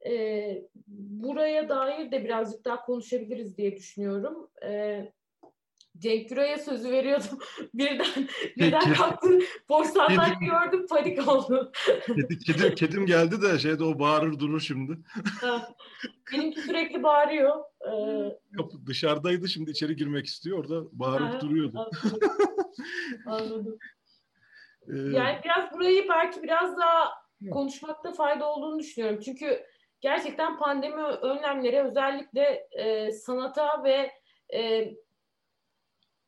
[0.06, 4.50] e, buraya dair de birazcık daha konuşabiliriz diye düşünüyorum.
[4.66, 5.02] E,
[5.98, 7.40] Cenk Güray'a sözü veriyordum.
[7.74, 9.40] birden birden kalktı.
[9.70, 11.72] Boş gördüm panik oldum.
[12.08, 14.98] Kedi, kedim, kedim geldi de şeyde o bağırır durur şimdi.
[16.34, 17.56] Benimki sürekli bağırıyor.
[17.82, 20.60] Ee, Kapı dışarıdaydı şimdi içeri girmek istiyor.
[20.60, 21.90] Orada bağırıp duruyordu.
[22.06, 22.30] Anladım.
[23.26, 23.78] anladım.
[24.88, 27.10] Ee, yani biraz burayı belki biraz daha
[27.52, 29.20] konuşmakta fayda olduğunu düşünüyorum.
[29.26, 29.64] Çünkü
[30.02, 34.12] gerçekten pandemi önlemleri özellikle e, sanata ve
[34.54, 34.94] e,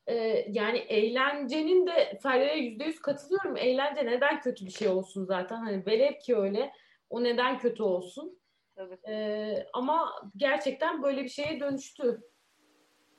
[0.07, 3.57] e, yani eğlencenin de Ferrer'e yüzde yüz katılıyorum.
[3.57, 5.57] Eğlence neden kötü bir şey olsun zaten?
[5.57, 6.71] Hani velev ki öyle
[7.09, 8.39] o neden kötü olsun?
[8.75, 8.97] Tabii.
[9.07, 12.21] E, ama gerçekten böyle bir şeye dönüştü.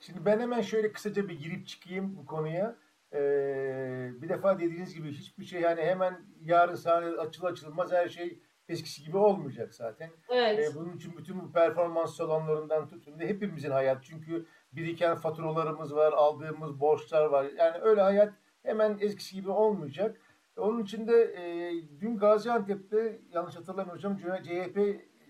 [0.00, 2.76] Şimdi ben hemen şöyle kısaca bir girip çıkayım bu konuya.
[3.12, 8.40] Ee, bir defa dediğiniz gibi hiçbir şey yani hemen yarın sahne açıl açılmaz her şey
[8.68, 10.10] eskisi gibi olmayacak zaten.
[10.28, 10.58] Evet.
[10.58, 14.46] Ee, bunun için bütün bu performans salonlarından tutun da hepimizin hayat çünkü
[14.77, 17.47] biriken faturalarımız var, aldığımız borçlar var.
[17.59, 20.20] Yani öyle hayat hemen eskisi gibi olmayacak.
[20.57, 24.77] Onun için de e, dün Gaziantep'te yanlış hatırlamıyorsam CHP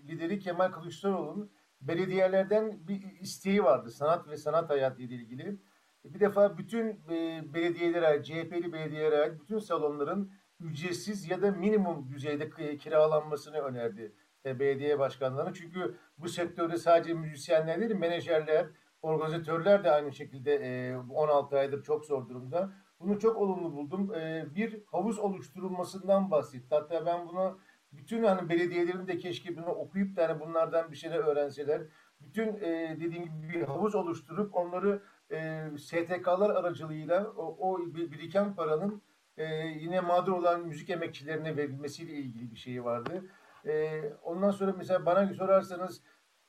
[0.09, 1.51] lideri Kemal Kılıçdaroğlu'nun
[1.81, 5.59] belediyelerden bir isteği vardı sanat ve sanat hayatı ile ilgili.
[6.05, 13.57] Bir defa bütün e, belediyelere, CHP'li belediyelere bütün salonların ücretsiz ya da minimum düzeyde kiralanmasını
[13.57, 14.13] önerdi
[14.45, 15.53] e, belediye başkanlarına.
[15.53, 18.67] Çünkü bu sektörde sadece müzisyenler değil, menajerler,
[19.01, 22.71] organizatörler de aynı şekilde e, 16 aydır çok zor durumda.
[22.99, 24.13] Bunu çok olumlu buldum.
[24.13, 26.75] E, bir havuz oluşturulmasından bahsetti.
[26.75, 27.59] Hatta ben bunu
[27.91, 31.81] bütün hani belediyelerin de keşke bunu okuyup da hani bunlardan bir şeyler öğrenseler.
[32.21, 39.01] Bütün e, dediğim gibi bir havuz oluşturup onları e, STK'lar aracılığıyla o, o biriken paranın
[39.37, 43.25] e, yine mağdur olan müzik emekçilerine verilmesiyle ilgili bir şey vardı.
[43.65, 46.01] E, ondan sonra mesela bana sorarsanız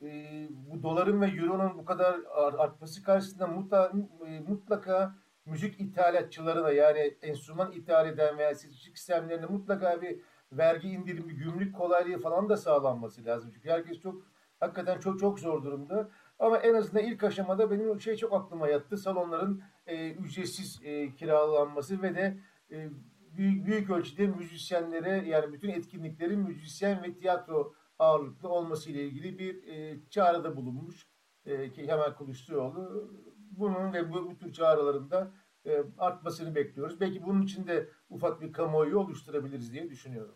[0.02, 2.20] e, bu doların ve euronun bu kadar
[2.58, 3.96] artması karşısında mutlaka,
[4.26, 5.14] e, mutlaka
[5.44, 10.20] müzik ithalatçılarına yani enstrüman ithal eden veya seçicilik sistemlerine mutlaka bir
[10.52, 13.50] vergi indirimi, gümrük kolaylığı falan da sağlanması lazım.
[13.54, 14.22] Çünkü herkes çok
[14.60, 16.10] hakikaten çok çok zor durumda.
[16.38, 18.96] Ama en azından ilk aşamada benim şey çok aklıma yattı.
[18.96, 22.38] Salonların e, ücretsiz e, kiralanması ve de
[22.70, 22.88] e,
[23.36, 29.66] büyük, büyük ölçüde müzisyenlere yani bütün etkinliklerin müzisyen ve tiyatro ağırlıklı olması ile ilgili bir
[29.66, 31.06] e, çağrıda bulunmuş.
[31.44, 33.12] E, ki hemen Kılıçdaroğlu
[33.50, 35.32] bunun ve bu, bu tür çağrılarında
[35.64, 37.00] e, artmasını bekliyoruz.
[37.00, 40.34] Belki bunun için de ufak bir kamuoyu oluşturabiliriz diye düşünüyorum.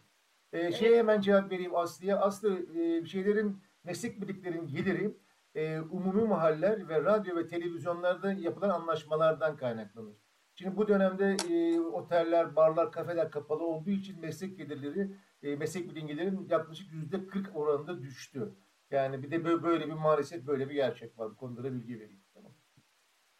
[0.53, 2.21] E, şeye hemen cevap vereyim Aslı'ya.
[2.21, 5.17] Aslı e, şeylerin meslek birliklerin geliri
[5.55, 10.17] e, umumi mahaller ve radyo ve televizyonlarda yapılan anlaşmalardan kaynaklanır.
[10.63, 15.11] Şimdi bu dönemde e, oteller, barlar, kafeler kapalı olduğu için meslek gelirleri,
[15.43, 18.53] e, meslek bilimcilerin yaklaşık yüzde 40 oranında düştü.
[18.91, 21.31] Yani bir de böyle, böyle bir maalesef böyle bir gerçek var.
[21.31, 22.21] Bu konuda da bilgi vereyim.
[22.35, 22.53] Tamam.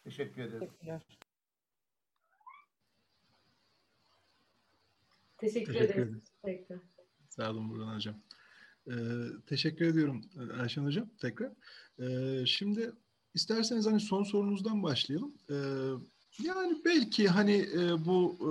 [0.03, 0.59] Teşekkür ederim.
[0.59, 1.01] Teşekkürler.
[5.37, 6.31] Teşekkür, Teşekkür ederiz.
[6.41, 6.81] Teşekkür.
[7.29, 8.15] Sağ olun Burhan Hocam.
[8.87, 8.93] Ee,
[9.47, 10.21] teşekkür ediyorum
[10.59, 11.51] Ayşen Hocam tekrar.
[11.99, 12.91] Ee, şimdi
[13.33, 15.33] isterseniz hani son sorunuzdan başlayalım.
[15.49, 15.55] Ee,
[16.41, 18.49] yani belki hani e, bu e,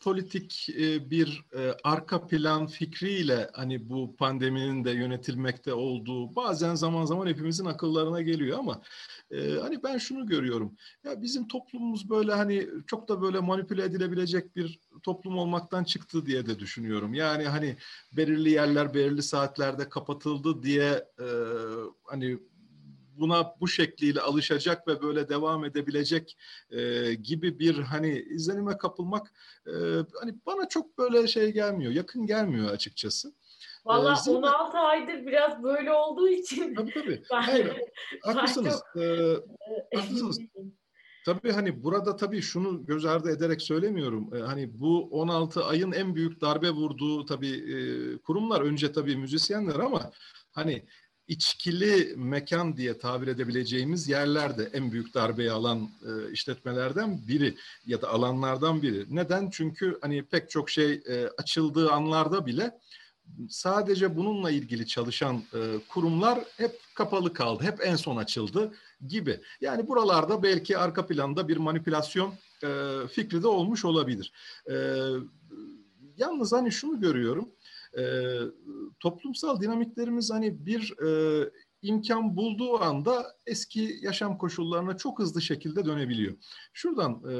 [0.00, 7.04] politik e, bir e, arka plan fikriyle hani bu pandeminin de yönetilmekte olduğu bazen zaman
[7.04, 8.82] zaman hepimizin akıllarına geliyor ama
[9.30, 10.76] e, hani ben şunu görüyorum.
[11.04, 16.46] Ya bizim toplumumuz böyle hani çok da böyle manipüle edilebilecek bir toplum olmaktan çıktı diye
[16.46, 17.14] de düşünüyorum.
[17.14, 17.76] Yani hani
[18.12, 21.26] belirli yerler belirli saatlerde kapatıldı diye e,
[22.04, 22.38] hani
[23.18, 26.36] buna bu şekliyle alışacak ve böyle devam edebilecek
[26.70, 29.32] e, gibi bir hani izlenime kapılmak
[29.66, 29.72] e,
[30.20, 33.32] hani bana çok böyle şey gelmiyor, yakın gelmiyor açıkçası.
[33.84, 36.74] Valla ee, 16 aydır biraz böyle olduğu için.
[36.74, 37.22] Tabii tabii.
[37.30, 37.76] Hayır,
[38.22, 38.82] haklısınız.
[38.94, 39.02] Çok...
[39.02, 39.36] Ee,
[39.96, 40.38] haklısınız.
[41.24, 44.34] Tabii hani burada tabii şunu göz ardı ederek söylemiyorum.
[44.34, 47.76] Ee, hani bu 16 ayın en büyük darbe vurduğu tabii e,
[48.18, 50.10] kurumlar önce tabii müzisyenler ama
[50.52, 50.86] hani
[51.30, 58.08] içkili mekan diye tabir edebileceğimiz yerlerde en büyük darbeyi alan e, işletmelerden biri ya da
[58.08, 59.06] alanlardan biri.
[59.10, 59.50] Neden?
[59.50, 62.78] Çünkü hani pek çok şey e, açıldığı anlarda bile
[63.48, 65.58] sadece bununla ilgili çalışan e,
[65.88, 67.64] kurumlar hep kapalı kaldı.
[67.64, 68.72] Hep en son açıldı
[69.06, 69.40] gibi.
[69.60, 72.34] Yani buralarda belki arka planda bir manipülasyon
[72.64, 72.68] e,
[73.12, 74.32] fikri de olmuş olabilir.
[74.70, 74.74] E,
[76.16, 77.48] yalnız hani şunu görüyorum
[77.98, 78.02] e,
[79.00, 81.50] toplumsal dinamiklerimiz hani bir e,
[81.82, 86.34] imkan bulduğu anda eski yaşam koşullarına çok hızlı şekilde dönebiliyor.
[86.72, 87.32] Şuradan e,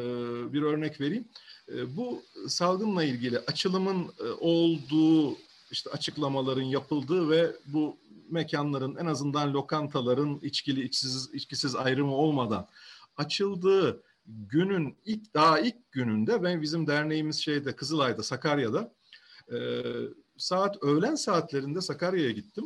[0.52, 1.28] bir örnek vereyim.
[1.68, 5.36] E, bu salgınla ilgili açılımın e, olduğu
[5.70, 7.96] işte açıklamaların yapıldığı ve bu
[8.30, 12.68] mekanların en azından lokantaların içkili içsiz içkisiz ayrımı olmadan
[13.16, 18.92] açıldığı günün ilk daha ilk gününde ben bizim derneğimiz şeyde Kızılay'da Sakarya'da
[19.52, 19.58] e,
[20.40, 22.64] saat öğlen saatlerinde Sakarya'ya gittim.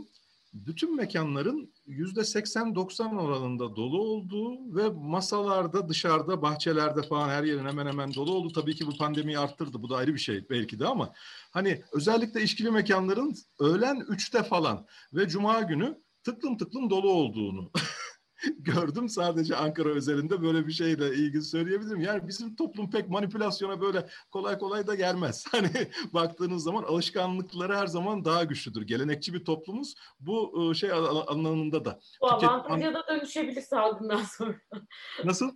[0.53, 7.87] Bütün mekanların yüzde 80-90 oranında dolu olduğu ve masalarda, dışarıda, bahçelerde falan her yerin hemen
[7.87, 8.53] hemen dolu oldu.
[8.53, 9.83] Tabii ki bu pandemiyi arttırdı.
[9.83, 11.13] Bu da ayrı bir şey belki de ama
[11.51, 17.71] hani özellikle işkili mekanların öğlen 3'te falan ve cuma günü tıklım tıklım dolu olduğunu
[18.59, 19.09] gördüm.
[19.09, 22.01] Sadece Ankara özelinde böyle bir şeyle ilgili söyleyebilirim.
[22.01, 25.45] Yani bizim toplum pek manipülasyona böyle kolay kolay da gelmez.
[25.55, 25.71] Hani
[26.15, 28.83] baktığınız zaman alışkanlıkları her zaman daha güçlüdür.
[28.83, 31.99] Gelenekçi bir toplumuz bu şey anlamında da.
[32.21, 34.55] Bu avantaja da dönüşebilir salgından sonra.
[35.25, 35.51] Nasıl?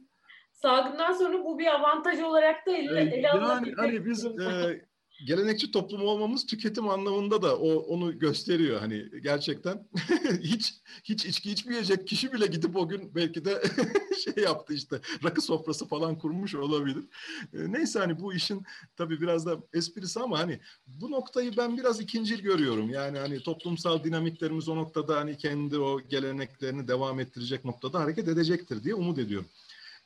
[0.52, 4.87] Salgından sonra bu bir avantaj olarak da ele, ele yani hani biz e,
[5.24, 9.88] gelenekçi toplum olmamız tüketim anlamında da o onu gösteriyor hani gerçekten
[10.40, 10.74] hiç
[11.04, 13.62] hiç içki içmeyecek kişi bile gidip o gün belki de
[14.24, 17.04] şey yaptı işte rakı sofrası falan kurmuş olabilir.
[17.52, 18.62] E, neyse hani bu işin
[18.96, 22.90] tabii biraz da esprisi ama hani bu noktayı ben biraz ikincil görüyorum.
[22.90, 28.84] Yani hani toplumsal dinamiklerimiz o noktada hani kendi o geleneklerini devam ettirecek noktada hareket edecektir
[28.84, 29.48] diye umut ediyorum.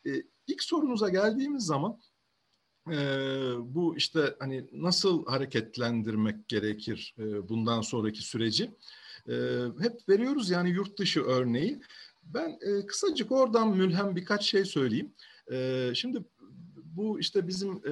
[0.06, 0.10] E,
[0.47, 1.98] ilk sorunuza geldiğimiz zaman
[2.91, 2.97] e,
[3.75, 8.71] bu işte hani nasıl hareketlendirmek gerekir e, bundan sonraki süreci
[9.29, 9.35] e,
[9.81, 11.81] hep veriyoruz yani yurt dışı örneği.
[12.23, 15.15] Ben e, kısacık oradan mülhem birkaç şey söyleyeyim.
[15.53, 16.25] E, şimdi
[16.97, 17.90] bu işte bizim e,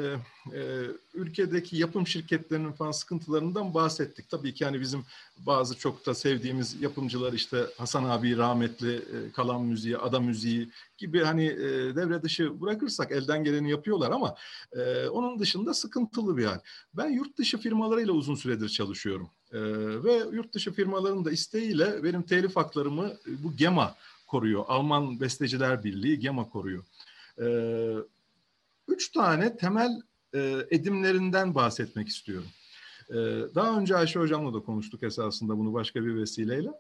[0.59, 4.31] e, ülkedeki yapım şirketlerinin falan sıkıntılarından bahsettik.
[4.31, 5.05] Tabii ki yani bizim
[5.39, 11.21] bazı çok da sevdiğimiz yapımcılar işte Hasan abi rahmetli e, kalan müziği, ada müziği gibi
[11.21, 14.35] hani e, devre dışı bırakırsak elden geleni yapıyorlar ama
[14.73, 16.59] e, onun dışında sıkıntılı bir hal.
[16.95, 19.31] Ben yurt dışı firmalarıyla uzun süredir çalışıyorum.
[19.53, 19.59] E,
[20.05, 23.95] ve yurt dışı firmaların da isteğiyle benim telif haklarımı e, bu GEMA
[24.27, 24.65] koruyor.
[24.69, 26.85] Alman Besteciler Birliği GEMA koruyor.
[27.39, 27.47] E,
[28.91, 29.91] üç tane temel
[30.35, 32.49] e, edimlerinden bahsetmek istiyorum.
[33.11, 33.15] E,
[33.55, 36.71] daha önce Ayşe Hocam'la da konuştuk esasında bunu başka bir vesileyle.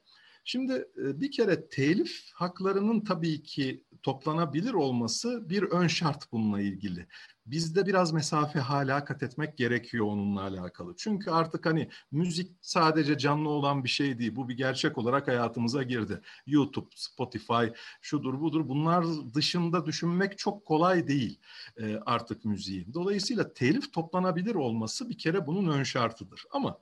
[0.44, 7.06] Şimdi e, bir kere telif haklarının tabii ki toplanabilir olması bir ön şart bununla ilgili
[7.50, 10.94] bizde biraz mesafe hala kat etmek gerekiyor onunla alakalı.
[10.96, 14.36] Çünkü artık hani müzik sadece canlı olan bir şey değil.
[14.36, 16.20] Bu bir gerçek olarak hayatımıza girdi.
[16.46, 17.64] YouTube, Spotify,
[18.00, 19.04] şudur budur bunlar
[19.34, 21.40] dışında düşünmek çok kolay değil
[21.76, 22.94] e, artık müziği.
[22.94, 26.44] Dolayısıyla telif toplanabilir olması bir kere bunun ön şartıdır.
[26.50, 26.80] Ama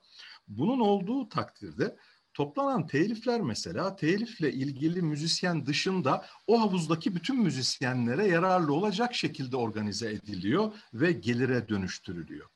[0.49, 1.97] bunun olduğu takdirde
[2.39, 10.13] Toplanan telifler mesela telifle ilgili müzisyen dışında o havuzdaki bütün müzisyenlere yararlı olacak şekilde organize
[10.13, 12.49] ediliyor ve gelire dönüştürülüyor.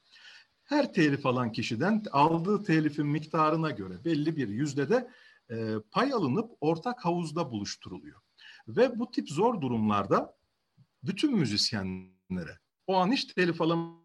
[0.65, 5.11] Her telif alan kişiden aldığı telifin miktarına göre belli bir yüzdede
[5.51, 8.21] e, pay alınıp ortak havuzda buluşturuluyor.
[8.69, 10.35] Ve bu tip zor durumlarda
[11.03, 14.03] bütün müzisyenlere o an hiç telif alan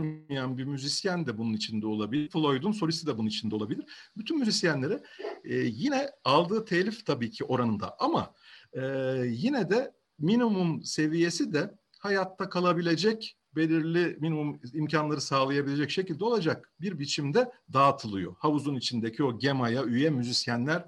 [0.00, 2.30] olmayan bir müzisyen de bunun içinde olabilir.
[2.30, 3.84] Floyd'un solisti de bunun içinde olabilir.
[4.16, 5.02] Bütün müzisyenlere
[5.44, 8.34] e, yine aldığı telif tabii ki oranında ama
[8.72, 8.82] e,
[9.26, 17.52] yine de minimum seviyesi de hayatta kalabilecek belirli minimum imkanları sağlayabilecek şekilde olacak bir biçimde
[17.72, 18.34] dağıtılıyor.
[18.38, 20.84] Havuzun içindeki o GEMA'ya üye müzisyenler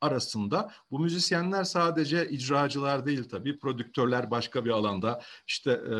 [0.00, 0.72] arasında.
[0.90, 5.96] Bu müzisyenler sadece icracılar değil tabii, prodüktörler başka bir alanda, işte e,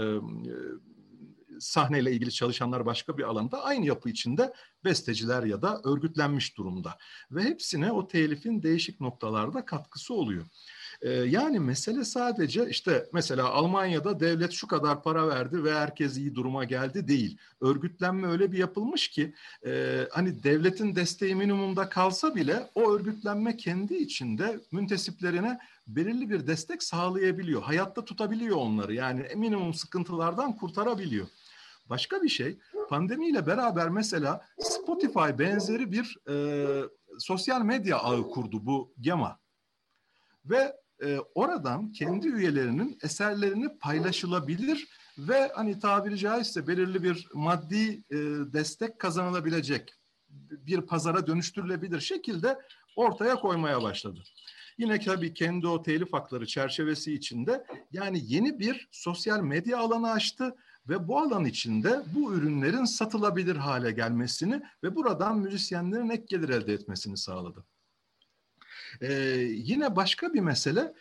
[1.61, 4.53] sahneyle ilgili çalışanlar başka bir alanda aynı yapı içinde
[4.85, 6.99] besteciler ya da örgütlenmiş durumda.
[7.31, 10.45] Ve hepsine o telifin değişik noktalarda katkısı oluyor.
[11.03, 16.35] Ee, yani mesele sadece işte mesela Almanya'da devlet şu kadar para verdi ve herkes iyi
[16.35, 17.39] duruma geldi değil.
[17.61, 19.35] Örgütlenme öyle bir yapılmış ki
[19.67, 26.83] e, hani devletin desteği minimumda kalsa bile o örgütlenme kendi içinde müntesiplerine belirli bir destek
[26.83, 27.63] sağlayabiliyor.
[27.63, 31.27] Hayatta tutabiliyor onları yani minimum sıkıntılardan kurtarabiliyor.
[31.91, 32.59] Başka bir şey
[32.89, 36.67] pandemiyle beraber mesela Spotify benzeri bir e,
[37.19, 39.39] sosyal medya ağı kurdu bu Gema.
[40.45, 44.89] Ve e, oradan kendi üyelerinin eserlerini paylaşılabilir
[45.19, 48.17] ve hani tabiri caizse belirli bir maddi e,
[48.53, 49.95] destek kazanılabilecek
[50.51, 52.59] bir pazara dönüştürülebilir şekilde
[52.97, 54.23] ortaya koymaya başladı.
[54.79, 60.55] Yine tabii kendi o telif hakları çerçevesi içinde yani yeni bir sosyal medya alanı açtı
[60.89, 66.73] ve bu alan içinde bu ürünlerin satılabilir hale gelmesini ve buradan müzisyenlerin ek gelir elde
[66.73, 67.65] etmesini sağladı.
[69.01, 69.13] Ee,
[69.51, 70.95] yine başka bir mesele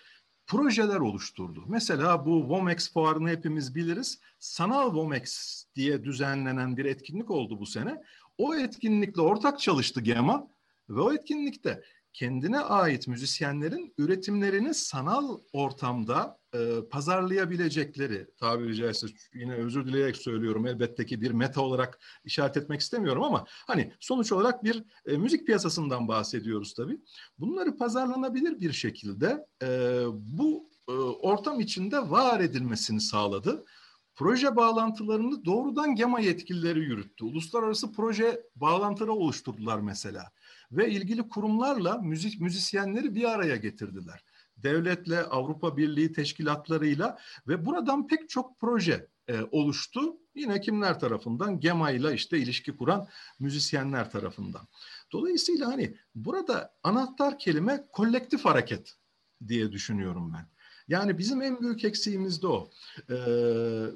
[0.47, 1.63] projeler oluşturdu.
[1.67, 4.19] Mesela bu Womex fuarını hepimiz biliriz.
[4.39, 8.03] Sanal Womex diye düzenlenen bir etkinlik oldu bu sene.
[8.37, 10.47] O etkinlikle ortak çalıştı GEMA
[10.89, 11.83] ve o etkinlikte
[12.13, 21.05] kendine ait müzisyenlerin üretimlerini sanal ortamda e, pazarlayabilecekleri tabiri caizse yine özür dileyerek söylüyorum elbette
[21.05, 26.07] ki bir meta olarak işaret etmek istemiyorum ama hani sonuç olarak bir e, müzik piyasasından
[26.07, 27.01] bahsediyoruz tabii.
[27.39, 29.67] Bunları pazarlanabilir bir şekilde e,
[30.11, 33.65] bu e, ortam içinde var edilmesini sağladı.
[34.15, 37.25] Proje bağlantılarını doğrudan GEMA yetkilileri yürüttü.
[37.25, 40.31] Uluslararası proje bağlantıları oluşturdular mesela
[40.71, 44.23] ve ilgili kurumlarla müzik müzisyenleri bir araya getirdiler.
[44.57, 47.17] Devletle, Avrupa Birliği teşkilatlarıyla
[47.47, 50.17] ve buradan pek çok proje e, oluştu.
[50.35, 51.59] Yine kimler tarafından?
[51.59, 53.07] GEMA ile işte ilişki kuran
[53.39, 54.67] müzisyenler tarafından.
[55.11, 58.95] Dolayısıyla hani burada anahtar kelime kolektif hareket
[59.47, 60.56] diye düşünüyorum ben.
[60.87, 62.69] Yani bizim en büyük eksiğimiz de o.
[63.09, 63.15] Ee,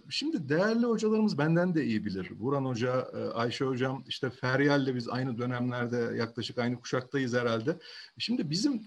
[0.10, 2.32] şimdi değerli hocalarımız benden de iyi bilir.
[2.40, 7.78] Buran Hoca, e, Ayşe Hocam, işte Feryal'le biz aynı dönemlerde yaklaşık aynı kuşaktayız herhalde.
[8.18, 8.82] Şimdi bizim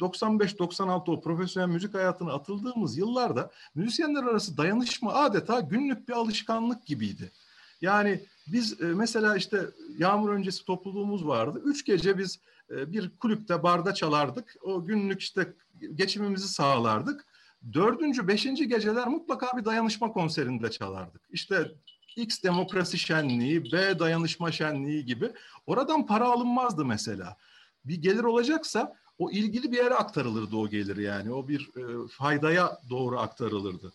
[0.00, 6.86] 95-96 e, o profesyonel müzik hayatına atıldığımız yıllarda müzisyenler arası dayanışma adeta günlük bir alışkanlık
[6.86, 7.32] gibiydi.
[7.80, 9.66] Yani biz e, mesela işte
[9.98, 11.62] yağmur öncesi topluluğumuz vardı.
[11.64, 12.38] Üç gece biz
[12.70, 14.56] bir kulüpte barda çalardık.
[14.62, 15.54] O günlük işte
[15.94, 17.26] geçimimizi sağlardık.
[17.72, 21.22] Dördüncü, beşinci geceler mutlaka bir dayanışma konserinde çalardık.
[21.30, 21.72] İşte
[22.16, 25.32] X demokrasi şenliği, B dayanışma şenliği gibi.
[25.66, 27.36] Oradan para alınmazdı mesela.
[27.84, 31.32] Bir gelir olacaksa o ilgili bir yere aktarılırdı o gelir yani.
[31.32, 33.92] O bir e, faydaya doğru aktarılırdı.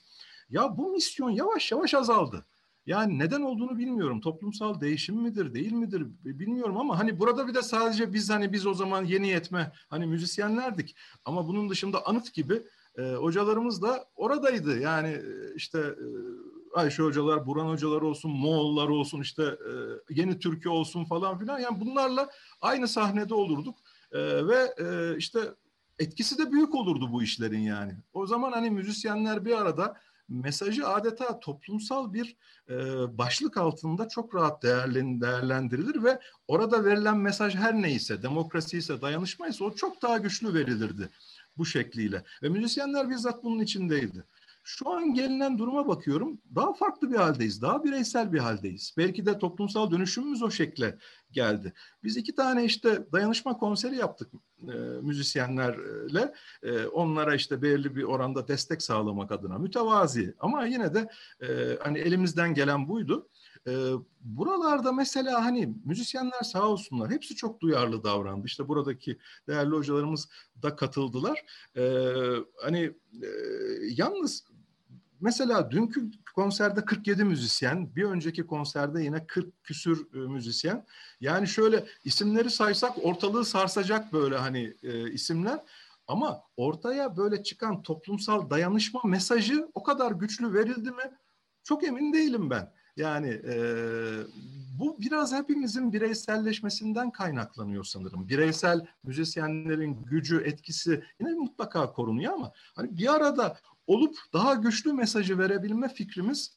[0.50, 2.46] Ya bu misyon yavaş yavaş azaldı.
[2.90, 4.22] Yani neden olduğunu bilmiyorum.
[4.22, 8.68] Toplumsal değişim midir, değil midir bilmiyorum ama hani burada bir de sadece biz hani biz
[8.68, 10.96] o zaman yeni yetme hani müzisyenlerdik.
[11.26, 12.64] Ama bunun dışında anıt gibi
[12.98, 14.80] e, hocalarımız da oradaydı.
[14.80, 16.06] Yani e, işte e,
[16.74, 19.72] Ayşe hocalar, Buran hocalar olsun, Moğollar olsun, işte e,
[20.10, 21.60] Yeni Türkiye olsun falan filan.
[21.60, 22.30] Yani bunlarla
[22.62, 23.78] aynı sahnede olurduk.
[24.12, 25.40] E, ve e, işte
[26.00, 27.94] etkisi de büyük olurdu bu işlerin yani.
[28.14, 29.98] O zaman hani müzisyenler bir arada
[30.30, 32.36] mesajı adeta toplumsal bir
[32.70, 32.76] e,
[33.18, 39.48] başlık altında çok rahat değerlen, değerlendirilir ve orada verilen mesaj her neyse, demokrasi ise, dayanışma
[39.48, 41.10] ise o çok daha güçlü verilirdi
[41.58, 42.24] bu şekliyle.
[42.44, 44.24] Ve müzisyenler bizzat bunun içindeydi.
[44.72, 46.42] Şu an gelinen duruma bakıyorum.
[46.56, 47.62] Daha farklı bir haldeyiz.
[47.62, 48.94] Daha bireysel bir haldeyiz.
[48.98, 50.98] Belki de toplumsal dönüşümümüz o şekle
[51.32, 51.74] geldi.
[52.04, 54.32] Biz iki tane işte dayanışma konseri yaptık
[54.62, 56.34] e, müzisyenlerle.
[56.64, 61.10] E, onlara işte belirli bir oranda destek sağlamak adına mütevazi ama yine de
[61.42, 63.30] e, hani elimizden gelen buydu.
[63.68, 63.72] E,
[64.22, 68.46] buralarda mesela hani müzisyenler sağ olsunlar hepsi çok duyarlı davrandı.
[68.46, 69.18] İşte buradaki
[69.48, 70.30] değerli hocalarımız
[70.64, 71.46] da katıldılar.
[71.78, 72.04] E,
[72.64, 72.80] hani
[73.24, 73.28] e,
[73.90, 74.49] yalnız
[75.22, 80.86] Mesela dünkü konserde 47 müzisyen, bir önceki konserde yine 40 küsür e, müzisyen.
[81.22, 85.60] Yani şöyle isimleri saysak ortalığı sarsacak böyle hani e, isimler.
[86.08, 91.18] Ama ortaya böyle çıkan toplumsal dayanışma mesajı o kadar güçlü verildi mi?
[91.64, 92.72] Çok emin değilim ben.
[92.98, 93.56] Yani e,
[94.80, 98.30] bu biraz hepimizin bireyselleşmesinden kaynaklanıyor sanırım.
[98.30, 103.58] Bireysel müzisyenlerin gücü, etkisi yine mutlaka korunuyor ama hani bir arada
[103.90, 106.56] olup daha güçlü mesajı verebilme fikrimiz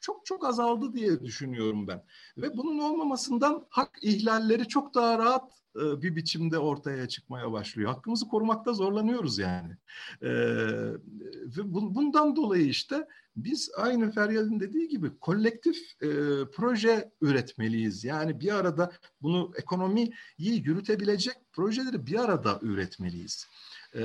[0.00, 2.04] çok çok azaldı diye düşünüyorum ben.
[2.36, 7.90] Ve bunun olmamasından hak ihlalleri çok daha rahat e, bir biçimde ortaya çıkmaya başlıyor.
[7.94, 9.76] Hakkımızı korumakta zorlanıyoruz yani.
[10.22, 10.30] E,
[11.56, 13.06] ve bundan dolayı işte
[13.36, 16.08] biz aynı Feryal'in dediği gibi kolektif e,
[16.54, 18.04] proje üretmeliyiz.
[18.04, 18.92] Yani bir arada
[19.22, 23.46] bunu ekonomiyi yürütebilecek projeleri bir arada üretmeliyiz.
[23.94, 24.00] Ee,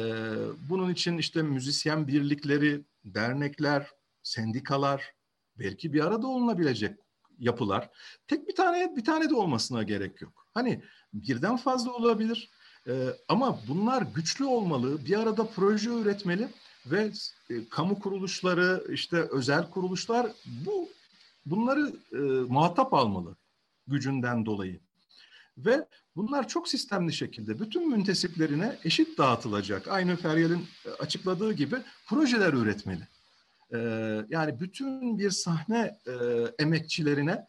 [0.69, 3.87] bunun için işte müzisyen birlikleri, dernekler,
[4.23, 5.13] sendikalar,
[5.59, 6.97] belki bir arada olunabilecek
[7.39, 7.89] yapılar.
[8.27, 10.47] Tek bir tane bir tane de olmasına gerek yok.
[10.53, 10.83] Hani
[11.13, 12.49] birden fazla olabilir.
[12.87, 16.47] Ee, ama bunlar güçlü olmalı, bir arada proje üretmeli
[16.85, 17.11] ve
[17.49, 20.31] e, kamu kuruluşları, işte özel kuruluşlar
[20.65, 20.89] bu
[21.45, 22.17] bunları e,
[22.51, 23.35] muhatap almalı
[23.87, 24.79] gücünden dolayı.
[25.65, 25.85] Ve
[26.19, 29.87] Bunlar çok sistemli şekilde bütün müntesiplerine eşit dağıtılacak.
[29.87, 31.75] Aynı Feryal'in e, açıkladığı gibi
[32.07, 33.07] projeler üretmeli.
[33.73, 33.77] Ee,
[34.29, 36.13] yani bütün bir sahne e,
[36.59, 37.47] emekçilerine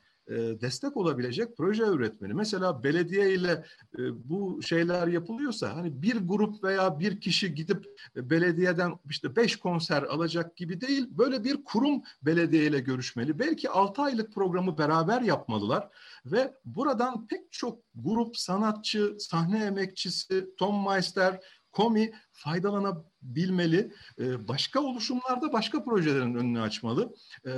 [0.60, 2.34] destek olabilecek proje üretmeli.
[2.34, 3.64] Mesela belediye ile
[3.98, 7.86] e, bu şeyler yapılıyorsa hani bir grup veya bir kişi gidip
[8.16, 11.06] e, belediyeden işte beş konser alacak gibi değil.
[11.10, 13.38] Böyle bir kurum belediye ile görüşmeli.
[13.38, 15.88] Belki altı aylık programı beraber yapmalılar
[16.26, 21.40] ve buradan pek çok grup sanatçı, sahne emekçisi, Tom Meister,
[21.72, 27.14] Komi faydalanabilmeli, ee, başka oluşumlarda başka projelerin önünü açmalı
[27.46, 27.50] ee,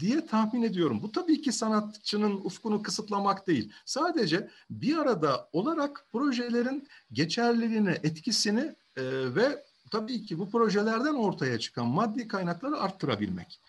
[0.00, 1.02] diye tahmin ediyorum.
[1.02, 3.72] Bu tabii ki sanatçının ufkunu kısıtlamak değil.
[3.84, 9.02] Sadece bir arada olarak projelerin geçerliliğini, etkisini e,
[9.34, 13.60] ve tabii ki bu projelerden ortaya çıkan maddi kaynakları arttırabilmek.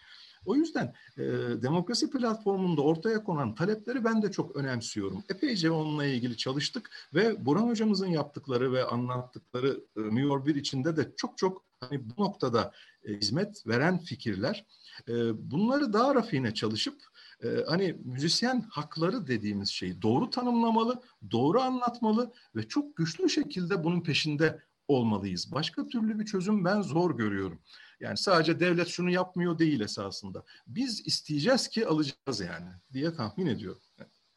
[0.45, 1.23] O yüzden e,
[1.61, 5.23] demokrasi platformunda ortaya konan talepleri ben de çok önemsiyorum.
[5.29, 11.13] Epeyce onunla ilgili çalıştık ve Burhan hocamızın yaptıkları ve anlattıkları e, New bir içinde de
[11.17, 12.73] çok çok hani bu noktada
[13.03, 14.65] e, hizmet veren fikirler.
[15.07, 15.13] E,
[15.51, 17.01] bunları daha rafine çalışıp
[17.43, 21.01] e, hani müzisyen hakları dediğimiz şeyi doğru tanımlamalı,
[21.31, 25.51] doğru anlatmalı ve çok güçlü şekilde bunun peşinde olmalıyız.
[25.51, 27.59] Başka türlü bir çözüm ben zor görüyorum.
[27.99, 30.43] Yani sadece devlet şunu yapmıyor değil esasında.
[30.67, 33.81] Biz isteyeceğiz ki alacağız yani diye tahmin ediyorum.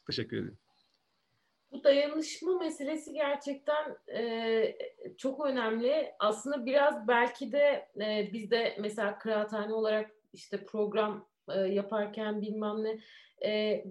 [0.06, 0.58] Teşekkür ederim.
[1.72, 4.78] Bu dayanışma meselesi gerçekten e,
[5.18, 6.12] çok önemli.
[6.18, 12.84] Aslında biraz belki de e, biz de mesela kıraathane olarak işte program e, yaparken bilmem
[12.84, 13.00] ne
[13.48, 13.84] e,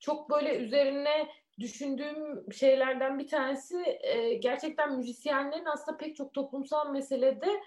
[0.00, 1.28] çok böyle üzerine
[1.60, 7.60] düşündüğüm şeylerden bir tanesi e, gerçekten müzisyenlerin aslında pek çok toplumsal meselede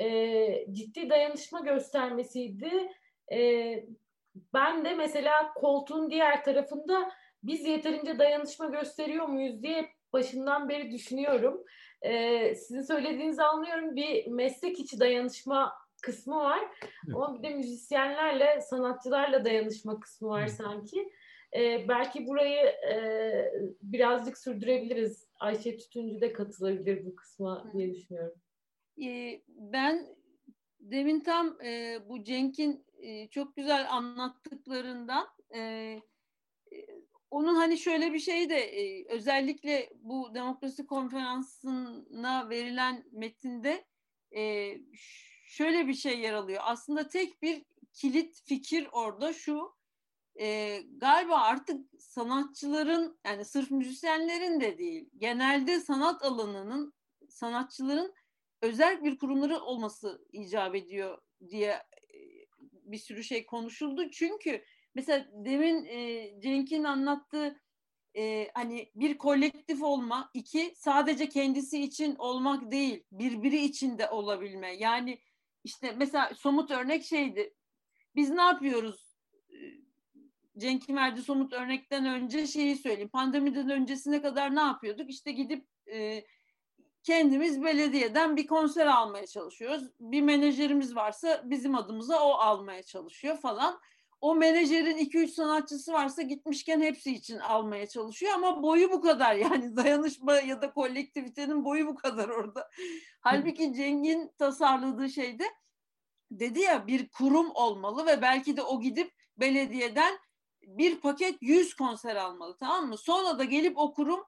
[0.00, 2.92] e, ciddi dayanışma göstermesiydi.
[3.32, 3.38] E,
[4.54, 7.12] ben de mesela koltuğun diğer tarafında
[7.42, 11.64] biz yeterince dayanışma gösteriyor muyuz diye başından beri düşünüyorum.
[12.02, 13.96] Ee, sizin söylediğinizi anlıyorum.
[13.96, 15.72] Bir meslek içi dayanışma
[16.02, 16.60] kısmı var.
[16.82, 17.16] Evet.
[17.16, 20.52] Ama bir de müzisyenlerle, sanatçılarla dayanışma kısmı var evet.
[20.52, 21.12] sanki.
[21.56, 22.96] Ee, belki burayı e,
[23.82, 25.28] birazcık sürdürebiliriz.
[25.40, 28.34] Ayşe Tütüncü de katılabilir bu kısma diye düşünüyorum.
[29.48, 30.16] Ben
[30.80, 31.58] demin tam
[32.08, 32.86] bu Cenk'in
[33.30, 35.28] çok güzel anlattıklarından
[37.30, 38.70] onun hani şöyle bir şey de
[39.08, 43.84] özellikle bu demokrasi konferansına verilen metinde
[45.46, 46.62] şöyle bir şey yer alıyor.
[46.64, 49.76] Aslında tek bir kilit fikir orada şu
[50.96, 56.94] galiba artık sanatçıların yani sırf müzisyenlerin de değil genelde sanat alanının
[57.28, 58.14] sanatçıların
[58.64, 61.18] özel bir kurumları olması icap ediyor
[61.48, 61.82] diye
[62.72, 64.10] bir sürü şey konuşuldu.
[64.10, 64.64] Çünkü
[64.94, 67.60] mesela demin e, Cenk'in anlattığı
[68.16, 74.76] e, hani bir kolektif olma, iki sadece kendisi için olmak değil, birbiri için de olabilme.
[74.76, 75.18] Yani
[75.64, 77.54] işte mesela somut örnek şeydi.
[78.16, 79.16] Biz ne yapıyoruz?
[80.58, 83.08] Cenk'in verdiği somut örnekten önce şeyi söyleyeyim.
[83.08, 85.10] Pandemiden öncesine kadar ne yapıyorduk?
[85.10, 86.24] İşte gidip e,
[87.04, 89.84] kendimiz belediyeden bir konser almaya çalışıyoruz.
[90.00, 93.80] Bir menajerimiz varsa bizim adımıza o almaya çalışıyor falan
[94.24, 99.76] o menajerin 2-3 sanatçısı varsa gitmişken hepsi için almaya çalışıyor ama boyu bu kadar yani
[99.76, 102.70] dayanışma ya da kolektivitenin boyu bu kadar orada.
[103.20, 105.44] Halbuki Ceng'in tasarladığı şeyde
[106.30, 110.18] dedi ya bir kurum olmalı ve belki de o gidip belediyeden
[110.62, 112.98] bir paket 100 konser almalı tamam mı?
[112.98, 114.24] Sonra da gelip o kurum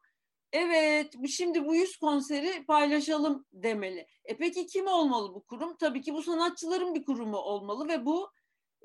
[0.53, 4.07] evet şimdi bu 100 konseri paylaşalım demeli.
[4.25, 5.77] E peki kim olmalı bu kurum?
[5.77, 8.31] Tabii ki bu sanatçıların bir kurumu olmalı ve bu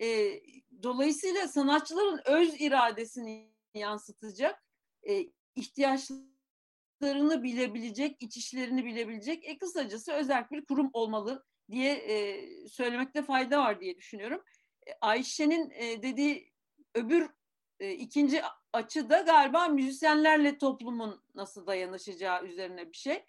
[0.02, 0.40] e,
[0.84, 4.64] dolayısıyla sanatçıların öz iradesini yansıtacak,
[5.10, 5.26] e,
[5.56, 13.60] ihtiyaçlarını bilebilecek, iç işlerini bilebilecek, e, kısacası özel bir kurum olmalı diye e, söylemekte fayda
[13.60, 14.44] var diye düşünüyorum.
[14.88, 16.52] E, Ayşe'nin e, dediği
[16.96, 17.30] öbür
[17.80, 18.42] e, ikinci
[18.74, 23.24] açı da galiba müzisyenlerle toplumun nasıl dayanışacağı üzerine bir şey.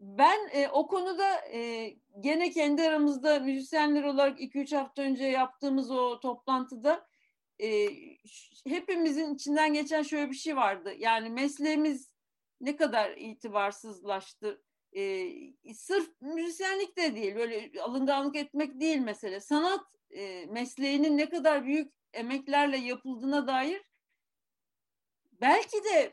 [0.00, 1.90] Ben e, o konuda e,
[2.20, 7.06] gene kendi aramızda müzisyenler olarak 2-3 hafta önce yaptığımız o toplantıda
[7.62, 7.88] e,
[8.66, 10.94] hepimizin içinden geçen şöyle bir şey vardı.
[10.98, 12.12] Yani mesleğimiz
[12.60, 14.62] ne kadar itibarsızlaştı.
[14.92, 19.40] E, sırf müzisyenlik de değil, böyle alınganlık etmek değil mesele.
[19.40, 23.87] Sanat e, mesleğinin ne kadar büyük emeklerle yapıldığına dair
[25.40, 26.12] belki de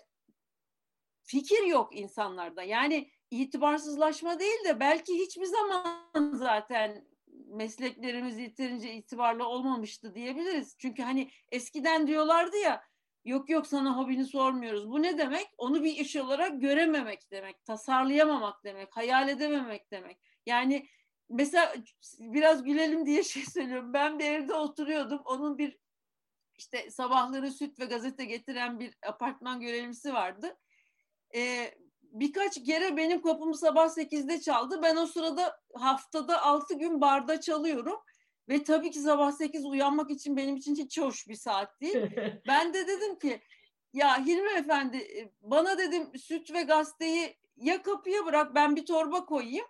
[1.23, 2.63] fikir yok insanlarda.
[2.63, 7.07] Yani itibarsızlaşma değil de belki hiçbir zaman zaten
[7.47, 10.75] mesleklerimiz yeterince itibarlı olmamıştı diyebiliriz.
[10.79, 12.83] Çünkü hani eskiden diyorlardı ya
[13.25, 14.89] yok yok sana hobini sormuyoruz.
[14.89, 15.47] Bu ne demek?
[15.57, 20.17] Onu bir iş olarak görememek demek, tasarlayamamak demek, hayal edememek demek.
[20.45, 20.87] Yani
[21.29, 21.73] mesela
[22.19, 23.93] biraz gülelim diye şey söylüyorum.
[23.93, 25.21] Ben bir evde oturuyordum.
[25.25, 25.77] Onun bir
[26.57, 30.57] işte sabahları süt ve gazete getiren bir apartman görevlisi vardı.
[31.35, 31.71] Ee,
[32.01, 34.79] birkaç kere benim kapımı sabah 8'de çaldı.
[34.83, 37.99] Ben o sırada haftada 6 gün barda çalıyorum.
[38.49, 41.95] Ve tabii ki sabah 8 uyanmak için benim için hiç hoş bir saat değil.
[42.47, 43.41] ben de dedim ki
[43.93, 49.25] ya Hilmi Efendi e, bana dedim süt ve gazeteyi ya kapıya bırak ben bir torba
[49.25, 49.65] koyayım.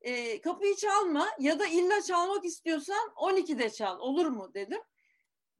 [0.00, 4.80] E, kapıyı çalma ya da illa çalmak istiyorsan 12'de çal olur mu dedim.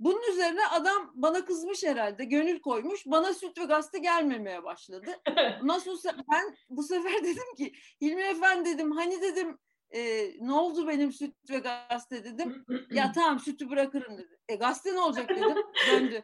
[0.00, 3.06] Bunun üzerine adam bana kızmış herhalde, gönül koymuş.
[3.06, 5.10] Bana süt ve gazete gelmemeye başladı.
[5.62, 5.98] Nasıl
[6.32, 9.58] ben bu sefer dedim ki Hilmi Efendi dedim hani dedim
[9.90, 12.64] e, ne oldu benim süt ve gazete dedim.
[12.90, 14.38] ya tamam sütü bırakırım dedi.
[14.48, 15.56] E gazete ne olacak dedim.
[15.90, 16.22] Döndü.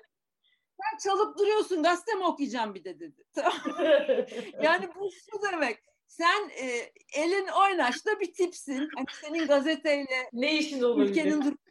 [0.81, 3.25] Sen çalıp duruyorsun gazete mi okuyacağım bir de dedi.
[4.63, 5.79] yani bu şu demek.
[6.07, 8.89] Sen e, elin oynaşta bir tipsin.
[8.97, 11.64] Hani senin gazeteyle ne işin olur ülkenin durumu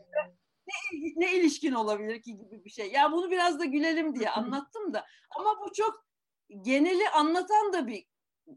[0.94, 2.92] ne, ne ilişkin olabilir ki gibi bir şey.
[2.92, 5.06] Ya bunu biraz da gülelim diye anlattım da.
[5.30, 6.06] Ama bu çok
[6.62, 8.06] geneli anlatan da bir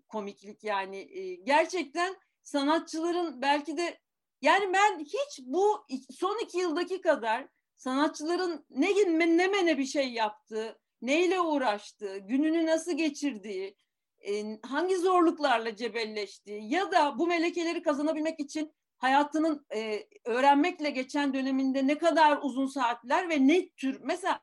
[0.08, 0.96] komiklik yani.
[0.96, 3.98] E, gerçekten sanatçıların belki de
[4.42, 8.88] yani ben hiç bu son iki yıldaki kadar sanatçıların ne
[9.38, 13.76] ne mene bir şey yaptığı, neyle uğraştığı, gününü nasıl geçirdiği,
[14.62, 21.98] hangi zorluklarla cebelleştiği ya da bu melekeleri kazanabilmek için hayatının e, öğrenmekle geçen döneminde ne
[21.98, 24.40] kadar uzun saatler ve ne tür mesela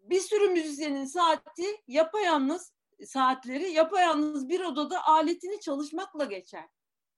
[0.00, 2.72] bir sürü müzisyenin saati yapayalnız
[3.06, 6.64] saatleri yapayalnız bir odada aletini çalışmakla geçer.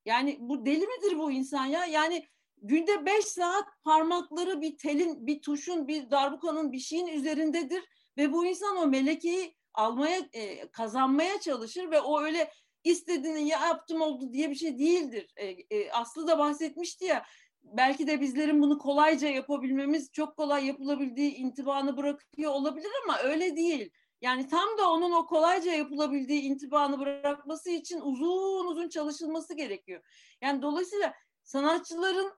[0.04, 1.84] Yani bu deli midir bu insan ya?
[1.86, 2.26] Yani
[2.62, 7.84] günde beş saat parmakları bir telin, bir tuşun, bir darbukanın bir şeyin üzerindedir
[8.16, 12.50] ve bu insan o melekeyi almaya, e, kazanmaya çalışır ve o öyle
[12.84, 15.32] istediğini ya yaptım oldu diye bir şey değildir.
[15.36, 17.24] E, e, Aslı da bahsetmişti ya
[17.62, 23.90] belki de bizlerin bunu kolayca yapabilmemiz çok kolay yapılabildiği intibanı bırakıyor olabilir ama öyle değil.
[24.20, 30.02] Yani tam da onun o kolayca yapılabildiği intibanı bırakması için uzun uzun çalışılması gerekiyor.
[30.40, 32.32] Yani dolayısıyla sanatçıların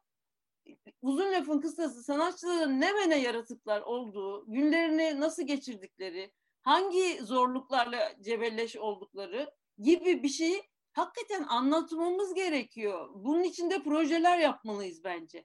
[1.02, 9.54] uzun lafın kısası sanatçıların ne mene yaratıklar olduğu, günlerini nasıl geçirdikleri, hangi zorluklarla cebelleş oldukları
[9.78, 13.08] gibi bir şeyi hakikaten anlatmamız gerekiyor.
[13.14, 15.44] Bunun için de projeler yapmalıyız bence.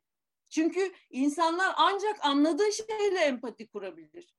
[0.49, 4.35] Çünkü insanlar ancak anladığı şeyle empati kurabilir.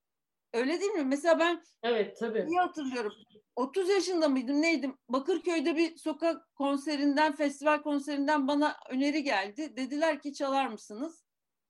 [0.52, 1.04] Öyle değil mi?
[1.04, 2.46] Mesela ben Evet tabii.
[2.48, 3.12] iyi hatırlıyorum.
[3.56, 4.98] 30 yaşında mıydım neydim?
[5.08, 9.76] Bakırköy'de bir sokak konserinden, festival konserinden bana öneri geldi.
[9.76, 11.24] Dediler ki çalar mısınız?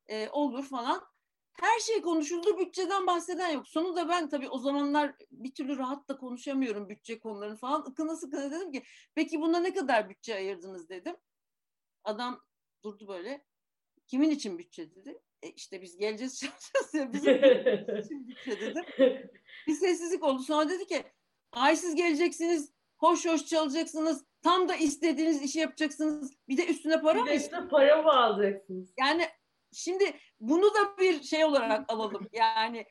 [0.08, 1.02] Ee, olur falan.
[1.52, 3.68] Her şey konuşuldu, bütçeden bahseden yok.
[3.68, 7.84] Sonunda ben tabii o zamanlar bir türlü rahat da konuşamıyorum bütçe konularını falan.
[7.90, 8.82] Ikına sıkına dedim ki
[9.14, 11.16] peki buna ne kadar bütçe ayırdınız dedim.
[12.04, 12.40] Adam
[12.84, 13.44] durdu böyle.
[14.06, 15.22] Kimin için bütçe dedi.
[15.42, 17.34] E işte biz geleceğiz çalışacağız ya bizim
[18.00, 18.84] için bütçe dedim.
[19.66, 20.42] Bir sessizlik oldu.
[20.42, 21.04] Sonra dedi ki
[21.52, 26.32] ay siz geleceksiniz, hoş hoş çalacaksınız, tam da istediğiniz işi yapacaksınız.
[26.48, 28.94] Bir de üstüne para Bir mı de işte para mı alacaksınız?
[28.98, 29.26] Yani
[29.72, 32.28] şimdi bunu da bir şey olarak alalım.
[32.32, 32.86] Yani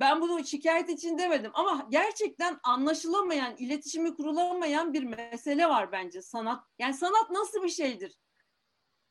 [0.00, 6.64] ben bunu şikayet için demedim ama gerçekten anlaşılamayan, iletişimi kurulamayan bir mesele var bence sanat.
[6.78, 8.18] Yani sanat nasıl bir şeydir?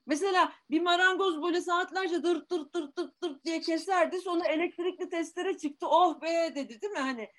[0.06, 4.22] Mesela bir marangoz böyle saatlerce dır dır dır dır dır diye keserdi.
[4.22, 5.88] Sonra elektrikli testere çıktı.
[5.90, 6.99] Oh be dedi değil mi?
[6.99, 7.30] Hani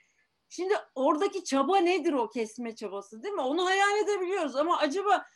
[0.48, 3.40] şimdi oradaki çaba nedir o kesme çabası değil mi?
[3.40, 5.26] Onu hayal edebiliyoruz ama acaba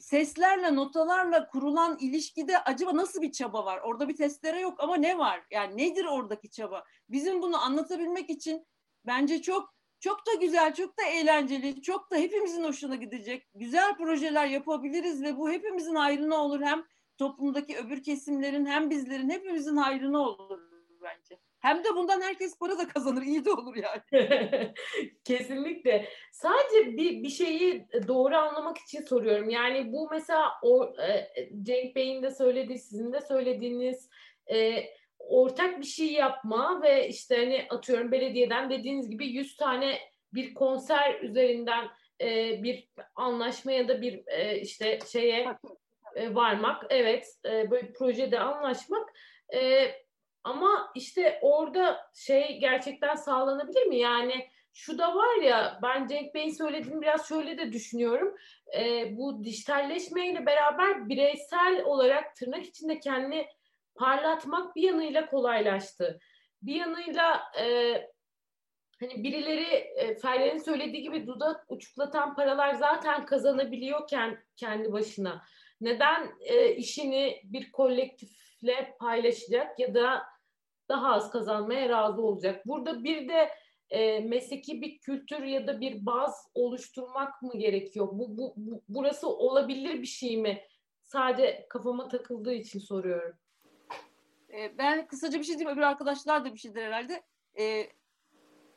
[0.00, 3.80] seslerle, notalarla kurulan ilişkide acaba nasıl bir çaba var?
[3.84, 5.46] Orada bir testere yok ama ne var?
[5.50, 6.84] Yani nedir oradaki çaba?
[7.08, 8.66] Bizim bunu anlatabilmek için
[9.06, 14.46] bence çok çok da güzel, çok da eğlenceli, çok da hepimizin hoşuna gidecek güzel projeler
[14.46, 16.60] yapabiliriz ve bu hepimizin hayrına olur.
[16.60, 16.84] Hem
[17.18, 20.60] toplumdaki öbür kesimlerin hem bizlerin hepimizin hayrına olur
[21.02, 21.40] bence.
[21.60, 23.22] Hem de bundan herkes para da kazanır.
[23.22, 24.02] iyi de olur yani.
[25.24, 26.08] Kesinlikle.
[26.32, 29.50] Sadece bir, bir şeyi doğru anlamak için soruyorum.
[29.50, 31.30] Yani bu mesela o, e,
[31.62, 34.10] Cenk Bey'in de söylediği, sizin de söylediğiniz
[34.52, 34.84] e,
[35.18, 39.98] ortak bir şey yapma ve işte hani atıyorum belediyeden dediğiniz gibi 100 tane
[40.34, 41.88] bir konser üzerinden
[42.20, 45.46] e, bir anlaşma ya da bir e, işte şeye
[46.14, 46.86] e, varmak.
[46.90, 49.10] Evet, e, böyle projede anlaşmak.
[49.54, 49.90] E,
[50.44, 53.98] ama işte orada şey gerçekten sağlanabilir mi?
[53.98, 58.36] Yani şu da var ya ben Cenk Bey'in söylediğini biraz şöyle de düşünüyorum.
[58.78, 63.46] E, bu dijitalleşmeyle beraber bireysel olarak tırnak içinde kendini
[63.94, 66.20] parlatmak bir yanıyla kolaylaştı.
[66.62, 67.94] Bir yanıyla e,
[69.00, 75.42] hani birileri e, Feryal'in söylediği gibi dudak uçuklatan paralar zaten kazanabiliyorken kendi başına
[75.80, 77.72] neden e, işini bir
[78.60, 80.22] kolektifle paylaşacak ya da
[80.88, 82.66] daha az kazanmaya razı olacak?
[82.66, 83.50] Burada bir de
[83.90, 88.08] e, mesleki bir kültür ya da bir baz oluşturmak mı gerekiyor?
[88.12, 90.62] Bu, bu, bu burası olabilir bir şey mi?
[91.02, 93.36] Sadece kafama takıldığı için soruyorum.
[94.52, 97.22] E, ben kısaca bir şey diyeyim, öbür arkadaşlar da bir şeydir herhalde.
[97.58, 97.86] E,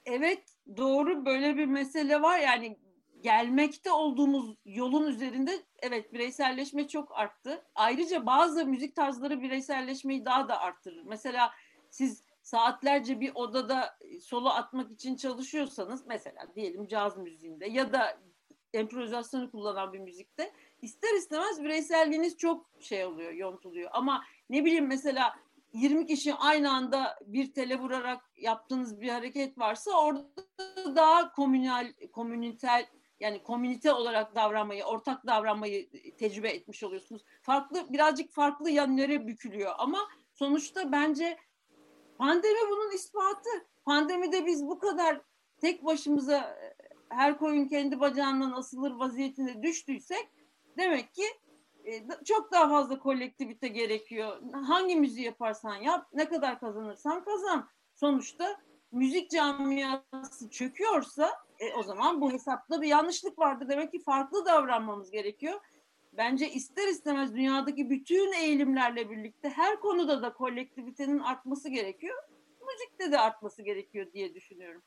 [0.06, 0.44] evet
[0.78, 2.78] doğru böyle bir mesele var yani
[3.22, 5.52] gelmekte olduğumuz yolun üzerinde
[5.84, 7.66] evet bireyselleşme çok arttı.
[7.76, 11.04] Ayrıca bazı müzik tarzları bireyselleşmeyi daha da arttırır.
[11.04, 11.52] Mesela
[11.90, 18.18] siz saatlerce bir odada solo atmak için çalışıyorsanız mesela diyelim caz müziğinde ya da
[18.74, 20.52] improvizasyonu kullanan bir müzikte
[20.82, 23.90] ister istemez bireyselliğiniz çok şey oluyor, yontuluyor.
[23.94, 25.36] Ama ne bileyim mesela
[25.74, 30.26] 20 kişi aynı anda bir tele vurarak yaptığınız bir hareket varsa orada
[30.96, 32.86] daha komünal, komünitel
[33.20, 37.24] yani komünite olarak davranmayı, ortak davranmayı tecrübe etmiş oluyorsunuz.
[37.42, 40.00] Farklı, birazcık farklı yanlara bükülüyor ama
[40.34, 41.38] sonuçta bence
[42.18, 43.50] pandemi bunun ispatı.
[43.86, 45.22] Pandemide biz bu kadar
[45.62, 46.58] tek başımıza
[47.10, 50.30] her koyun kendi bacağından asılır vaziyetinde düştüysek
[50.78, 51.24] demek ki
[51.86, 54.42] e, çok daha fazla kolektivite gerekiyor.
[54.54, 57.70] Hangi müziği yaparsan yap, ne kadar kazanırsan kazan.
[57.96, 58.60] Sonuçta
[58.92, 61.30] müzik camiası çöküyorsa
[61.64, 63.66] e, o zaman bu hesapta bir yanlışlık vardı.
[63.70, 65.60] Demek ki farklı davranmamız gerekiyor.
[66.18, 72.18] Bence ister istemez dünyadaki bütün eğilimlerle birlikte her konuda da kolektivitenin artması gerekiyor.
[72.68, 74.82] Müzikte de artması gerekiyor diye düşünüyorum.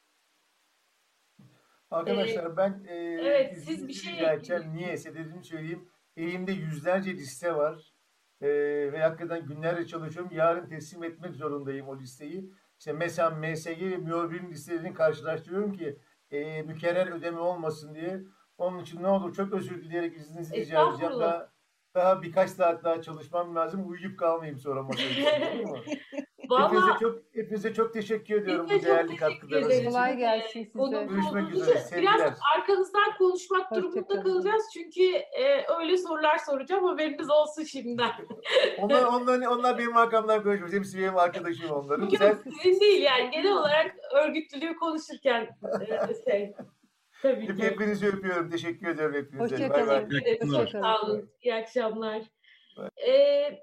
[1.90, 4.72] Arkadaşlar Ee, ben e, evet, siz bir şey edeceğim.
[4.74, 5.88] Niyeyse dediğimi söyleyeyim.
[6.16, 7.92] Elimde yüzlerce liste var.
[8.40, 8.48] E,
[8.92, 10.32] ve hakikaten günlerce çalışıyorum.
[10.34, 12.50] Yarın teslim etmek zorundayım o listeyi.
[12.78, 15.98] İşte mesela MSG ve MIOB'nin listelerini karşılaştırıyorum ki
[16.30, 18.22] e, mükerrer ödeme olmasın diye.
[18.58, 21.20] Onun için ne olur çok özür dileyerek izninizi rica edeceğim.
[21.20, 21.52] Daha,
[21.94, 23.88] daha birkaç saat daha çalışmam lazım.
[23.88, 25.06] Uyuyup kalmayayım sonra masaya.
[26.50, 26.64] mu?
[26.64, 29.86] Hepinize çok hepinize çok teşekkür ediyorum bu değerli katkılarınız için.
[29.86, 31.04] Kolay gelsin size.
[31.04, 32.14] Görüşmek üzere, sevgiler.
[32.14, 34.22] Biraz arkanızdan konuşmak Hoşça durumunda kalın.
[34.22, 34.64] kalacağız.
[34.74, 36.84] Çünkü e, öyle sorular soracağım.
[36.84, 38.10] Haberiniz olsun şimdiden.
[38.78, 40.72] Onlar, onlar, onlar benim arkamdan konuşmuyor.
[40.72, 42.08] Hepsi benim arkadaşım onların.
[42.08, 43.30] Sen Yok sizin değil yani.
[43.30, 45.48] Genel olarak örgütlülüğü konuşurken
[45.80, 46.54] e, şey.
[47.22, 47.62] Tabii hep, ki.
[47.64, 48.50] hepinizi öpüyorum.
[48.50, 49.54] Teşekkür ediyorum hepinize.
[49.54, 49.86] Hoşça Bay bay.
[49.86, 50.08] kalın.
[50.08, 50.54] Teşekkür ederim.
[50.54, 51.30] Hoşça sağ olun.
[51.42, 52.22] İyi akşamlar.
[52.76, 52.88] Bay.
[53.08, 53.58] Ee,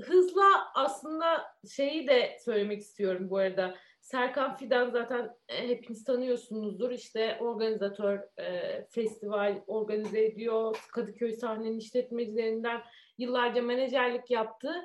[0.00, 3.74] hızla aslında şeyi de söylemek istiyorum bu arada.
[4.00, 6.90] Serkan Fidan zaten e, hepiniz tanıyorsunuzdur.
[6.90, 10.88] İşte organizatör, e, festival organize ediyor.
[10.92, 12.80] Kadıköy sahnenin işletmecilerinden
[13.18, 14.84] yıllarca menajerlik yaptı.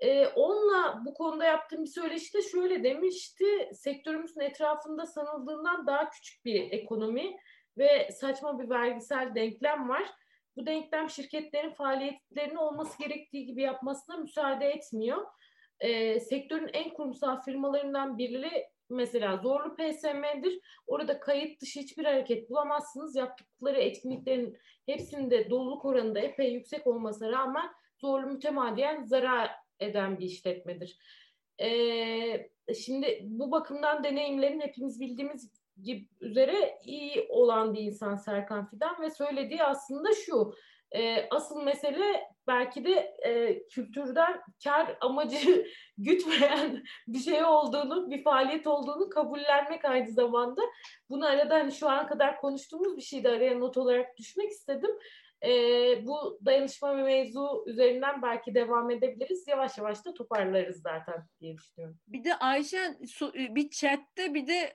[0.00, 3.44] E, onunla bu konuda yaptığım bir söyleşide şöyle demişti.
[3.72, 7.36] Sektörümüzün etrafında sanıldığından daha küçük bir ekonomi
[7.78, 10.10] ve saçma bir vergisel denklem var.
[10.56, 15.26] Bu denklem şirketlerin faaliyetlerini olması gerektiği gibi yapmasına müsaade etmiyor.
[15.80, 20.60] E, sektörün en kurumsal firmalarından biri mesela Zorlu PSM'dir.
[20.86, 23.16] Orada kayıt dışı hiçbir hareket bulamazsınız.
[23.16, 27.70] Yaptıkları etkinliklerin hepsinde doluluk oranı da epey yüksek olmasına rağmen
[28.00, 29.50] Zorlu mütemadiyen zarar
[29.80, 30.98] eden bir işletmedir.
[31.60, 39.02] Ee, şimdi bu bakımdan deneyimlerin hepimiz bildiğimiz gibi üzere iyi olan bir insan Serkan Fidan
[39.02, 40.54] ve söylediği aslında şu
[40.92, 45.66] e, asıl mesele belki de e, kültürden kar amacı
[45.98, 50.60] gütmeyen bir şey olduğunu, bir faaliyet olduğunu kabullenmek aynı zamanda.
[51.10, 54.90] Bunu arada hani şu ana kadar konuştuğumuz bir şeydi araya not olarak düşmek istedim.
[55.44, 55.50] E,
[56.06, 59.48] bu dayanışma ve mevzu üzerinden belki devam edebiliriz.
[59.48, 61.98] Yavaş yavaş da toparlarız zaten diye düşünüyorum.
[62.08, 62.96] Bir de Ayşen
[63.34, 64.74] bir chatte bir de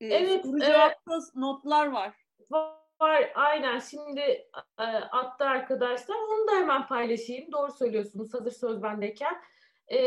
[0.00, 2.14] e, Evet, soru e, cevapta notlar var.
[2.50, 3.78] Var aynen.
[3.78, 4.20] Şimdi
[4.78, 6.16] e, attı arkadaşlar.
[6.16, 7.52] Onu da hemen paylaşayım.
[7.52, 9.42] Doğru söylüyorsunuz hazır söz bendeyken.
[9.92, 9.98] E,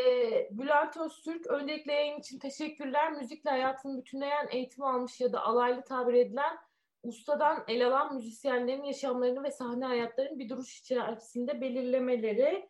[0.51, 3.11] Bülent Öztürk öncelikle yayın için teşekkürler.
[3.11, 6.57] Müzikle hayatını bütünleyen eğitim almış ya da alaylı tabir edilen
[7.03, 12.69] ustadan el alan müzisyenlerin yaşamlarını ve sahne hayatlarını bir duruş içerisinde belirlemeleri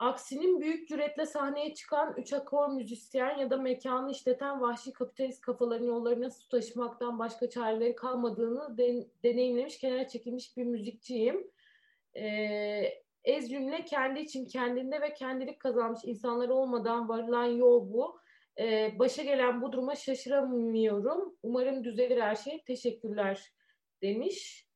[0.00, 5.86] Aksinin büyük cüretle sahneye çıkan üç akor müzisyen ya da mekanı işleten vahşi kapitalist kafaların
[5.86, 11.50] yollarına su taşımaktan başka çareleri kalmadığını den- deneyimlemiş, kenara çekilmiş bir müzikçiyim.
[12.16, 18.18] Ee, ez cümle kendi için kendinde ve kendilik kazanmış insanlar olmadan varılan yol bu.
[18.58, 21.36] Ee, başa gelen bu duruma şaşıramıyorum.
[21.42, 22.64] Umarım düzelir her şey.
[22.64, 23.52] Teşekkürler
[24.02, 24.69] demiş.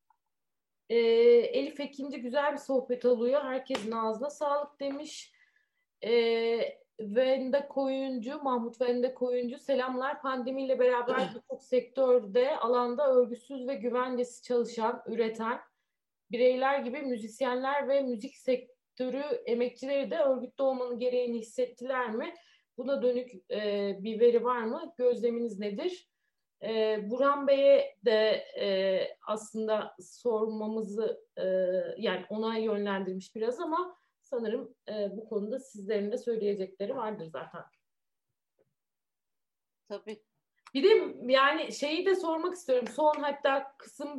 [0.89, 3.43] Ee, Elif Ekinci güzel bir sohbet alıyor.
[3.43, 5.33] Herkesin ağzına sağlık demiş.
[6.05, 10.23] Ee, Vende Koyuncu, Mahmut Vende Koyuncu selamlar.
[10.23, 15.61] Pandemiyle beraber birçok sektörde alanda örgüsüz ve güvencesiz çalışan, üreten
[16.31, 22.35] bireyler gibi müzisyenler ve müzik sektörü emekçileri de örgütte olmanın gereğini hissettiler mi?
[22.79, 24.95] Buna dönük e, bir veri var mı?
[24.99, 26.09] Gözleminiz nedir?
[26.65, 28.69] E, Burhan Bey'e de e,
[29.27, 31.45] aslında sormamızı e,
[31.99, 37.63] yani ona yönlendirmiş biraz ama sanırım e, bu konuda sizlerin de söyleyecekleri vardır zaten.
[39.89, 40.23] Tabii.
[40.75, 42.89] Bir de yani şeyi de sormak istiyorum.
[42.89, 44.11] Son hatta kısım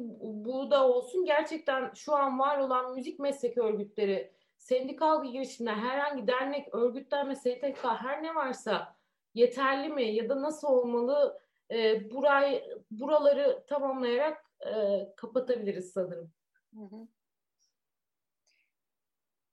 [0.45, 1.25] bu da olsun.
[1.25, 8.23] Gerçekten şu an var olan müzik meslek örgütleri, sendikal girişimler, herhangi dernek, örgütlenme, STK her
[8.23, 8.95] ne varsa
[9.33, 11.44] yeterli mi ya da nasıl olmalı?
[11.71, 14.71] E, burayı buraları tamamlayarak e,
[15.17, 16.31] kapatabiliriz sanırım.
[16.73, 17.07] Hı hı.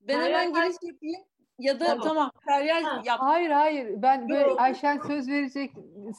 [0.00, 1.22] Ben Hayır, hemen giriş yapayım.
[1.58, 2.02] Ya da Tamam.
[2.02, 3.02] tamam, Feryal Ha.
[3.04, 3.20] yap.
[3.20, 4.60] Hayır hayır ben böyle Yok.
[4.60, 5.72] Ayşen söz verecek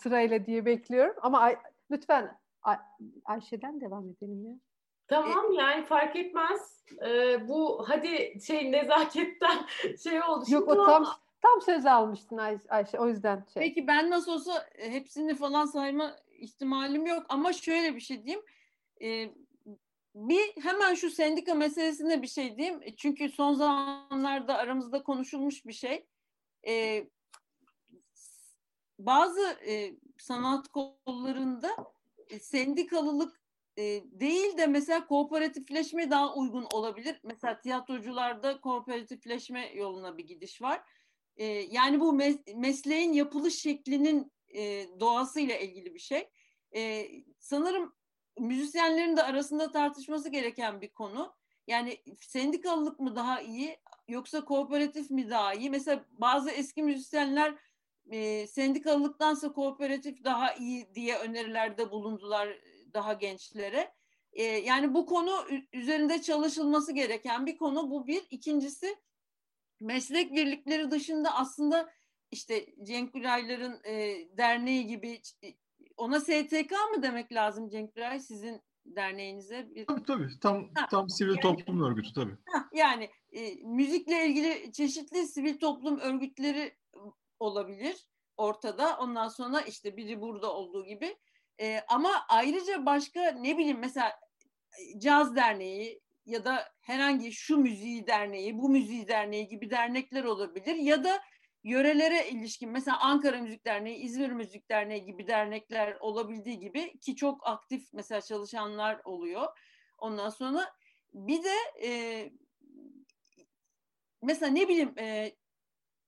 [0.03, 1.57] sırayla diye bekliyorum ama Ay-
[1.91, 2.77] lütfen Ay-
[3.25, 4.55] Ayşe'den devam edelim ya.
[5.07, 6.83] Tamam yani fark etmez.
[7.05, 9.57] E, bu hadi şey nezaketten
[10.03, 10.45] şey oldu.
[10.49, 11.05] Yok Şimdi o tam
[11.43, 13.63] tam söz almıştın Ay- Ayşe o yüzden şey.
[13.63, 18.45] Peki ben nasıl olsa e, hepsini falan sayma ihtimalim yok ama şöyle bir şey diyeyim.
[19.01, 19.29] E,
[20.15, 22.81] bir hemen şu sendika meselesine bir şey diyeyim.
[22.97, 26.07] Çünkü son zamanlarda aramızda konuşulmuş bir şey.
[26.67, 27.05] E,
[28.99, 31.69] bazı e, sanat kollarında
[32.29, 33.41] e, sendikalılık
[33.77, 37.19] e, değil de mesela kooperatifleşme daha uygun olabilir.
[37.23, 40.81] Mesela tiyatrocularda kooperatifleşme yoluna bir gidiş var.
[41.37, 46.29] E, yani bu mes- mesleğin yapılış şeklinin e, doğasıyla ilgili bir şey.
[46.75, 47.07] E,
[47.39, 47.95] sanırım
[48.39, 51.35] müzisyenlerin de arasında tartışması gereken bir konu.
[51.67, 53.77] Yani sendikalılık mı daha iyi
[54.07, 55.69] yoksa kooperatif mi daha iyi?
[55.69, 57.55] Mesela bazı eski müzisyenler
[58.11, 62.57] e, sendikalılıktansa kooperatif daha iyi diye önerilerde bulundular
[62.93, 63.93] daha gençlere.
[64.33, 68.23] E, yani bu konu üzerinde çalışılması gereken bir konu bu bir.
[68.29, 68.95] İkincisi
[69.79, 71.89] meslek birlikleri dışında aslında
[72.31, 75.21] işte Cenk Gülaylar'ın e, derneği gibi
[75.97, 79.75] ona STK mı demek lazım Cenk Güray sizin derneğinize?
[79.75, 79.85] Bir...
[79.85, 82.37] Tabii tabii tam ha, tam sivil yani, toplum örgütü tabii.
[82.45, 86.77] Ha, yani e, müzikle ilgili çeşitli sivil toplum örgütleri
[87.39, 88.97] olabilir ortada.
[88.97, 91.17] Ondan sonra işte biri burada olduğu gibi.
[91.61, 94.19] E, ama ayrıca başka ne bileyim mesela
[94.97, 101.03] caz derneği ya da herhangi şu müziği derneği, bu müziği derneği gibi dernekler olabilir ya
[101.03, 101.21] da
[101.63, 107.47] yörelere ilişkin mesela Ankara Müzik Derneği, İzmir Müzik Derneği gibi dernekler olabildiği gibi ki çok
[107.47, 109.47] aktif mesela çalışanlar oluyor.
[109.97, 110.73] Ondan sonra
[111.13, 112.31] bir de e,
[114.21, 115.35] mesela ne bileyim e,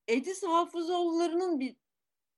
[0.08, 1.76] Edis Hafızoğulları'nın bir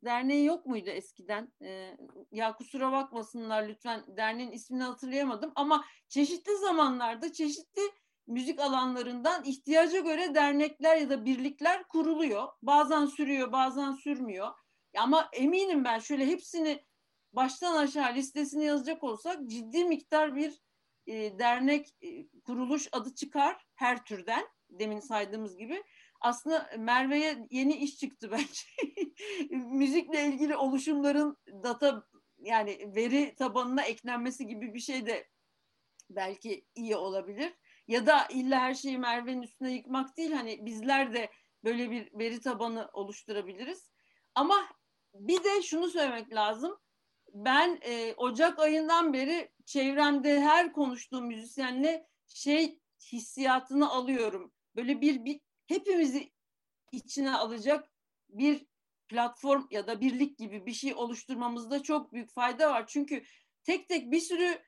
[0.07, 1.53] derneği yok muydu eskiden?
[1.61, 1.97] E,
[2.31, 7.81] ya kusura bakmasınlar lütfen derneğin ismini hatırlayamadım ama çeşitli zamanlarda çeşitli
[8.27, 12.47] müzik alanlarından ihtiyaca göre dernekler ya da birlikler kuruluyor.
[12.61, 14.47] Bazen sürüyor, bazen sürmüyor.
[14.97, 16.85] Ama eminim ben şöyle hepsini
[17.33, 20.61] baştan aşağı listesini yazacak olsak ciddi miktar bir
[21.07, 25.83] e, dernek e, kuruluş adı çıkar her türden demin saydığımız gibi.
[26.21, 28.61] Aslında Merve'ye yeni iş çıktı bence.
[29.49, 32.03] Müzikle ilgili oluşumların data
[32.39, 35.29] yani veri tabanına eklenmesi gibi bir şey de
[36.09, 37.53] belki iyi olabilir
[37.87, 41.31] ya da illa her şeyi Merve'nin üstüne yıkmak değil hani bizler de
[41.63, 43.91] böyle bir veri tabanı oluşturabiliriz.
[44.35, 44.55] Ama
[45.13, 46.77] bir de şunu söylemek lazım.
[47.33, 52.79] Ben e, Ocak ayından beri çevremde her konuştuğum müzisyenle şey
[53.11, 54.53] hissiyatını alıyorum.
[54.75, 56.31] Böyle bir, bir hepimizi
[56.91, 57.91] içine alacak
[58.29, 58.65] bir
[59.07, 62.87] platform ya da birlik gibi bir şey oluşturmamızda çok büyük fayda var.
[62.87, 63.23] Çünkü
[63.63, 64.61] tek tek bir sürü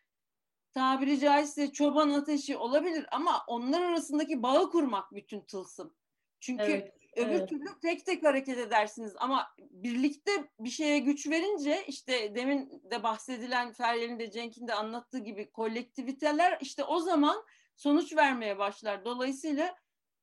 [0.71, 5.95] tabiri caizse çoban ateşi olabilir ama onlar arasındaki bağı kurmak bütün tılsım.
[6.39, 7.49] Çünkü evet, öbür evet.
[7.49, 13.71] türlü tek tek hareket edersiniz ama birlikte bir şeye güç verince işte demin de bahsedilen
[13.71, 17.45] Feryal'in de Cenk'in de anlattığı gibi kolektiviteler işte o zaman
[17.75, 19.05] sonuç vermeye başlar.
[19.05, 19.75] Dolayısıyla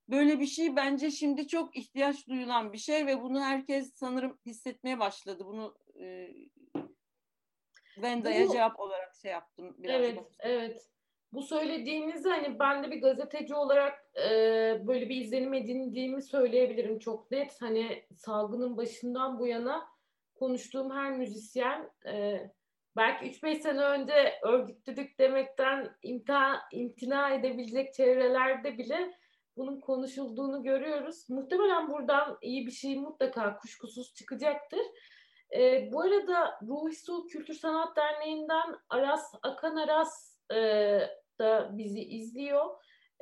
[0.08, 4.98] böyle bir şey bence şimdi çok ihtiyaç duyulan bir şey ve bunu herkes sanırım hissetmeye
[4.98, 5.44] başladı.
[5.46, 6.28] Bunu e,
[7.98, 9.76] Venda'ya cevap olarak şey yaptım.
[9.78, 10.22] Biraz evet, da.
[10.38, 10.90] evet.
[11.32, 14.30] Bu söylediğinizi hani ben de bir gazeteci olarak e,
[14.86, 17.62] böyle bir izlenim edindiğimi söyleyebilirim çok net.
[17.62, 19.88] Hani salgının başından bu yana
[20.34, 22.40] konuştuğum her müzisyen e,
[22.96, 29.12] belki 3-5 sene önce örgütlülük demekten imtina, imtina edebilecek çevrelerde bile
[29.56, 31.30] bunun konuşulduğunu görüyoruz.
[31.30, 34.80] Muhtemelen buradan iyi bir şey mutlaka kuşkusuz çıkacaktır.
[35.56, 40.60] E, bu arada Ruhi Su Kültür Sanat Derneği'nden Aras Akan Aras e,
[41.38, 42.64] da bizi izliyor.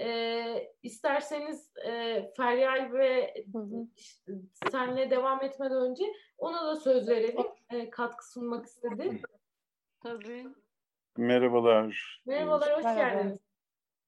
[0.01, 3.35] E, isterseniz e, Feryal ve
[3.97, 4.33] işte,
[4.71, 6.05] senle devam etmeden önce
[6.39, 7.47] ona da söz verelim.
[7.71, 9.23] E, katkı sunmak istedi.
[10.03, 10.47] Tabii.
[11.17, 12.23] Merhabalar.
[12.27, 13.39] Merhabalar, hoş geldiniz.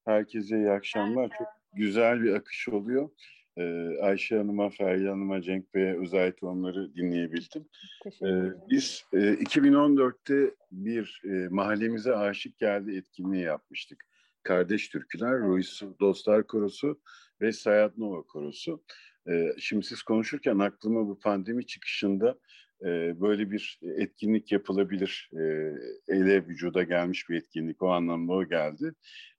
[0.04, 1.30] Herkese iyi akşamlar.
[1.38, 1.46] Çok
[1.76, 3.10] güzel bir akış oluyor.
[3.58, 7.68] Ee, Ayşe Hanım'a, Feryal Hanım'a, Cenk Bey'e özellikle onları dinleyebildim.
[8.22, 14.04] Ee, biz e, 2014'te bir e, mahallemize aşık geldi etkinliği yapmıştık.
[14.42, 17.00] Kardeş Türküler, Ruiz Dostlar Korosu
[17.40, 18.82] ve Sayat Nova Korosu.
[19.28, 22.38] Ee, şimdi siz konuşurken aklıma bu pandemi çıkışında
[22.84, 25.30] e, böyle bir etkinlik yapılabilir.
[25.32, 25.42] E,
[26.08, 28.92] ele vücuda gelmiş bir etkinlik o anlamda o geldi.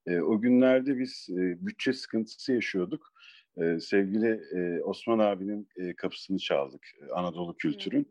[0.08, 3.14] E, o günlerde biz e, bütçe sıkıntısı yaşıyorduk
[3.58, 8.08] e, sevgili e, Osman abinin e, kapısını çaldık Anadolu Kültür'ün.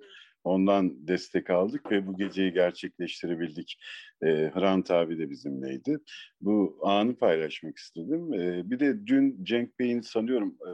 [0.46, 3.78] Ondan destek aldık ve bu geceyi gerçekleştirebildik.
[4.22, 5.98] E, Hrant abi de bizimleydi.
[6.40, 8.34] Bu anı paylaşmak istedim.
[8.34, 10.70] E, bir de dün Cenk Bey'in sanıyorum e,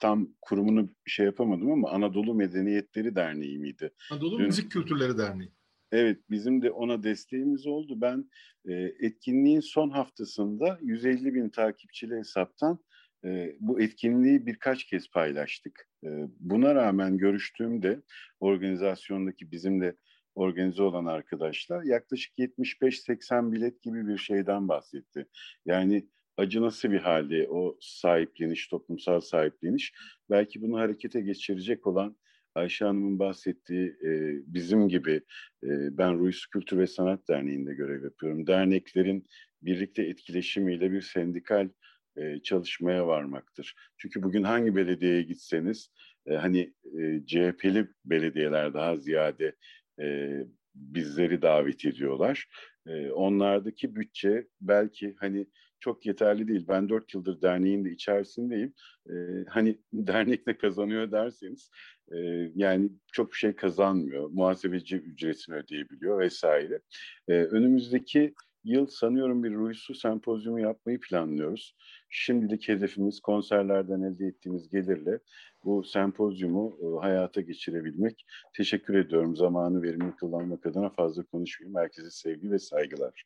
[0.00, 3.90] tam kurumunu şey yapamadım ama Anadolu Medeniyetleri Derneği miydi?
[4.10, 5.52] Anadolu dün, Müzik Kültürleri Derneği.
[5.92, 8.00] Evet, bizim de ona desteğimiz oldu.
[8.00, 8.30] Ben
[8.68, 12.78] e, etkinliğin son haftasında 150 bin takipçili hesaptan
[13.24, 15.88] e, bu etkinliği birkaç kez paylaştık.
[16.04, 16.08] E,
[16.40, 18.02] buna rağmen görüştüğümde
[18.40, 19.94] organizasyondaki bizimle
[20.34, 25.26] organize olan arkadaşlar yaklaşık 75-80 bilet gibi bir şeyden bahsetti.
[25.66, 29.92] Yani acı nasıl bir halde o sahipleniş, toplumsal sahipleniş
[30.30, 32.16] belki bunu harekete geçirecek olan
[32.54, 35.22] Ayşe Hanım'ın bahsettiği e, bizim gibi
[35.64, 38.46] e, ben Ruiz Kültür ve Sanat Derneği'nde görev yapıyorum.
[38.46, 39.26] Derneklerin
[39.62, 41.68] birlikte etkileşimiyle bir sendikal
[42.16, 43.74] e, çalışmaya varmaktır.
[43.98, 45.90] Çünkü bugün hangi belediyeye gitseniz
[46.26, 49.56] e, hani e, CHP'li belediyeler daha ziyade
[50.00, 50.38] e,
[50.74, 52.46] bizleri davet ediyorlar.
[52.86, 55.46] E, onlardaki bütçe belki hani
[55.80, 56.64] çok yeterli değil.
[56.68, 58.74] Ben dört yıldır derneğin de içerisindeyim.
[59.10, 59.14] E,
[59.48, 61.70] hani dernek ne kazanıyor derseniz
[62.12, 62.18] e,
[62.54, 64.30] yani çok bir şey kazanmıyor.
[64.30, 66.80] Muhasebeci ücretini ödeyebiliyor vesaire.
[67.28, 68.34] E, önümüzdeki
[68.64, 71.76] yıl sanıyorum bir Ruisu sempozyumu yapmayı planlıyoruz.
[72.14, 75.18] Şimdilik hedefimiz konserlerden elde ettiğimiz gelirle
[75.64, 78.26] bu sempozyumu e, hayata geçirebilmek.
[78.56, 79.36] Teşekkür ediyorum.
[79.36, 81.78] Zamanı verimli kullanmak adına fazla konuşmayayım.
[81.78, 83.24] Herkese sevgi ve saygılar.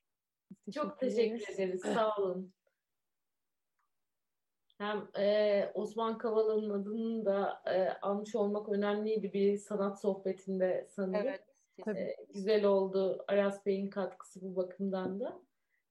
[0.74, 1.80] Çok teşekkür ederiz.
[1.80, 2.52] Sağ olun.
[4.78, 11.26] Hem e, Osman Kavala'nın adını da e, almış olmak önemliydi bir sanat sohbetinde sanırım.
[11.86, 11.96] Evet.
[11.96, 15.45] E, güzel oldu Aras Bey'in katkısı bu bakımdan da.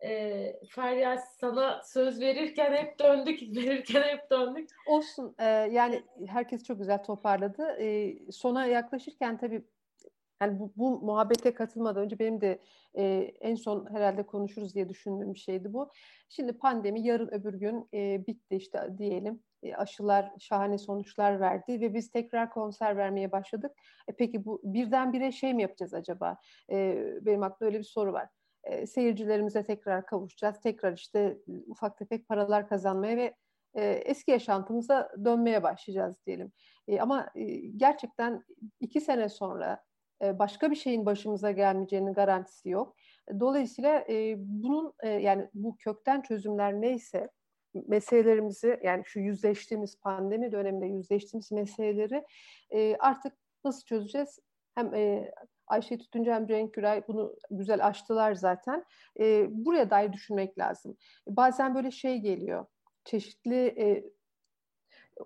[0.06, 4.70] E, Feryal sana söz verirken hep döndük, verirken hep döndük.
[4.88, 5.36] Olsun.
[5.40, 7.64] E, yani herkes çok güzel toparladı.
[7.80, 9.64] E, sona yaklaşırken tabii
[10.42, 12.60] yani bu, bu muhabbete katılmadan önce benim de
[12.98, 13.04] e,
[13.42, 15.92] en son herhalde konuşuruz diye düşündüğüm bir şeydi bu.
[16.30, 19.44] Şimdi pandemi yarın öbür gün e, bitti işte diyelim.
[19.64, 23.72] E, aşılar şahane sonuçlar verdi ve biz tekrar konser vermeye başladık.
[24.08, 26.38] E, peki bu birdenbire şey mi yapacağız acaba?
[26.72, 28.30] E, benim aklımda öyle bir soru var.
[28.88, 30.60] Seyircilerimize tekrar kavuşacağız.
[30.62, 31.38] Tekrar işte
[31.68, 33.36] ufak tefek paralar kazanmaya ve
[34.06, 36.52] eski yaşantımıza dönmeye başlayacağız diyelim.
[37.00, 37.30] Ama
[37.76, 38.44] gerçekten
[38.80, 39.84] iki sene sonra
[40.22, 42.96] başka bir şeyin başımıza gelmeyeceğinin garantisi yok.
[43.40, 44.06] Dolayısıyla
[44.38, 47.30] bunun yani bu kökten çözümler neyse
[47.88, 52.24] meselelerimizi yani şu yüzleştiğimiz pandemi döneminde yüzleştiğimiz meseleleri
[53.00, 53.34] artık
[53.66, 54.40] nasıl çözeceğiz?
[54.76, 54.92] Hem
[55.68, 58.86] Ayşe Tütüncü hem Cenk Güray bunu güzel açtılar zaten.
[59.50, 60.98] buraya dair düşünmek lazım.
[61.28, 62.66] Bazen böyle şey geliyor.
[63.06, 63.76] Çeşitli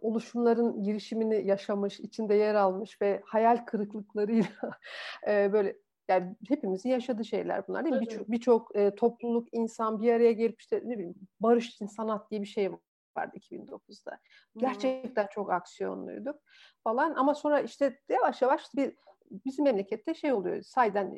[0.01, 4.49] oluşumların girişimini yaşamış, içinde yer almış ve hayal kırıklıklarıyla
[5.27, 5.75] e, böyle
[6.07, 8.01] yani hepimizin yaşadığı şeyler bunlar değil mi?
[8.01, 12.41] Birçok birçok e, topluluk, insan bir araya gelip işte ne bileyim barış için sanat diye
[12.41, 12.71] bir şey
[13.17, 14.19] vardı 2009'da.
[14.57, 15.29] Gerçekten hmm.
[15.31, 16.35] çok aksiyonluyduk
[16.83, 18.95] falan ama sonra işte yavaş yavaş bir
[19.31, 20.61] bizim memlekette şey oluyor.
[20.61, 21.17] Sayden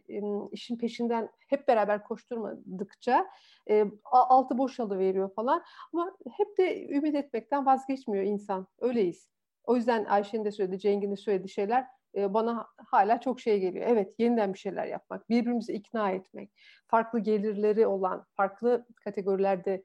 [0.51, 3.27] işin peşinden hep beraber koşturmadıkça
[4.11, 5.63] altı boşalı veriyor falan.
[5.93, 8.67] Ama hep de ümit etmekten vazgeçmiyor insan.
[8.79, 9.29] Öyleyiz.
[9.63, 13.85] O yüzden Ayşe'nin de söylediği, Cengiz'in de söylediği şeyler bana hala çok şey geliyor.
[13.89, 16.51] Evet, yeniden bir şeyler yapmak, birbirimizi ikna etmek,
[16.87, 19.83] farklı gelirleri olan, farklı kategorilerde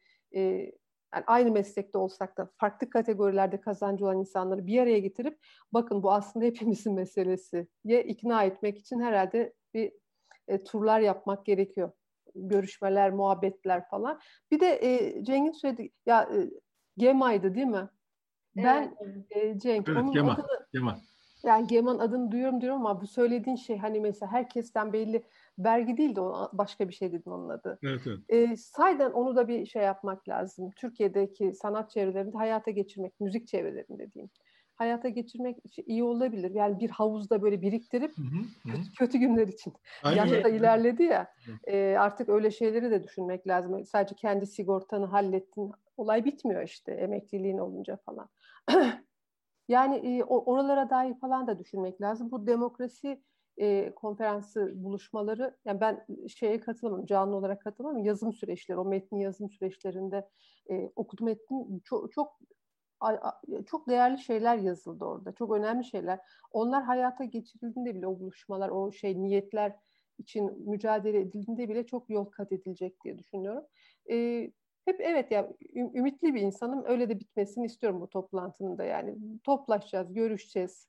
[1.16, 5.38] yani aynı meslekte olsak da farklı kategorilerde kazancı olan insanları bir araya getirip
[5.72, 9.92] bakın bu aslında hepimizin meselesi diye ikna etmek için herhalde bir
[10.48, 11.92] e, turlar yapmak gerekiyor.
[12.34, 14.20] Görüşmeler, muhabbetler falan.
[14.50, 16.50] Bir de e, Cenk'in söyledi ya e,
[16.96, 17.88] Gema'ydı değil mi?
[18.56, 19.26] Ben evet.
[19.30, 20.98] e, Cenk evet, onun Gema, adını, Gema.
[21.46, 25.22] Yani Geman adını duyuyorum diyorum ama bu söylediğin şey hani mesela herkesten belli
[25.58, 26.20] vergi değil de
[26.52, 27.78] başka bir şey dedin onun adı.
[27.82, 28.18] Evet, evet.
[28.28, 30.70] E, sayden onu da bir şey yapmak lazım.
[30.70, 34.30] Türkiye'deki sanat çevrelerinde hayata geçirmek, müzik çevrelerinde diyeyim.
[34.74, 35.56] Hayata geçirmek
[35.86, 36.50] iyi olabilir.
[36.50, 39.72] Yani bir havuzda böyle biriktirip hı hı, Kötü, kötü günler için.
[40.16, 41.34] Yaşı da ilerledi ya.
[41.66, 43.84] E, artık öyle şeyleri de düşünmek lazım.
[43.84, 45.72] Sadece kendi sigortanı hallettin.
[45.96, 48.28] Olay bitmiyor işte emekliliğin olunca falan.
[49.68, 52.30] yani e, oralara dair falan da düşünmek lazım.
[52.30, 53.22] Bu demokrasi
[53.58, 59.50] e, konferansı buluşmaları yani ben şeye katılmam canlı olarak katılmam yazım süreçleri o metni yazım
[59.50, 60.28] süreçlerinde
[60.70, 62.40] e, okudum ettim çok çok
[63.66, 66.20] çok değerli şeyler yazıldı orada çok önemli şeyler
[66.50, 69.76] onlar hayata geçirildiğinde bile o buluşmalar o şey niyetler
[70.18, 73.64] için mücadele edildiğinde bile çok yol kat edilecek diye düşünüyorum.
[74.10, 74.50] E,
[74.86, 80.14] hep evet ya ümitli bir insanım öyle de bitmesini istiyorum bu toplantının da yani toplaşacağız
[80.14, 80.88] görüşeceğiz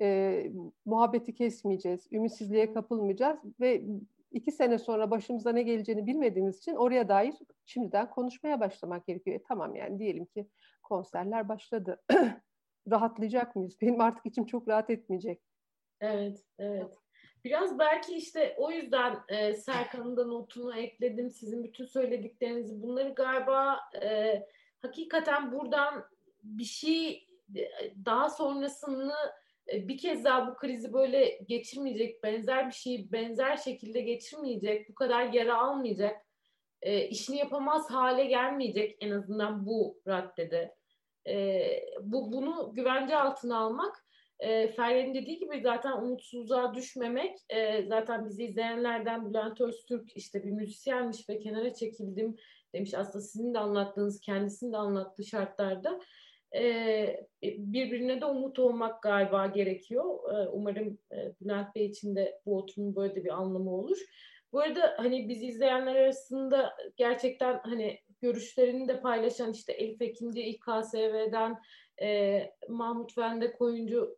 [0.00, 0.46] e,
[0.84, 3.84] muhabbeti kesmeyeceğiz, ümitsizliğe kapılmayacağız ve
[4.30, 7.34] iki sene sonra başımıza ne geleceğini bilmediğimiz için oraya dair
[7.64, 9.36] şimdiden konuşmaya başlamak gerekiyor.
[9.36, 10.48] E, tamam yani diyelim ki
[10.82, 12.02] konserler başladı.
[12.90, 13.76] Rahatlayacak mıyız?
[13.80, 15.42] Benim artık içim çok rahat etmeyecek.
[16.00, 17.03] Evet, evet.
[17.44, 21.30] Biraz belki işte o yüzden e, Serkan'ın da notunu ekledim.
[21.30, 22.82] Sizin bütün söylediklerinizi.
[22.82, 24.42] Bunları galiba e,
[24.82, 26.04] hakikaten buradan
[26.42, 27.26] bir şey
[28.04, 29.14] daha sonrasını
[29.72, 34.94] e, bir kez daha bu krizi böyle geçirmeyecek, benzer bir şeyi benzer şekilde geçirmeyecek, bu
[34.94, 36.26] kadar yara almayacak,
[36.82, 40.74] e, işini yapamaz hale gelmeyecek en azından bu raddede.
[41.26, 41.66] E,
[42.00, 44.03] bu Bunu güvence altına almak,
[44.44, 50.50] e, Feryal'in dediği gibi zaten umutsuzluğa düşmemek, e, zaten bizi izleyenlerden Bülent Öztürk işte bir
[50.50, 52.36] müzisyenmiş ve kenara çekildim
[52.74, 52.94] demiş.
[52.94, 56.00] Aslında sizin de anlattığınız, kendisinin de anlattığı şartlarda
[56.56, 60.34] e, birbirine de umut olmak galiba gerekiyor.
[60.34, 63.98] E, umarım e, Bülent Bey için de bu oturumun böyle de bir anlamı olur.
[64.52, 71.58] Bu arada hani biz izleyenler arasında gerçekten hani görüşlerini de paylaşan işte Elif Ekinci İKSV'den
[72.02, 74.16] e, Mahmut Vende Koyuncu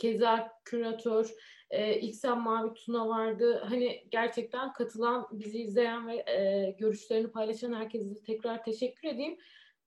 [0.00, 1.30] keza küratör
[1.70, 3.62] e, İksen Mavi Tuna vardı.
[3.68, 9.38] Hani gerçekten katılan, bizi izleyen ve e, görüşlerini paylaşan herkese tekrar teşekkür edeyim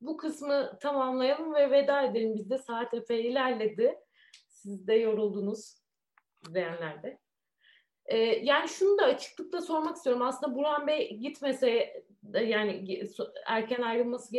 [0.06, 2.36] bu kısmı tamamlayalım ve veda edelim.
[2.36, 4.00] Bizde saat epey ilerledi.
[4.48, 5.84] Siz de yoruldunuz
[6.48, 7.20] izleyenler de.
[8.06, 10.22] Ee, yani şunu da açıklıkla sormak istiyorum.
[10.22, 12.04] Aslında Burhan Bey gitmese
[12.34, 13.04] yani
[13.46, 14.34] erken ayrılması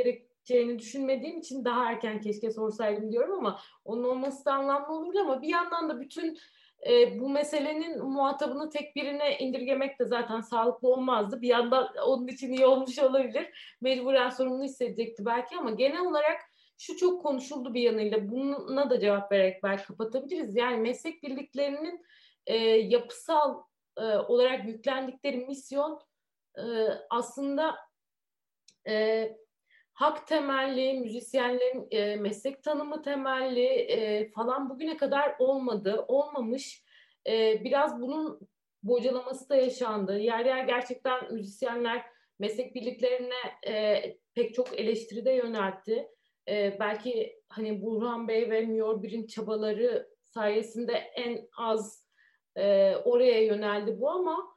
[0.45, 5.43] gerekeceğini düşünmediğim için daha erken keşke sorsaydım diyorum ama onun olması da anlamlı olurdu ama
[5.43, 6.39] bir yandan da bütün
[6.89, 11.43] e, bu meselenin muhatabını tek birine indirgemek de zaten sağlıklı olmazdı.
[11.43, 13.77] Bir yandan onun için iyi olmuş olabilir.
[13.81, 16.41] Mecburen sorumlu hissedecekti belki ama genel olarak
[16.79, 18.31] şu çok konuşuldu bir yanıyla.
[18.31, 20.57] Buna da cevap vererek belki kapatabiliriz.
[20.57, 22.07] Yani meslek birliklerinin
[22.47, 23.63] e, yapısal
[23.97, 26.01] e, olarak yüklendikleri misyon
[26.59, 26.63] e,
[27.11, 27.77] aslında
[28.89, 29.44] e,
[29.95, 36.85] hak temelli, müzisyenlerin e, meslek tanımı temelli e, falan bugüne kadar olmadı, olmamış.
[37.27, 38.41] E, biraz bunun
[38.83, 40.19] bocalaması da yaşandı.
[40.19, 42.07] Yer yer gerçekten müzisyenler
[42.39, 44.03] meslek birliklerine e,
[44.35, 46.09] pek çok eleştiride yöneltti.
[46.49, 52.09] E, belki hani Burhan Bey ve Miyor Bir'in çabaları sayesinde en az
[52.57, 54.54] e, oraya yöneldi bu ama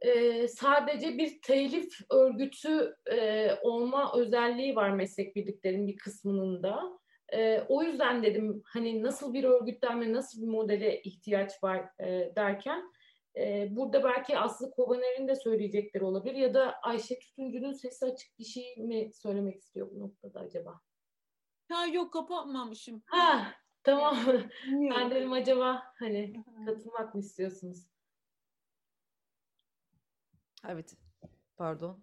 [0.00, 7.00] e, sadece bir telif örgütü e, olma özelliği var meslek birliklerinin bir kısmının da.
[7.32, 12.92] E, o yüzden dedim hani nasıl bir örgütlenme, nasıl bir modele ihtiyaç var e, derken
[13.36, 18.44] e, burada belki Aslı Kovaner'in de söyleyecekleri olabilir ya da Ayşe Tütüncü'nün sesi açık bir
[18.44, 20.80] şey mi söylemek istiyor bu noktada acaba?
[21.68, 23.02] Ha yok kapatmamışım.
[23.06, 23.46] Ha
[23.82, 24.16] tamam.
[24.66, 27.90] ben dedim acaba hani katılmak mı istiyorsunuz?
[30.68, 30.96] Evet.
[31.56, 32.00] Pardon.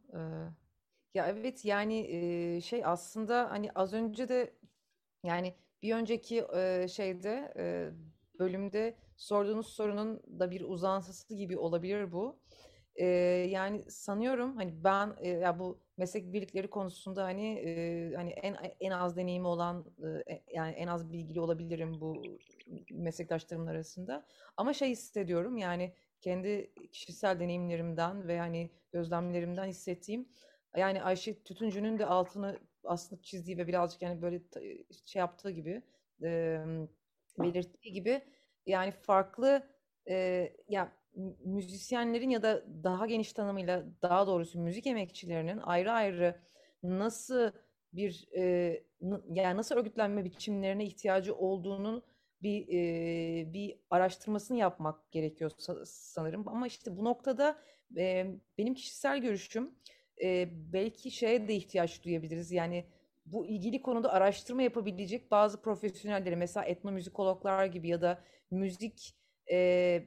[1.14, 4.54] Ya evet yani şey aslında hani az önce de
[5.24, 6.46] yani bir önceki
[6.90, 7.54] şeyde
[8.40, 12.40] bölümde sorduğunuz sorunun da bir uzantısı gibi olabilir bu.
[13.50, 17.62] Yani sanıyorum hani ben ya bu meslek birlikleri konusunda hani
[18.16, 19.86] hani en en az deneyimi olan
[20.28, 22.22] e, yani en az bilgili olabilirim bu
[22.92, 24.26] meslektaşlarımın arasında.
[24.58, 30.30] Ama şey hissediyorum yani kendi kişisel deneyimlerimden ve hani gözlemlerimden hissettiğim
[30.78, 34.42] yani Ayşe Tütüncü'nün de altını aslında çizdiği ve birazcık yani böyle
[35.06, 35.82] şey yaptığı gibi
[36.24, 36.60] e,
[37.40, 38.22] belirttiği gibi
[38.66, 39.68] yani farklı
[40.10, 40.92] e, ya
[41.46, 46.42] müzisyenlerin ya da daha geniş tanımıyla daha doğrusu müzik emekçilerinin ayrı ayrı
[46.84, 47.52] nasıl
[47.94, 48.44] bir e,
[49.34, 52.04] yani nasıl örgütlenme biçimlerine ihtiyacı olduğunu
[52.42, 55.52] bir e, bir araştırmasını yapmak gerekiyor
[55.86, 56.48] sanırım.
[56.48, 57.62] Ama işte bu noktada
[57.98, 58.26] e,
[58.58, 59.76] benim kişisel görüşüm
[60.24, 62.52] e, belki şeye de ihtiyaç duyabiliriz.
[62.52, 62.86] Yani
[63.26, 69.16] bu ilgili konuda araştırma yapabilecek bazı profesyonelleri mesela etnomüzikologlar gibi ya da müzik
[69.52, 70.04] e,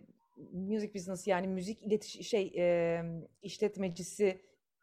[0.53, 3.03] music business yani müzik iletiş şey e,
[3.43, 4.41] işletmecisi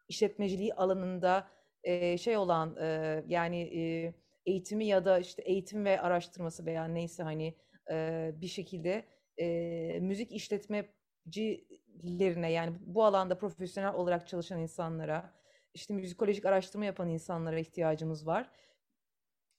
[0.08, 1.48] işletmeciliği alanında
[1.84, 4.14] e, şey olan e, yani e,
[4.48, 7.54] eğitimi ya da işte eğitim ve araştırması veya neyse hani
[7.90, 9.04] e, bir şekilde
[9.40, 15.34] e, müzik işletmecilerine yani bu alanda profesyonel olarak çalışan insanlara
[15.74, 18.50] işte müzikolojik araştırma yapan insanlara ihtiyacımız var.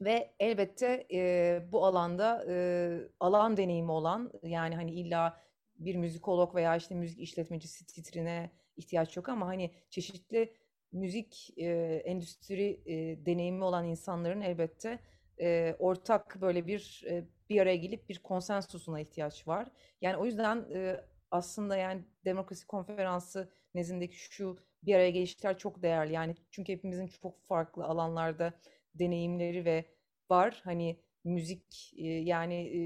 [0.02, 5.42] Ve elbette e, bu alanda e, alan deneyimi olan yani hani illa
[5.76, 10.54] bir müzikolog veya işte müzik işletmecisi titrine ihtiyaç yok ama hani çeşitli
[10.92, 11.66] müzik e,
[12.06, 15.00] endüstri e, deneyimi olan insanların elbette
[15.42, 19.72] e, ortak böyle bir e, bir araya gelip bir konsensusuna ihtiyaç var.
[20.02, 21.02] Yani o yüzden e,
[21.32, 26.14] aslında yani demokrasi konferansı nezdindeki şu bir araya gelişler çok değerli.
[26.14, 28.54] Yani çünkü hepimizin çok farklı alanlarda
[28.96, 29.86] deneyimleri ve
[30.30, 30.62] var.
[30.64, 32.80] Hani müzik e, yani e,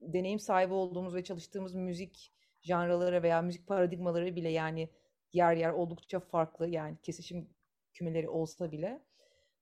[0.00, 2.32] deneyim sahibi olduğumuz ve çalıştığımız müzik
[2.62, 4.88] janraları veya müzik paradigmaları bile yani
[5.32, 7.48] yer yer oldukça farklı yani kesişim
[7.92, 9.00] kümeleri olsa bile.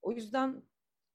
[0.01, 0.63] O yüzden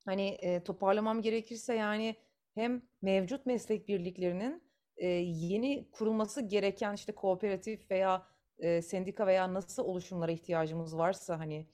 [0.05, 2.15] hani e, toparlamam gerekirse yani
[2.55, 4.63] hem mevcut meslek birliklerinin
[4.97, 8.27] e, yeni kurulması gereken işte kooperatif veya
[8.59, 11.67] e, sendika veya nasıl oluşumlara ihtiyacımız varsa hani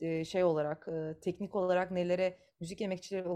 [0.00, 3.28] e, şey olarak e, teknik olarak nelere müzik emekçileri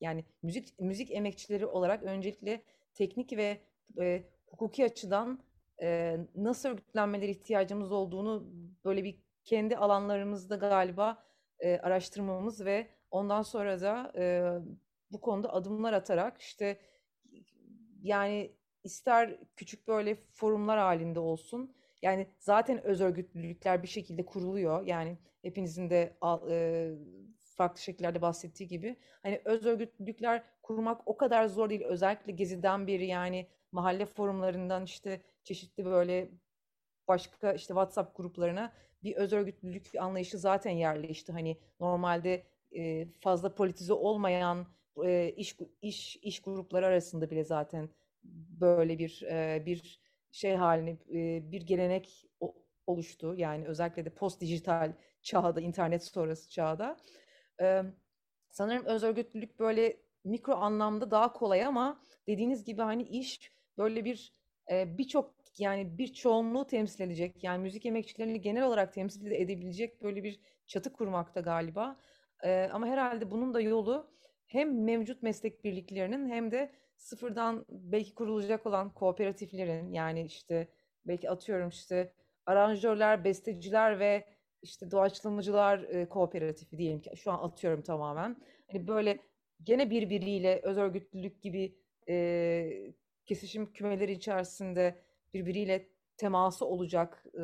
[0.00, 2.62] yani müzik müzik emekçileri olarak öncelikle
[2.94, 3.60] teknik ve
[4.00, 5.40] e, hukuki açıdan
[5.82, 8.50] e, nasıl örgütlenmeleri ihtiyacımız olduğunu
[8.84, 11.24] böyle bir kendi alanlarımızda galiba
[11.58, 14.52] e, araştırmamız ve ondan sonra da e,
[15.10, 16.78] bu konuda adımlar atarak işte
[18.02, 18.52] yani
[18.84, 24.86] ister küçük böyle forumlar halinde olsun yani zaten öz örgütlülükler bir şekilde kuruluyor.
[24.86, 26.16] Yani hepinizin de
[26.50, 26.90] e,
[27.38, 31.84] farklı şekillerde bahsettiği gibi hani öz örgütlülükler kurmak o kadar zor değil.
[31.84, 36.30] Özellikle Gezi'den beri yani mahalle forumlarından işte çeşitli böyle
[37.08, 38.72] başka işte WhatsApp gruplarına
[39.02, 41.32] bir öz örgütlülük anlayışı zaten yerleşti.
[41.32, 42.46] Hani normalde
[42.76, 44.66] e, fazla politize olmayan
[45.04, 47.88] e, iş iş iş grupları arasında bile zaten
[48.60, 50.00] böyle bir e, bir
[50.32, 52.26] şey haline e, bir gelenek
[52.86, 53.34] oluştu.
[53.36, 54.92] Yani özellikle de post dijital
[55.22, 56.96] çağda, internet sonrası çağda.
[57.60, 57.82] E,
[58.50, 64.34] sanırım öz örgütlülük böyle mikro anlamda daha kolay ama dediğiniz gibi hani iş böyle bir
[64.70, 70.22] e, birçok yani bir çoğunluğu temsil edecek yani müzik emekçilerini genel olarak temsil edebilecek böyle
[70.24, 71.96] bir çatı kurmakta galiba.
[72.44, 74.10] E, ama herhalde bunun da yolu
[74.46, 80.68] hem mevcut meslek birliklerinin hem de sıfırdan belki kurulacak olan kooperatiflerin yani işte
[81.06, 82.12] belki atıyorum işte
[82.46, 84.24] aranjörler, besteciler ve
[84.62, 88.36] işte doğaçlamacılar e, kooperatifi diyelim ki şu an atıyorum tamamen.
[88.72, 89.18] Hani böyle
[89.62, 91.74] gene birbiriyle öz örgütlülük gibi
[92.08, 92.94] e,
[93.28, 94.98] kesişim kümeleri içerisinde
[95.34, 97.42] birbiriyle teması olacak e,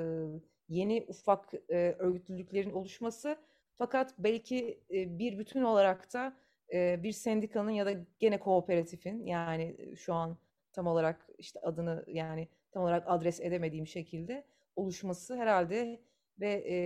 [0.68, 3.36] yeni ufak e, örgütlülüklerin oluşması
[3.76, 6.36] fakat belki e, bir bütün olarak da
[6.72, 10.38] e, bir sendikanın ya da gene kooperatifin yani şu an
[10.72, 14.44] tam olarak işte adını yani tam olarak adres edemediğim şekilde
[14.76, 16.00] oluşması herhalde
[16.40, 16.76] ve e,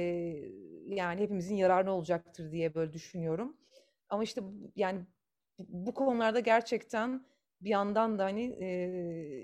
[0.94, 3.56] yani hepimizin yararına olacaktır diye böyle düşünüyorum.
[4.08, 4.40] Ama işte
[4.76, 5.00] yani
[5.58, 7.26] bu konularda gerçekten
[7.60, 8.66] bir yandan da hani e,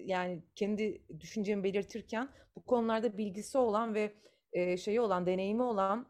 [0.07, 4.15] yani kendi düşüncemi belirtirken bu konularda bilgisi olan ve
[4.53, 6.07] e, şeyi olan, deneyimi olan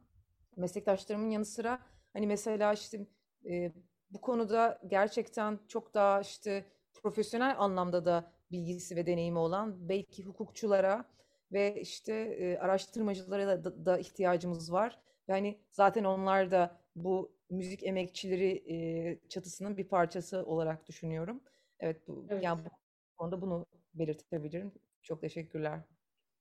[0.57, 1.79] meslektaşlarımın yanı sıra
[2.13, 3.07] hani mesela işte
[3.51, 3.73] e,
[4.11, 6.65] bu konuda gerçekten çok daha işte
[6.95, 11.05] profesyonel anlamda da bilgisi ve deneyimi olan belki hukukçulara
[11.53, 15.01] ve işte e, araştırmacılara da, da ihtiyacımız var.
[15.29, 21.41] Yani zaten onlar da bu müzik emekçileri e, çatısının bir parçası olarak düşünüyorum.
[21.81, 22.45] Evet, bu, evet.
[22.45, 22.69] yani bu
[23.17, 24.73] konuda bunu belirtebilirim.
[25.03, 25.81] Çok teşekkürler.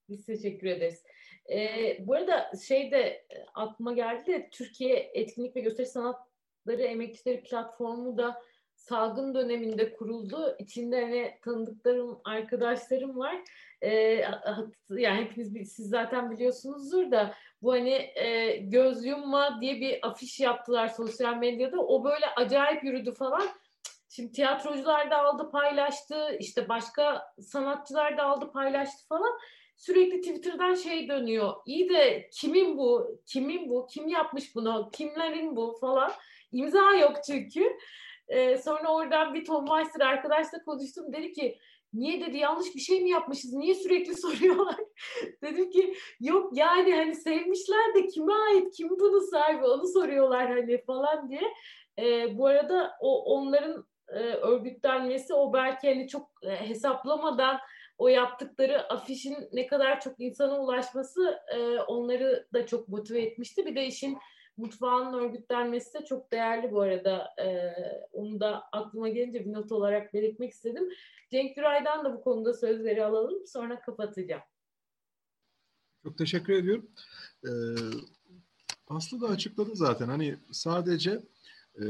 [0.10, 1.04] Biz teşekkür ederiz.
[1.52, 8.18] Ee, bu arada şey de aklıma geldi de Türkiye Etkinlik ve Gösteri Sanatları Emekçileri Platformu
[8.18, 8.42] da
[8.76, 10.56] salgın döneminde kuruldu.
[10.60, 13.36] İçinde hani tanıdıklarım, arkadaşlarım var.
[13.82, 13.92] Ee,
[14.90, 20.88] yani hepiniz siz zaten biliyorsunuzdur da bu hani e, göz yumma diye bir afiş yaptılar
[20.88, 21.82] sosyal medyada.
[21.82, 23.48] O böyle acayip yürüdü falan.
[24.16, 29.40] Şimdi tiyatrocular da aldı paylaştı, işte başka sanatçılar da aldı paylaştı falan.
[29.78, 31.54] Sürekli Twitter'dan şey dönüyor.
[31.66, 33.22] İyi de kimin bu?
[33.26, 33.88] Kimin bu?
[33.88, 34.90] Kim yapmış bunu?
[34.94, 36.12] Kimlerin bu falan.
[36.52, 37.78] İmza yok çünkü.
[38.28, 41.14] Ee, sonra oradan bir Tom Meister arkadaşla konuştum.
[41.14, 41.58] Dedi ki
[41.94, 43.54] niye dedi yanlış bir şey mi yapmışız?
[43.54, 44.80] Niye sürekli soruyorlar?
[45.44, 48.76] Dedim ki yok yani hani sevmişler de kime ait?
[48.78, 49.66] Kim bunu sahibi?
[49.66, 51.54] Onu soruyorlar hani falan diye.
[52.00, 57.60] Ee, bu arada o onların e, örgütlenmesi o belki hani çok e, hesaplamadan
[57.98, 63.66] o yaptıkları afişin ne kadar çok insana ulaşması e, onları da çok motive etmişti.
[63.66, 64.18] Bir de işin
[64.58, 67.34] mutfağının örgütlenmesi de çok değerli bu arada.
[67.40, 67.74] E,
[68.12, 70.90] onu da aklıma gelince bir not olarak belirtmek istedim.
[71.32, 73.48] Cenk Güray'dan da bu konuda sözleri alalım.
[73.48, 74.42] Sonra kapatacağım.
[76.04, 76.92] Çok teşekkür ediyorum.
[77.46, 77.50] Ee,
[78.88, 80.08] Aslı da açıkladı zaten.
[80.08, 81.20] Hani sadece
[81.76, 81.84] e,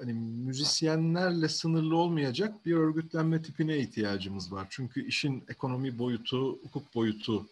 [0.00, 4.66] hani müzisyenlerle sınırlı olmayacak bir örgütlenme tipine ihtiyacımız var.
[4.70, 7.46] Çünkü işin ekonomi boyutu, hukuk boyutu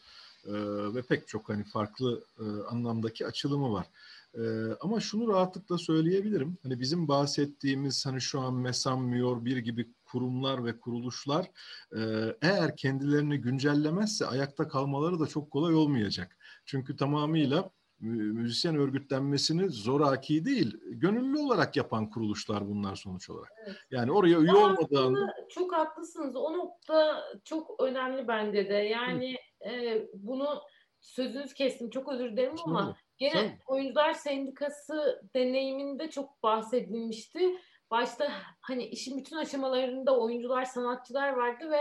[0.47, 0.53] e,
[0.95, 3.87] ve pek çok hani farklı e, anlamdaki açılımı var.
[4.35, 4.43] E,
[4.81, 6.59] ama şunu rahatlıkla söyleyebilirim.
[6.63, 11.51] Hani bizim bahsettiğimiz hani şu an MESAM, MIOR bir gibi kurumlar ve kuruluşlar
[11.97, 12.01] e,
[12.43, 16.37] eğer kendilerini güncellemezse ayakta kalmaları da çok kolay olmayacak.
[16.65, 17.71] Çünkü tamamıyla
[18.09, 23.53] müzisyen örgütlenmesini zoraki değil, gönüllü olarak yapan kuruluşlar bunlar sonuç olarak.
[23.67, 23.77] Evet.
[23.91, 25.31] Yani oraya üye olmadan...
[25.49, 26.37] Çok haklısınız.
[26.37, 28.75] O nokta çok önemli bende de.
[28.75, 29.37] Yani
[29.67, 30.63] e, bunu
[31.01, 31.91] sözünüz kestim.
[31.91, 33.59] Çok özür dilerim ama gene sen...
[33.67, 37.59] oyuncular sendikası deneyiminde çok bahsedilmişti.
[37.91, 38.29] Başta
[38.61, 41.81] hani işin bütün aşamalarında oyuncular, sanatçılar vardı ve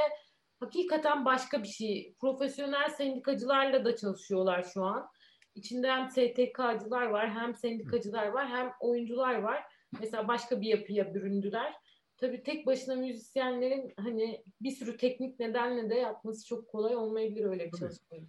[0.59, 2.15] hakikaten başka bir şey.
[2.21, 5.07] Profesyonel sendikacılarla da çalışıyorlar şu an.
[5.55, 9.63] İçinde hem STK'cılar var, hem sendikacılar var, hem oyuncular var.
[9.99, 11.73] Mesela başka bir yapıya büründüler.
[12.17, 17.65] Tabii tek başına müzisyenlerin hani bir sürü teknik nedenle de yapması çok kolay olmayabilir öyle
[17.65, 17.79] bir Tabii.
[17.79, 18.23] çalışmayı.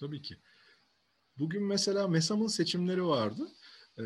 [0.00, 0.36] Tabii ki.
[1.38, 3.48] Bugün mesela MESAM'ın seçimleri vardı.
[3.98, 4.02] Ee,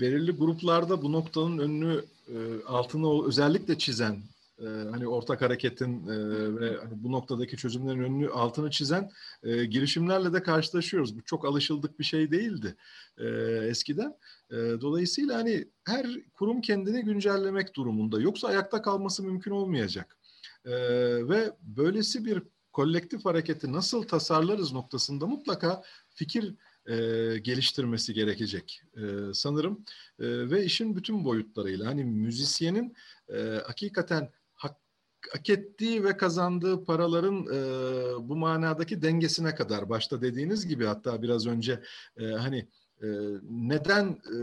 [0.00, 4.22] belirli gruplarda bu noktanın önünü e, altını özellikle çizen
[4.62, 6.16] e, hani ortak hareketin e,
[6.60, 9.10] ve hani bu noktadaki çözümlerin önünü altını çizen
[9.42, 11.16] e, girişimlerle de karşılaşıyoruz.
[11.16, 12.76] Bu çok alışıldık bir şey değildi
[13.18, 13.26] e,
[13.68, 14.16] eskiden.
[14.50, 18.20] E, dolayısıyla hani her kurum kendini güncellemek durumunda.
[18.20, 20.18] Yoksa ayakta kalması mümkün olmayacak.
[20.64, 20.72] E,
[21.28, 26.54] ve böylesi bir kolektif hareketi nasıl tasarlarız noktasında mutlaka fikir
[26.86, 26.94] e,
[27.38, 29.00] geliştirmesi gerekecek e,
[29.34, 29.84] sanırım
[30.18, 32.94] e, ve işin bütün boyutlarıyla hani müzisyenin
[33.28, 34.30] e, hakikaten
[35.32, 41.46] hak ettiği ve kazandığı paraların e, bu manadaki dengesine kadar başta dediğiniz gibi hatta biraz
[41.46, 41.82] önce
[42.16, 42.68] e, hani
[43.02, 43.06] e,
[43.50, 44.36] neden e,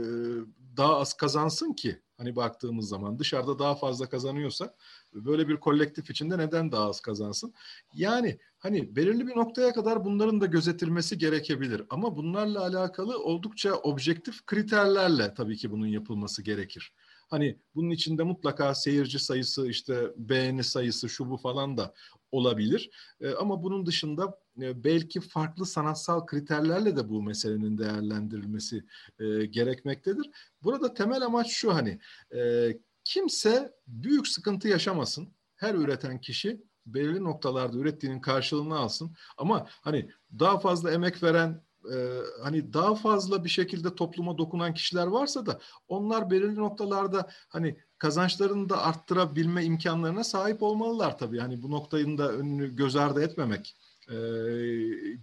[0.77, 4.75] daha az kazansın ki hani baktığımız zaman dışarıda daha fazla kazanıyorsa
[5.13, 7.53] böyle bir kolektif içinde neden daha az kazansın?
[7.93, 14.45] Yani hani belirli bir noktaya kadar bunların da gözetilmesi gerekebilir ama bunlarla alakalı oldukça objektif
[14.45, 16.93] kriterlerle tabii ki bunun yapılması gerekir.
[17.29, 21.93] Hani bunun içinde mutlaka seyirci sayısı işte beğeni sayısı şu bu falan da
[22.31, 22.89] olabilir.
[23.21, 28.83] E, ama bunun dışında e, belki farklı sanatsal kriterlerle de bu meselenin değerlendirilmesi
[29.19, 30.29] e, gerekmektedir.
[30.63, 31.99] Burada temel amaç şu hani
[32.35, 32.69] e,
[33.03, 35.27] kimse büyük sıkıntı yaşamasın.
[35.55, 39.15] Her üreten kişi belirli noktalarda ürettiğinin karşılığını alsın.
[39.37, 41.61] Ama hani daha fazla emek veren
[41.93, 41.95] e,
[42.43, 48.69] hani daha fazla bir şekilde topluma dokunan kişiler varsa da onlar belirli noktalarda hani kazançlarını
[48.69, 51.39] da arttırabilme imkanlarına sahip olmalılar tabii.
[51.39, 53.77] Hani bu noktanın da önünü göz ardı etmemek
[54.09, 54.15] e,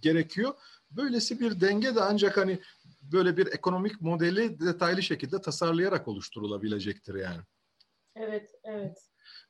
[0.01, 0.55] gerekiyor.
[0.91, 2.61] Böylesi bir denge de ancak hani
[3.13, 7.41] böyle bir ekonomik modeli detaylı şekilde tasarlayarak oluşturulabilecektir yani.
[8.15, 8.99] Evet, evet.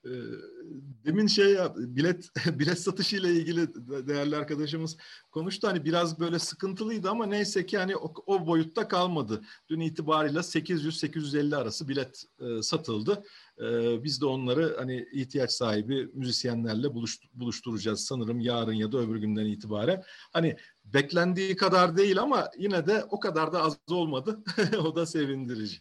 [0.07, 0.57] Ee,
[1.05, 3.69] demin şey bilet bilet satışı ile ilgili
[4.09, 4.97] değerli arkadaşımız
[5.31, 5.69] konuştu.
[5.69, 9.43] Hani biraz böyle sıkıntılıydı ama neyse ki hani o, o boyutta kalmadı.
[9.69, 13.25] Dün itibariyle 800-850 arası bilet e, satıldı.
[13.61, 13.65] E,
[14.05, 19.47] biz de onları hani ihtiyaç sahibi müzisyenlerle buluş, buluşturacağız sanırım yarın ya da öbür günden
[19.47, 20.03] itibaren.
[20.33, 24.43] Hani beklendiği kadar değil ama yine de o kadar da az olmadı.
[24.85, 25.81] o da sevindirici.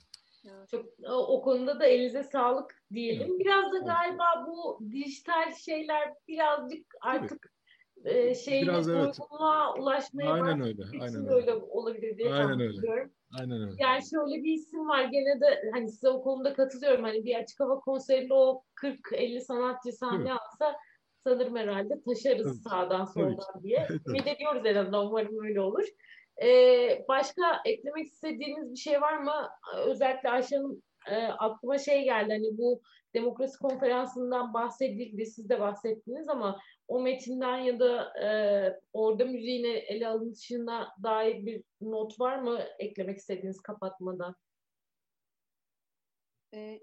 [0.71, 3.39] Çok o konuda da elinize sağlık diyelim.
[3.39, 7.55] Biraz da galiba bu dijital şeyler birazcık artık
[8.05, 9.19] e, şeyle Biraz, evet.
[9.77, 10.83] ulaşmaya Aynen öyle.
[11.01, 13.09] Aynen öyle olabilir diye Aynen öyle.
[13.39, 13.75] Aynen öyle.
[13.77, 17.03] Yani şöyle bir isim var gene de hani size o konuda katılıyorum.
[17.03, 20.75] Hani bir açık hava konserinde o 40-50 sanatçı sahne alsa
[21.23, 22.69] sanırım herhalde taşarız Tabii.
[22.69, 23.87] sağdan soldan diye.
[24.07, 25.85] Ümit ediyoruz en azından umarım öyle olur.
[26.41, 29.49] Ee, başka eklemek istediğiniz bir şey var mı?
[29.85, 32.81] Özellikle Ayşe Hanım e, aklıma şey geldi hani bu
[33.13, 38.27] demokrasi konferansından bahsedildi siz de bahsettiniz ama o metinden ya da e,
[38.93, 44.35] orada müziğine ele alınışına dair bir not var mı eklemek istediğiniz kapatmadan?
[46.53, 46.79] Ee,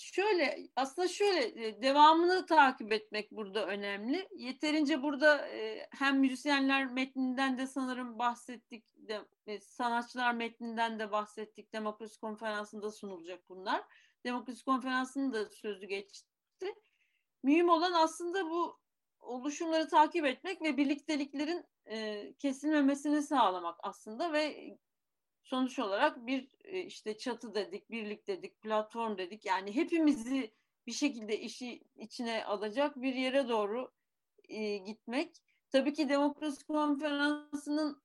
[0.00, 4.28] şöyle aslında şöyle e, devamını takip etmek burada önemli.
[4.36, 11.72] Yeterince burada e, hem müzisyenler metninden de sanırım bahsettik, de, e, sanatçılar metninden de bahsettik.
[11.72, 13.84] Demokrasi konferansında sunulacak bunlar.
[14.24, 16.74] Demokrasi konferansının da sözü geçti.
[17.42, 18.78] Mühim olan aslında bu
[19.20, 21.64] oluşumları takip etmek ve birlikteliklerin
[22.38, 24.76] kesilmemesini sağlamak aslında ve
[25.46, 29.46] sonuç olarak bir e, işte çatı dedik, birlik dedik, platform dedik.
[29.46, 30.54] Yani hepimizi
[30.86, 33.92] bir şekilde işi içine alacak bir yere doğru
[34.48, 35.42] e, gitmek.
[35.70, 38.02] Tabii ki demokrasi konferansının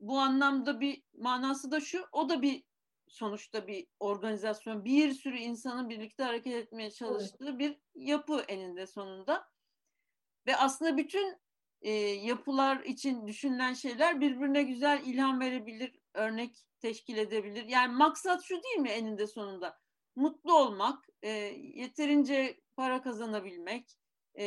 [0.00, 2.64] bu anlamda bir manası da şu, o da bir
[3.08, 7.58] sonuçta bir organizasyon, bir sürü insanın birlikte hareket etmeye çalıştığı evet.
[7.58, 9.48] bir yapı eninde sonunda.
[10.46, 11.36] Ve aslında bütün
[11.80, 17.64] e, yapılar için düşünülen şeyler birbirine güzel ilham verebilir, örnek teşkil edebilir.
[17.64, 19.78] Yani maksat şu değil mi eninde sonunda?
[20.16, 21.30] Mutlu olmak, e,
[21.74, 23.98] yeterince para kazanabilmek,
[24.34, 24.44] e,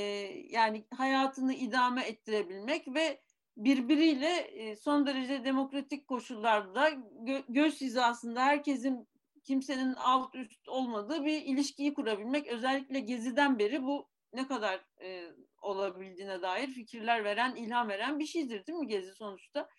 [0.50, 3.22] yani hayatını idame ettirebilmek ve
[3.58, 6.90] birbiriyle e, son derece demokratik koşullarda
[7.20, 9.08] gö göz hizasında herkesin
[9.44, 15.32] kimsenin alt üst olmadığı bir ilişkiyi kurabilmek özellikle Gezi'den beri bu ne kadar e,
[15.62, 19.70] olabildiğine dair fikirler veren, ilham veren bir şeydir değil mi Gezi sonuçta?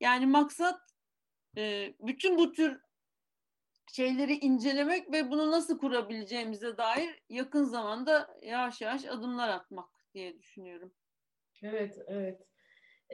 [0.00, 0.80] Yani maksat
[1.56, 2.80] e, bütün bu tür
[3.92, 10.92] şeyleri incelemek ve bunu nasıl kurabileceğimize dair yakın zamanda yavaş yavaş adımlar atmak diye düşünüyorum.
[11.62, 12.40] Evet, evet.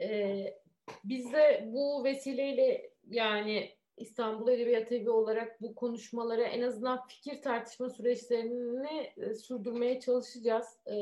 [0.01, 0.59] Ee,
[1.03, 7.89] biz de bu vesileyle yani İstanbul Edebiyat Evi olarak bu konuşmalara en azından fikir tartışma
[7.89, 10.67] süreçlerini e, sürdürmeye çalışacağız.
[10.87, 10.95] E,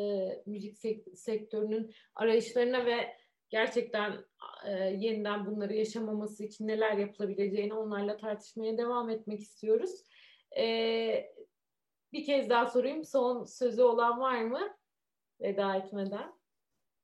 [0.46, 3.18] müzik sek- sektörünün arayışlarına ve
[3.54, 4.26] gerçekten
[4.66, 10.04] e, yeniden bunları yaşamaması için neler yapılabileceğini onlarla tartışmaya devam etmek istiyoruz.
[10.58, 10.66] E,
[12.14, 13.06] bir kez daha sorayım.
[13.06, 14.78] Son sözü olan var mı?
[15.42, 16.34] Veda etmeden.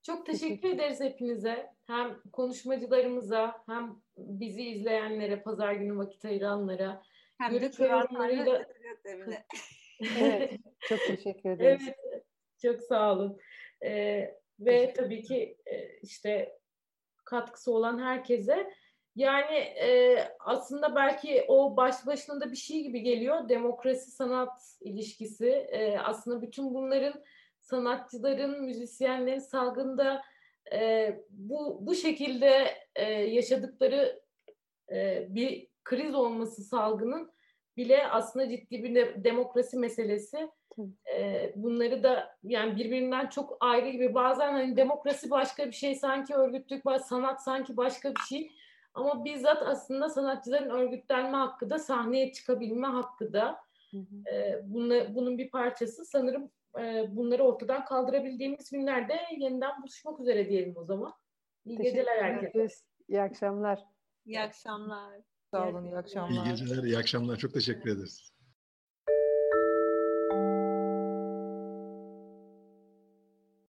[0.02, 1.70] Çok teşekkür ederiz hepinize.
[1.88, 7.04] Hem konuşmacılarımıza hem bizi izleyenlere, pazar günü vakit ayıranlara.
[7.38, 8.66] Hem de yorumlarıyla...
[10.20, 11.82] evet, çok teşekkür ederiz.
[11.88, 12.26] Evet,
[12.62, 13.38] çok sağ olun.
[13.86, 16.60] Ee, ve tabii ki e, işte
[17.26, 18.74] katkısı olan herkese.
[19.16, 23.50] Yani e, aslında belki o baş başına da bir şey gibi geliyor.
[23.50, 25.50] Demokrasi sanat ilişkisi.
[25.50, 27.24] E, aslında bütün bunların
[27.60, 30.22] sanatçıların, müzisyenlerin salgında
[30.74, 34.22] e, bu bu şekilde e, yaşadıkları
[34.92, 37.32] e, bir kriz olması salgının
[37.78, 40.50] bile aslında ciddi bir de, demokrasi meselesi.
[41.18, 46.36] E, bunları da yani birbirinden çok ayrı gibi bazen hani demokrasi başka bir şey sanki
[46.36, 48.52] örgütlük, sanat sanki başka bir şey.
[48.94, 53.60] Ama bizzat aslında sanatçıların örgütlenme hakkı da sahneye çıkabilme hakkı da
[53.92, 54.36] hı hı.
[54.36, 56.06] E, bunla, bunun bir parçası.
[56.06, 61.14] Sanırım e, bunları ortadan kaldırabildiğimiz günlerde yeniden buluşmak üzere diyelim o zaman.
[61.66, 62.86] İyi Teşekkür geceler herkese.
[63.08, 63.80] İyi akşamlar.
[64.26, 65.20] İyi akşamlar.
[65.52, 66.46] Sağ olun, iyi akşamlar.
[66.46, 67.38] İyi geceler, iyi akşamlar.
[67.38, 68.32] Çok teşekkür ederiz.